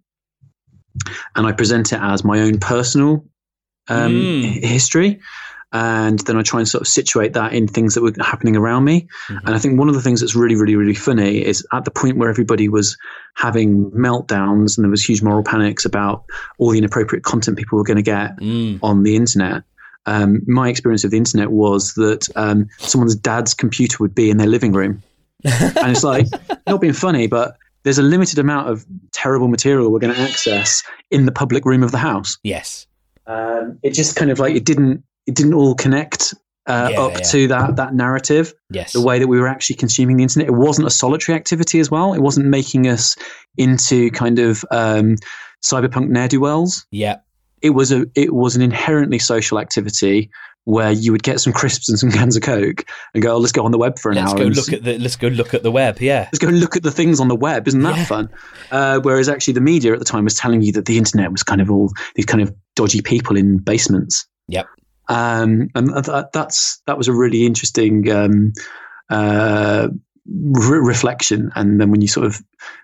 and 1.36 1.46
I 1.46 1.52
present 1.52 1.92
it 1.92 2.00
as 2.00 2.24
my 2.24 2.40
own 2.40 2.58
personal 2.58 3.24
um, 3.88 4.12
Mm. 4.12 4.64
history. 4.64 5.20
And 5.70 6.18
then 6.20 6.38
I 6.38 6.42
try 6.42 6.60
and 6.60 6.68
sort 6.68 6.80
of 6.82 6.88
situate 6.88 7.34
that 7.34 7.52
in 7.52 7.68
things 7.68 7.94
that 7.94 8.02
were 8.02 8.12
happening 8.20 8.56
around 8.56 8.84
me. 8.84 9.06
Mhm. 9.28 9.40
And 9.44 9.54
I 9.54 9.58
think 9.58 9.78
one 9.78 9.88
of 9.90 9.94
the 9.94 10.00
things 10.00 10.20
that's 10.20 10.34
really, 10.34 10.54
really, 10.56 10.76
really 10.76 10.94
funny 10.94 11.44
is 11.44 11.66
at 11.74 11.84
the 11.84 11.90
point 11.90 12.16
where 12.16 12.30
everybody 12.30 12.68
was 12.70 12.96
having 13.34 13.90
meltdowns 13.90 14.76
and 14.78 14.84
there 14.84 14.90
was 14.90 15.06
huge 15.06 15.22
moral 15.22 15.42
panics 15.42 15.84
about 15.84 16.24
all 16.58 16.70
the 16.70 16.78
inappropriate 16.78 17.22
content 17.24 17.58
people 17.58 17.76
were 17.76 17.84
going 17.84 17.98
to 17.98 18.02
get 18.02 18.38
Mm. 18.38 18.78
on 18.82 19.02
the 19.02 19.14
internet. 19.16 19.62
Um, 20.06 20.40
my 20.46 20.70
experience 20.70 21.04
of 21.04 21.10
the 21.10 21.18
internet 21.18 21.50
was 21.50 21.92
that 21.94 22.28
um, 22.34 22.68
someone's 22.78 23.14
dad's 23.14 23.52
computer 23.52 23.98
would 24.00 24.14
be 24.14 24.30
in 24.30 24.38
their 24.38 24.46
living 24.46 24.72
room, 24.72 25.02
and 25.44 25.90
it's 25.92 26.02
like 26.04 26.26
not 26.66 26.80
being 26.80 26.94
funny, 26.94 27.26
but 27.26 27.56
there's 27.84 27.98
a 27.98 28.02
limited 28.02 28.38
amount 28.38 28.68
of 28.68 28.84
terrible 29.12 29.48
material 29.48 29.90
we're 29.92 29.98
going 30.00 30.14
to 30.14 30.20
access 30.20 30.82
in 31.10 31.26
the 31.26 31.32
public 31.32 31.64
room 31.64 31.82
of 31.82 31.90
the 31.92 31.98
house. 31.98 32.36
Yes. 32.42 32.86
Um, 33.26 33.78
it 33.82 33.90
just 33.92 34.16
kind 34.16 34.30
of 34.30 34.38
like 34.38 34.54
it 34.54 34.64
didn't 34.64 35.02
it 35.26 35.34
didn't 35.34 35.54
all 35.54 35.74
connect 35.74 36.34
uh, 36.66 36.88
Yeah, 36.92 37.00
up 37.00 37.12
yeah. 37.12 37.18
to 37.18 37.48
that 37.48 37.76
that 37.76 37.94
narrative 37.94 38.54
Yes. 38.70 38.92
the 38.92 39.02
way 39.02 39.18
that 39.18 39.26
we 39.28 39.38
were 39.38 39.48
actually 39.48 39.76
consuming 39.76 40.16
the 40.16 40.22
internet. 40.22 40.48
It 40.48 40.52
wasn't 40.54 40.86
a 40.86 40.90
solitary 40.90 41.36
activity 41.36 41.78
as 41.80 41.90
well. 41.90 42.14
It 42.14 42.20
wasn't 42.20 42.46
making 42.46 42.88
us 42.88 43.16
into 43.56 44.10
kind 44.12 44.38
of 44.38 44.64
um, 44.70 45.16
cyberpunk 45.64 46.08
ne'er 46.08 46.28
do 46.28 46.40
wells 46.40 46.86
Yeah. 46.90 47.16
it 47.62 47.70
was 47.70 47.92
a 47.92 48.06
it 48.14 48.32
was 48.34 48.56
an 48.56 48.62
inherently 48.62 49.18
social 49.18 49.58
activity 49.58 50.30
where 50.68 50.90
you 50.92 51.12
would 51.12 51.22
get 51.22 51.40
some 51.40 51.50
crisps 51.50 51.88
and 51.88 51.98
some 51.98 52.10
cans 52.10 52.36
of 52.36 52.42
coke 52.42 52.84
and 53.14 53.22
go, 53.22 53.34
oh, 53.34 53.38
let's 53.38 53.52
go 53.52 53.64
on 53.64 53.70
the 53.72 53.78
web 53.78 53.98
for 53.98 54.10
an 54.10 54.16
Let's 54.16 54.32
hour. 54.32 54.38
go 54.38 54.46
and 54.48 54.54
look 54.56 54.70
at 54.70 54.84
the. 54.84 54.98
Let's 54.98 55.16
go 55.16 55.28
look 55.28 55.54
at 55.54 55.62
the 55.62 55.70
web. 55.70 55.98
Yeah. 55.98 56.24
let's 56.30 56.38
go 56.38 56.48
look 56.48 56.76
at 56.76 56.82
the 56.82 56.90
things 56.90 57.20
on 57.20 57.28
the 57.28 57.34
web. 57.34 57.66
Isn't 57.66 57.80
that 57.84 57.96
Yeah. 57.96 58.04
fun? 58.04 58.28
Uh, 58.70 59.00
whereas 59.00 59.30
actually 59.30 59.54
the 59.54 59.62
media 59.62 59.94
at 59.94 59.98
the 59.98 60.04
time 60.04 60.24
was 60.24 60.34
telling 60.34 60.60
you 60.60 60.72
that 60.72 60.84
the 60.84 60.98
internet 60.98 61.32
was 61.32 61.42
kind 61.42 61.62
of 61.62 61.70
all 61.70 61.90
these 62.16 62.26
kind 62.26 62.42
of 62.42 62.54
dodgy 62.76 63.00
people 63.00 63.34
in 63.36 63.56
basements. 63.56 64.26
Yep. 64.48 64.66
Um, 65.08 65.70
and 65.74 65.88
that, 65.88 66.30
that's 66.34 66.82
that 66.86 66.98
was 66.98 67.08
a 67.08 67.14
really 67.14 67.46
interesting 67.46 68.10
um, 68.10 68.52
uh, 69.08 69.88
re- 70.26 70.78
reflection. 70.86 71.50
And 71.54 71.80
then 71.80 71.90
when 71.90 72.02
you 72.02 72.08
sort 72.08 72.26
of 72.26 72.42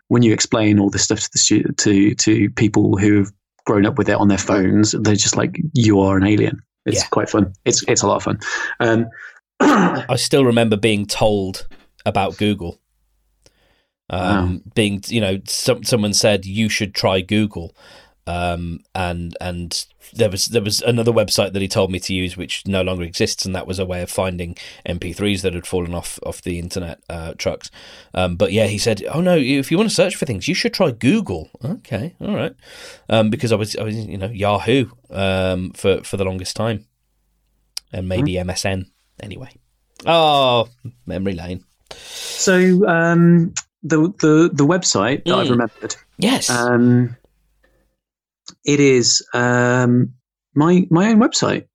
when 0.09 0.23
you 0.23 0.33
explain 0.33 0.79
all 0.79 0.89
this 0.89 1.03
stuff 1.05 1.21
to 1.21 1.31
the 1.33 1.39
stu- 1.39 1.73
to 1.77 2.15
to 2.15 2.49
people 2.51 2.97
who 2.97 3.19
have 3.19 3.31
grown 3.67 3.85
up 3.85 3.99
with 3.99 4.09
it 4.09 4.17
on 4.17 4.29
their 4.29 4.39
phones, 4.39 4.93
they're 4.93 5.15
just 5.17 5.37
like, 5.37 5.61
"You 5.75 6.01
are 6.01 6.17
an 6.17 6.25
alien." 6.25 6.61
It's 6.87 7.03
Yeah. 7.03 7.07
quite 7.11 7.29
fun. 7.31 7.53
It's 7.65 7.83
it's 7.89 8.03
a 8.03 8.07
lot 8.07 8.17
of 8.17 8.23
fun. 8.25 8.39
Um, 8.81 9.07
I 9.61 10.17
still 10.17 10.45
remember 10.45 10.77
being 10.77 11.07
told 11.07 11.67
about 12.07 12.37
Google. 12.37 12.81
Um, 14.11 14.63
Being, 14.75 15.03
you 15.07 15.21
know, 15.21 15.41
some, 15.47 15.83
someone 15.83 16.13
said 16.13 16.45
you 16.45 16.69
should 16.69 16.95
try 16.95 17.23
Google, 17.23 17.75
um, 18.27 18.81
and 18.95 19.37
and 19.41 19.87
there 20.15 20.31
was 20.31 20.47
there 20.47 20.63
was 20.63 20.81
another 20.83 21.13
website 21.13 21.53
that 21.53 21.63
he 21.63 21.69
told 21.69 21.91
me 21.91 21.99
to 22.01 22.15
use 22.15 22.37
which 22.37 22.67
no 22.67 22.83
longer 22.83 23.03
exists, 23.05 23.45
and 23.45 23.55
that 23.55 23.67
was 23.67 23.79
a 23.79 23.85
way 23.87 24.03
of 24.03 24.11
finding 24.11 24.57
MP3s 24.87 25.43
that 25.43 25.55
had 25.55 25.67
fallen 25.67 25.95
off 25.95 26.19
off 26.25 26.41
the 26.43 26.59
internet 26.59 27.03
uh, 27.09 27.35
trucks. 27.37 27.71
Um, 28.15 28.37
but 28.37 28.53
yeah, 28.53 28.67
he 28.67 28.79
said, 28.79 29.03
"Oh 29.13 29.21
no, 29.21 29.37
if 29.37 29.71
you 29.71 29.77
want 29.77 29.89
to 29.91 29.95
search 29.95 30.17
for 30.17 30.25
things, 30.27 30.49
you 30.49 30.55
should 30.55 30.73
try 30.75 30.91
Google." 30.91 31.51
Okay, 31.65 32.15
all 32.21 32.35
right, 32.35 32.55
um, 33.09 33.31
because 33.31 33.53
I 33.53 33.57
was 33.57 33.77
I 33.77 33.83
was 33.83 33.97
you 33.97 34.17
know 34.19 34.29
Yahoo 34.29 34.87
um, 35.11 35.71
for 35.73 36.03
for 36.03 36.17
the 36.17 36.25
longest 36.25 36.57
time, 36.57 36.87
and 37.93 38.09
maybe 38.09 38.35
MSN 38.35 38.87
anyway. 39.23 39.51
Oh, 40.07 40.69
memory 41.07 41.35
lane. 41.35 41.65
so 41.91 42.87
um, 42.89 43.53
the 43.83 43.99
the 44.21 44.51
the 44.53 44.67
website 44.67 45.25
that 45.25 45.35
I've 45.35 45.47
Mm. 45.47 45.51
remembered. 45.51 45.97
Yes. 46.19 46.49
Um, 46.51 47.17
it 48.65 48.81
is 48.81 49.23
um, 49.35 50.13
my 50.55 50.87
my 50.91 51.09
own 51.11 51.19
website. 51.21 51.67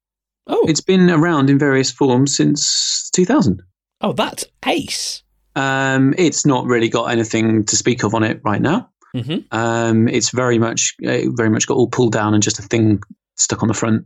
oh, 0.48 0.66
It's 0.68 0.82
been 0.82 1.10
around 1.10 1.50
in 1.50 1.60
various 1.60 1.92
forms 1.92 2.36
since 2.36 3.10
2000. 3.14 3.62
oh, 4.02 4.14
that's 4.14 4.46
ace. 4.66 5.24
Um, 5.56 6.14
it's 6.18 6.46
not 6.46 6.66
really 6.66 6.90
got 6.90 7.12
anything 7.12 7.66
to 7.66 7.76
speak 7.76 8.04
of 8.04 8.14
on 8.16 8.24
it 8.24 8.40
right 8.44 8.62
now. 8.62 8.90
hmm 9.14 9.38
Um, 9.52 10.08
it's 10.08 10.30
very 10.30 10.60
much 10.60 10.96
uh, 11.06 11.30
very 11.36 11.50
much 11.50 11.68
got 11.68 11.78
all 11.78 11.88
pulled 11.90 12.14
down 12.14 12.34
and 12.34 12.44
just 12.44 12.60
a 12.60 12.62
thing 12.64 13.02
stuck 13.36 13.62
on 13.62 13.68
the 13.68 13.74
front. 13.74 14.06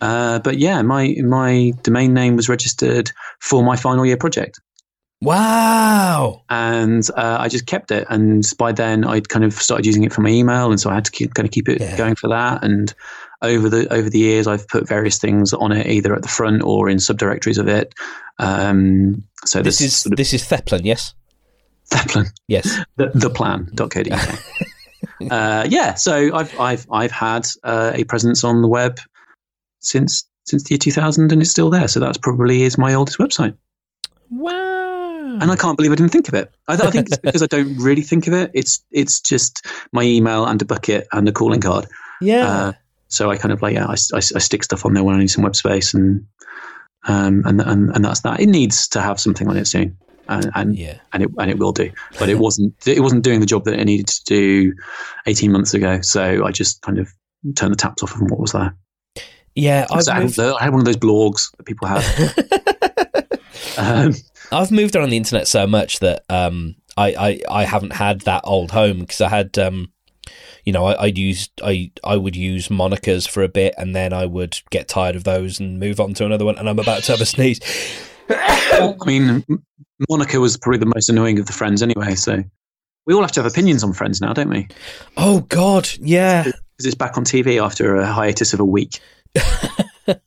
Uh, 0.00 0.40
but 0.40 0.58
yeah, 0.58 0.82
my 0.82 1.14
my 1.24 1.72
domain 1.82 2.12
name 2.14 2.36
was 2.36 2.48
registered 2.48 3.10
for 3.40 3.62
my 3.62 3.76
final 3.76 4.04
year 4.04 4.16
project. 4.16 4.60
Wow. 5.22 6.42
and 6.50 7.08
uh, 7.16 7.36
I 7.40 7.48
just 7.48 7.66
kept 7.66 7.90
it. 7.90 8.06
And 8.10 8.44
by 8.58 8.72
then, 8.72 9.04
I'd 9.04 9.28
kind 9.28 9.44
of 9.44 9.54
started 9.54 9.86
using 9.86 10.04
it 10.04 10.12
for 10.12 10.20
my 10.20 10.30
email, 10.30 10.70
and 10.70 10.80
so 10.80 10.90
I 10.90 10.94
had 10.94 11.04
to 11.04 11.10
keep, 11.10 11.34
kind 11.34 11.46
of 11.46 11.52
keep 11.52 11.68
it 11.68 11.80
Yeah. 11.80 11.96
going 11.96 12.16
for 12.16 12.28
that. 12.28 12.64
And 12.64 12.92
over 13.40 13.68
the 13.68 13.92
over 13.92 14.10
the 14.10 14.18
years, 14.18 14.46
I've 14.46 14.66
put 14.68 14.86
various 14.88 15.18
things 15.18 15.52
on 15.52 15.72
it, 15.72 15.86
either 15.86 16.14
at 16.14 16.22
the 16.22 16.28
front 16.28 16.62
or 16.62 16.88
in 16.88 16.98
subdirectories 16.98 17.58
of 17.58 17.68
it. 17.68 17.94
Um, 18.38 19.22
so 19.44 19.62
This 19.62 19.78
this 19.78 19.86
is 19.88 19.96
sort 19.96 20.12
of 20.12 20.16
this 20.16 20.32
is 20.32 20.42
Theplin, 20.44 20.80
yes. 20.84 21.14
Theplin, 21.90 22.26
Yes. 22.48 22.78
the, 22.96 23.10
the 23.14 23.30
plan.co.uk. 23.30 24.00
uh, 25.30 25.66
yeah, 25.68 25.94
so 25.94 26.34
I've 26.34 26.58
I've 26.60 26.86
I've 26.90 27.10
had 27.12 27.46
uh, 27.64 27.92
a 27.94 28.04
presence 28.04 28.42
on 28.44 28.62
the 28.62 28.68
web 28.68 28.98
since 29.80 30.24
since 30.44 30.64
the 30.64 30.70
year 30.74 30.78
2000, 30.78 31.30
and 31.32 31.40
it's 31.42 31.50
still 31.50 31.70
there. 31.70 31.86
So 31.88 32.00
that's 32.00 32.18
probably 32.18 32.62
is 32.62 32.76
my 32.76 32.94
oldest 32.94 33.18
website. 33.18 33.54
Wow. 34.30 34.70
And 35.42 35.50
I 35.50 35.56
can't 35.56 35.76
believe 35.76 35.92
I 35.92 35.96
didn't 35.96 36.12
think 36.12 36.28
of 36.28 36.34
it. 36.34 36.52
I, 36.68 36.74
I 36.74 36.90
think 36.90 37.08
it's 37.08 37.16
because 37.22 37.42
I 37.42 37.46
don't 37.46 37.76
really 37.76 38.02
think 38.02 38.26
of 38.26 38.32
it. 38.32 38.50
It's 38.54 38.84
it's 38.90 39.20
just 39.20 39.66
my 39.92 40.02
email 40.02 40.46
and 40.46 40.60
a 40.62 40.64
bucket 40.64 41.06
and 41.12 41.28
a 41.28 41.32
calling 41.32 41.60
card. 41.60 41.86
yeah. 42.20 42.48
Uh, 42.48 42.72
so 43.08 43.30
I 43.30 43.36
kind 43.36 43.52
of 43.52 43.60
like 43.60 43.74
yeah, 43.74 43.86
I, 43.86 43.96
I, 44.14 44.18
I 44.18 44.20
stick 44.20 44.64
stuff 44.64 44.86
on 44.86 44.94
there 44.94 45.04
when 45.04 45.16
I 45.16 45.18
need 45.18 45.28
some 45.28 45.44
web 45.44 45.54
space, 45.54 45.92
and 45.92 46.26
um 47.06 47.42
and 47.44 47.60
and, 47.60 47.94
and 47.94 48.04
that's 48.04 48.20
that. 48.20 48.40
It 48.40 48.46
needs 48.46 48.88
to 48.88 49.02
have 49.02 49.20
something 49.20 49.48
on 49.48 49.56
it 49.58 49.66
soon, 49.66 49.98
and 50.28 50.50
and, 50.54 50.78
yeah. 50.78 50.98
and 51.12 51.24
it 51.24 51.30
and 51.38 51.50
it 51.50 51.58
will 51.58 51.72
do. 51.72 51.90
But 52.18 52.30
it 52.30 52.38
wasn't 52.38 52.74
it 52.86 53.00
wasn't 53.00 53.24
doing 53.24 53.40
the 53.40 53.46
job 53.46 53.64
that 53.64 53.78
it 53.78 53.84
needed 53.84 54.06
to 54.06 54.24
do 54.24 54.72
eighteen 55.26 55.52
months 55.52 55.74
ago. 55.74 56.00
So 56.00 56.44
I 56.44 56.52
just 56.52 56.80
kind 56.80 56.98
of 56.98 57.12
turned 57.54 57.72
the 57.72 57.76
taps 57.76 58.02
off 58.02 58.10
from 58.10 58.28
what 58.28 58.40
was 58.40 58.52
there. 58.52 58.74
Yeah. 59.54 59.86
I've 59.90 60.04
So 60.04 60.12
I, 60.12 60.20
had, 60.20 60.38
I 60.38 60.64
had 60.64 60.72
one 60.72 60.80
of 60.80 60.86
those 60.86 60.96
blogs 60.96 61.54
that 61.56 61.64
people 61.64 61.88
have. 61.88 62.02
um, 63.78 64.14
I've 64.52 64.70
moved 64.70 64.94
around 64.94 65.10
the 65.10 65.16
internet 65.16 65.48
so 65.48 65.66
much 65.66 65.98
that 66.00 66.24
um, 66.28 66.76
I, 66.96 67.14
I, 67.14 67.40
I 67.62 67.64
haven't 67.64 67.94
had 67.94 68.20
that 68.22 68.42
old 68.44 68.70
home 68.70 69.00
because 69.00 69.20
I 69.20 69.28
had 69.28 69.58
um, 69.58 69.92
you 70.64 70.72
know 70.72 70.84
I, 70.84 71.04
I'd 71.04 71.18
use 71.18 71.48
I 71.62 71.90
I 72.04 72.16
would 72.16 72.36
use 72.36 72.68
monikers 72.68 73.28
for 73.28 73.42
a 73.42 73.48
bit 73.48 73.74
and 73.78 73.94
then 73.94 74.12
I 74.12 74.26
would 74.26 74.60
get 74.70 74.88
tired 74.88 75.16
of 75.16 75.24
those 75.24 75.58
and 75.58 75.80
move 75.80 76.00
on 76.00 76.14
to 76.14 76.26
another 76.26 76.44
one 76.44 76.58
and 76.58 76.68
I'm 76.68 76.78
about 76.78 77.02
to 77.04 77.12
have 77.12 77.20
a 77.20 77.26
sneeze. 77.26 77.60
I 78.28 78.94
mean, 79.04 79.44
Monica 80.08 80.40
was 80.40 80.56
probably 80.56 80.78
the 80.78 80.92
most 80.94 81.08
annoying 81.08 81.38
of 81.38 81.46
the 81.46 81.52
friends 81.52 81.82
anyway. 81.82 82.14
So 82.14 82.42
we 83.06 83.14
all 83.14 83.22
have 83.22 83.32
to 83.32 83.42
have 83.42 83.50
opinions 83.50 83.82
on 83.82 83.92
Friends 83.92 84.20
now, 84.20 84.32
don't 84.32 84.48
we? 84.48 84.68
Oh 85.16 85.40
God, 85.40 85.88
yeah. 86.00 86.44
Because 86.44 86.86
it's 86.86 86.94
back 86.94 87.16
on 87.16 87.24
TV 87.24 87.62
after 87.62 87.96
a 87.96 88.06
hiatus 88.06 88.52
of 88.52 88.60
a 88.60 88.64
week. 88.64 89.00
Uh, 89.36 90.14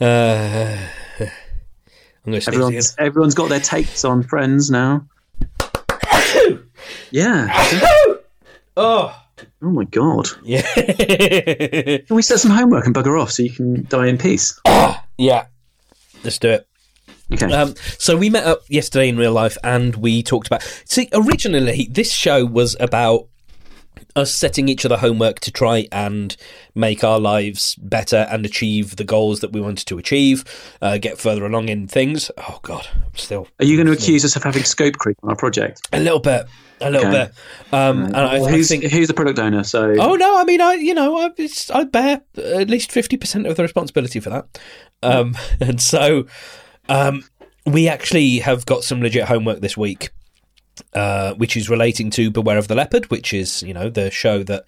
I'm 1.20 1.20
going 1.20 1.30
to 1.30 1.30
sneeze 1.30 1.30
again. 1.30 2.15
Everyone's 2.26 2.94
everyone's 2.98 3.34
got 3.34 3.48
their 3.48 3.60
takes 3.60 4.04
on 4.04 4.22
Friends 4.22 4.70
now. 4.70 5.06
yeah. 7.10 7.92
Oh, 8.78 9.18
Oh 9.62 9.70
my 9.70 9.84
god. 9.84 10.28
yeah. 10.44 10.60
Can 10.74 12.14
we 12.16 12.20
set 12.20 12.40
some 12.40 12.50
homework 12.50 12.84
and 12.84 12.94
bugger 12.94 13.20
off 13.20 13.32
so 13.32 13.42
you 13.42 13.50
can 13.50 13.84
die 13.86 14.06
in 14.06 14.18
peace? 14.18 14.60
yeah. 15.18 15.46
Let's 16.24 16.38
do 16.38 16.50
it. 16.50 16.68
Okay. 17.32 17.52
Um, 17.52 17.74
so 17.98 18.16
we 18.16 18.30
met 18.30 18.44
up 18.44 18.60
yesterday 18.68 19.08
in 19.08 19.16
real 19.16 19.32
life, 19.32 19.56
and 19.64 19.96
we 19.96 20.22
talked 20.22 20.46
about. 20.46 20.62
See, 20.84 21.08
originally 21.12 21.88
this 21.90 22.12
show 22.12 22.44
was 22.44 22.76
about 22.78 23.28
us 24.14 24.34
setting 24.34 24.68
each 24.68 24.84
other 24.84 24.96
homework 24.96 25.40
to 25.40 25.52
try 25.52 25.86
and 25.92 26.36
make 26.74 27.04
our 27.04 27.18
lives 27.20 27.74
better 27.76 28.26
and 28.30 28.44
achieve 28.46 28.96
the 28.96 29.04
goals 29.04 29.40
that 29.40 29.52
we 29.52 29.60
wanted 29.60 29.86
to 29.88 29.98
achieve, 29.98 30.44
uh, 30.80 30.98
get 30.98 31.18
further 31.18 31.44
along 31.44 31.68
in 31.68 31.86
things. 31.86 32.30
Oh 32.38 32.58
God, 32.62 32.88
I'm 32.94 33.14
still. 33.16 33.48
Are 33.60 33.64
you 33.66 33.76
going 33.76 33.86
to 33.86 33.92
accuse 33.92 34.24
us 34.24 34.36
of 34.36 34.42
having 34.42 34.64
scope 34.64 34.94
creep 34.98 35.16
on 35.22 35.30
our 35.30 35.36
project? 35.36 35.86
A 35.92 36.00
little 36.00 36.20
bit, 36.20 36.46
a 36.80 36.90
little 36.90 37.08
Okay. 37.08 37.24
bit. 37.26 37.74
Um, 37.74 38.04
and 38.04 38.16
I, 38.16 38.38
Well, 38.38 38.48
I 38.48 38.50
who's, 38.52 38.68
think. 38.68 38.84
who's 38.84 39.08
the 39.08 39.14
product 39.14 39.38
owner? 39.38 39.64
So 39.64 39.94
Oh 39.98 40.14
no! 40.14 40.38
I 40.38 40.44
mean, 40.44 40.60
I 40.60 40.74
you 40.74 40.94
know 40.94 41.18
I 41.18 41.30
it's, 41.36 41.70
I 41.70 41.84
bear 41.84 42.22
at 42.36 42.68
least 42.70 42.92
fifty 42.92 43.16
percent 43.16 43.46
of 43.46 43.56
the 43.56 43.62
responsibility 43.62 44.20
for 44.20 44.30
that, 44.30 44.60
um, 45.02 45.36
and 45.60 45.80
so 45.80 46.26
um, 46.88 47.24
we 47.64 47.88
actually 47.88 48.38
have 48.40 48.66
got 48.66 48.84
some 48.84 49.00
legit 49.00 49.24
homework 49.24 49.60
this 49.60 49.76
week, 49.76 50.10
uh, 50.94 51.34
which 51.34 51.56
is 51.56 51.68
relating 51.70 52.10
to 52.10 52.30
Beware 52.30 52.58
of 52.58 52.68
the 52.68 52.74
Leopard, 52.74 53.10
which 53.10 53.32
is 53.32 53.62
you 53.62 53.74
know 53.74 53.88
the 53.90 54.10
show 54.10 54.42
that. 54.44 54.64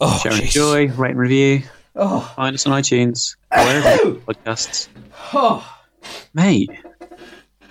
Oh, 0.00 0.18
share 0.22 0.32
jeez. 0.32 0.40
enjoy, 0.42 0.88
rate 0.88 1.10
and 1.10 1.18
review. 1.18 1.62
Oh, 1.96 2.20
Find 2.34 2.54
us 2.54 2.66
on 2.66 2.72
iTunes, 2.80 3.36
wherever 3.52 4.14
podcasts. 4.26 4.88
oh. 5.32 5.70
Mate, 6.34 6.68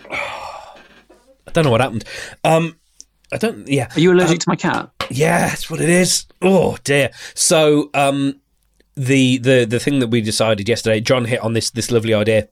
I 0.09 1.51
don't 1.51 1.65
know 1.65 1.71
what 1.71 1.81
happened. 1.81 2.05
Um, 2.43 2.77
I 3.31 3.37
don't. 3.37 3.67
Yeah, 3.67 3.89
are 3.95 3.99
you 3.99 4.11
allergic 4.13 4.39
to 4.39 4.49
my 4.49 4.55
cat? 4.55 4.89
Yeah, 5.09 5.49
that's 5.49 5.69
what 5.69 5.81
it 5.81 5.89
is. 5.89 6.25
Oh 6.41 6.77
dear. 6.83 7.11
So 7.35 7.89
um 7.93 8.39
the 8.95 9.37
the 9.39 9.65
the 9.65 9.79
thing 9.79 9.99
that 9.99 10.07
we 10.07 10.21
decided 10.21 10.67
yesterday, 10.69 10.99
John 10.99 11.25
hit 11.25 11.41
on 11.41 11.53
this 11.53 11.69
this 11.71 11.91
lovely 11.91 12.13
idea 12.13 12.47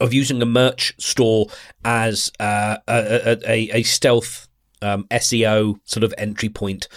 of 0.00 0.12
using 0.12 0.40
a 0.42 0.46
merch 0.46 0.94
store 0.98 1.46
as 1.84 2.30
uh, 2.40 2.78
a, 2.88 3.38
a, 3.46 3.78
a 3.78 3.82
stealth 3.82 4.48
um, 4.82 5.04
SEO 5.10 5.76
sort 5.84 6.04
of 6.04 6.14
entry 6.18 6.48
point. 6.48 6.88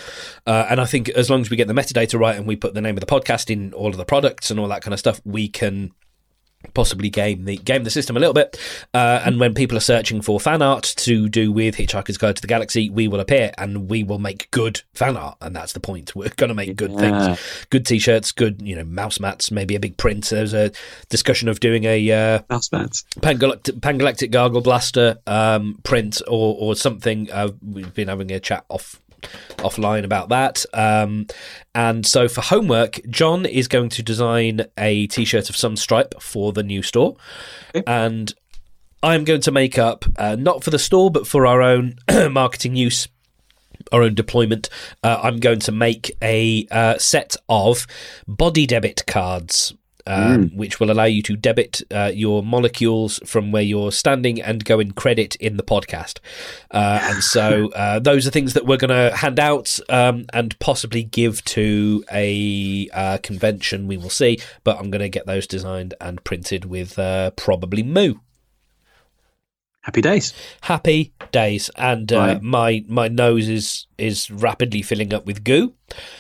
Uh, 0.45 0.67
and 0.69 0.81
I 0.81 0.85
think 0.85 1.09
as 1.09 1.29
long 1.29 1.41
as 1.41 1.49
we 1.49 1.57
get 1.57 1.67
the 1.67 1.73
metadata 1.73 2.19
right 2.19 2.35
and 2.35 2.45
we 2.47 2.55
put 2.55 2.73
the 2.73 2.81
name 2.81 2.95
of 2.95 3.01
the 3.01 3.05
podcast 3.05 3.49
in 3.49 3.73
all 3.73 3.87
of 3.87 3.97
the 3.97 4.05
products 4.05 4.51
and 4.51 4.59
all 4.59 4.67
that 4.67 4.81
kind 4.81 4.93
of 4.93 4.99
stuff, 4.99 5.21
we 5.25 5.47
can 5.47 5.91
possibly 6.73 7.09
game 7.09 7.45
the 7.45 7.57
game 7.57 7.83
the 7.83 7.89
system 7.89 8.17
a 8.17 8.19
little 8.19 8.33
bit. 8.33 8.59
Uh, 8.93 9.21
and 9.25 9.39
when 9.39 9.53
people 9.53 9.77
are 9.77 9.81
searching 9.81 10.21
for 10.21 10.39
fan 10.39 10.61
art 10.61 10.83
to 10.83 11.29
do 11.29 11.51
with 11.51 11.75
Hitchhiker's 11.75 12.17
Guide 12.17 12.35
to 12.35 12.41
the 12.41 12.47
Galaxy, 12.47 12.89
we 12.89 13.07
will 13.07 13.19
appear 13.19 13.51
and 13.57 13.89
we 13.89 14.03
will 14.03 14.19
make 14.19 14.51
good 14.51 14.81
fan 14.93 15.15
art, 15.17 15.37
and 15.41 15.55
that's 15.55 15.73
the 15.73 15.79
point. 15.79 16.15
We're 16.19 16.29
going 16.29 16.49
to 16.49 16.53
make 16.55 16.75
good 16.75 16.91
Yeah. 16.91 17.25
things, 17.35 17.39
good 17.69 17.85
t-shirts, 17.85 18.31
good 18.31 18.61
you 18.61 18.75
know 18.75 18.83
mouse 18.83 19.19
mats, 19.19 19.51
maybe 19.51 19.75
a 19.75 19.79
big 19.79 19.97
print. 19.97 20.25
There's 20.29 20.53
a 20.53 20.71
discussion 21.09 21.47
of 21.47 21.59
doing 21.59 21.85
a 21.85 22.11
uh, 22.11 22.39
Mouse 22.49 22.71
mats 22.71 23.05
Pangalactic, 23.21 23.79
Pangalactic 23.79 24.31
Gargle 24.31 24.61
Blaster 24.61 25.17
um, 25.27 25.79
print 25.83 26.21
or 26.27 26.55
or 26.59 26.75
something. 26.75 27.29
Uh, 27.31 27.49
we've 27.65 27.93
been 27.93 28.07
having 28.09 28.31
a 28.31 28.39
chat 28.39 28.65
off 28.69 28.99
offline 29.59 30.03
about 30.03 30.29
that. 30.29 30.65
Um, 30.73 31.27
and 31.75 32.05
so 32.05 32.27
for 32.27 32.41
homework, 32.41 32.99
John 33.09 33.45
is 33.45 33.67
going 33.67 33.89
to 33.89 34.03
design 34.03 34.65
a 34.77 35.07
T-shirt 35.07 35.49
of 35.49 35.55
some 35.55 35.75
stripe 35.75 36.21
for 36.21 36.51
the 36.53 36.63
new 36.63 36.81
store, 36.81 37.15
Okay. 37.75 37.83
and 37.87 38.33
I'm 39.01 39.23
going 39.23 39.41
to 39.41 39.51
make 39.51 39.77
up 39.77 40.05
uh, 40.17 40.35
not 40.37 40.63
for 40.63 40.71
the 40.71 40.79
store 40.79 41.09
but 41.09 41.25
for 41.27 41.45
our 41.47 41.61
own 41.61 41.95
marketing 42.31 42.75
use. 42.75 43.07
Our 43.93 44.03
own 44.03 44.13
deployment. 44.13 44.69
Uh, 45.03 45.19
I'm 45.23 45.39
going 45.39 45.59
to 45.61 45.71
make 45.71 46.11
a 46.21 46.67
uh, 46.69 46.97
set 46.97 47.37
of 47.47 47.87
body 48.27 48.67
debit 48.67 49.03
cards 49.07 49.73
um, 50.09 50.49
which 50.55 50.79
will 50.79 50.91
allow 50.91 51.03
you 51.05 51.21
to 51.23 51.35
debit 51.37 51.81
uh, 51.91 52.11
your 52.13 52.41
molecules 52.43 53.19
from 53.25 53.51
where 53.51 53.61
you're 53.61 53.91
standing 53.91 54.41
and 54.41 54.65
go 54.65 54.79
in 54.79 54.91
credit 54.91 55.35
in 55.35 55.55
the 55.57 55.63
podcast. 55.63 56.19
Uh, 56.71 56.99
and 57.03 57.23
so 57.35 57.69
uh, 57.73 57.99
those 57.99 58.25
are 58.27 58.31
things 58.31 58.53
that 58.55 58.65
we're 58.65 58.77
going 58.77 58.89
to 59.11 59.15
hand 59.15 59.39
out 59.39 59.79
um, 59.89 60.25
and 60.33 60.57
possibly 60.59 61.03
give 61.03 61.45
to 61.45 62.03
a 62.11 62.89
uh, 62.93 63.17
convention. 63.23 63.87
We 63.87 63.97
will 63.97 64.09
see, 64.09 64.39
but 64.63 64.77
I'm 64.79 64.89
going 64.89 65.01
to 65.01 65.09
get 65.09 65.25
those 65.27 65.45
designed 65.47 65.93
and 66.01 66.23
printed 66.23 66.65
with 66.65 66.97
uh, 66.97 67.31
probably 67.31 67.83
Moo. 67.83 68.15
Happy 69.81 70.01
days. 70.01 70.33
Happy 70.61 71.13
days, 71.31 71.69
and 71.77 72.11
uh, 72.11 72.17
Right. 72.19 72.41
my 72.43 72.85
my 72.87 73.07
nose 73.07 73.47
is 73.47 73.87
is 73.97 74.29
rapidly 74.29 74.81
filling 74.81 75.13
up 75.13 75.25
with 75.25 75.43
goo. 75.43 75.73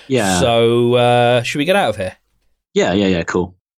Yeah. 0.07 0.39
So 0.39 0.93
uh, 0.95 1.43
should 1.43 1.59
we 1.59 1.65
get 1.65 1.75
out 1.75 1.89
of 1.89 1.97
here? 1.97 2.15
yeah, 2.73 2.93
yeah, 2.93 3.07
yeah, 3.07 3.23
cool. 3.23 3.55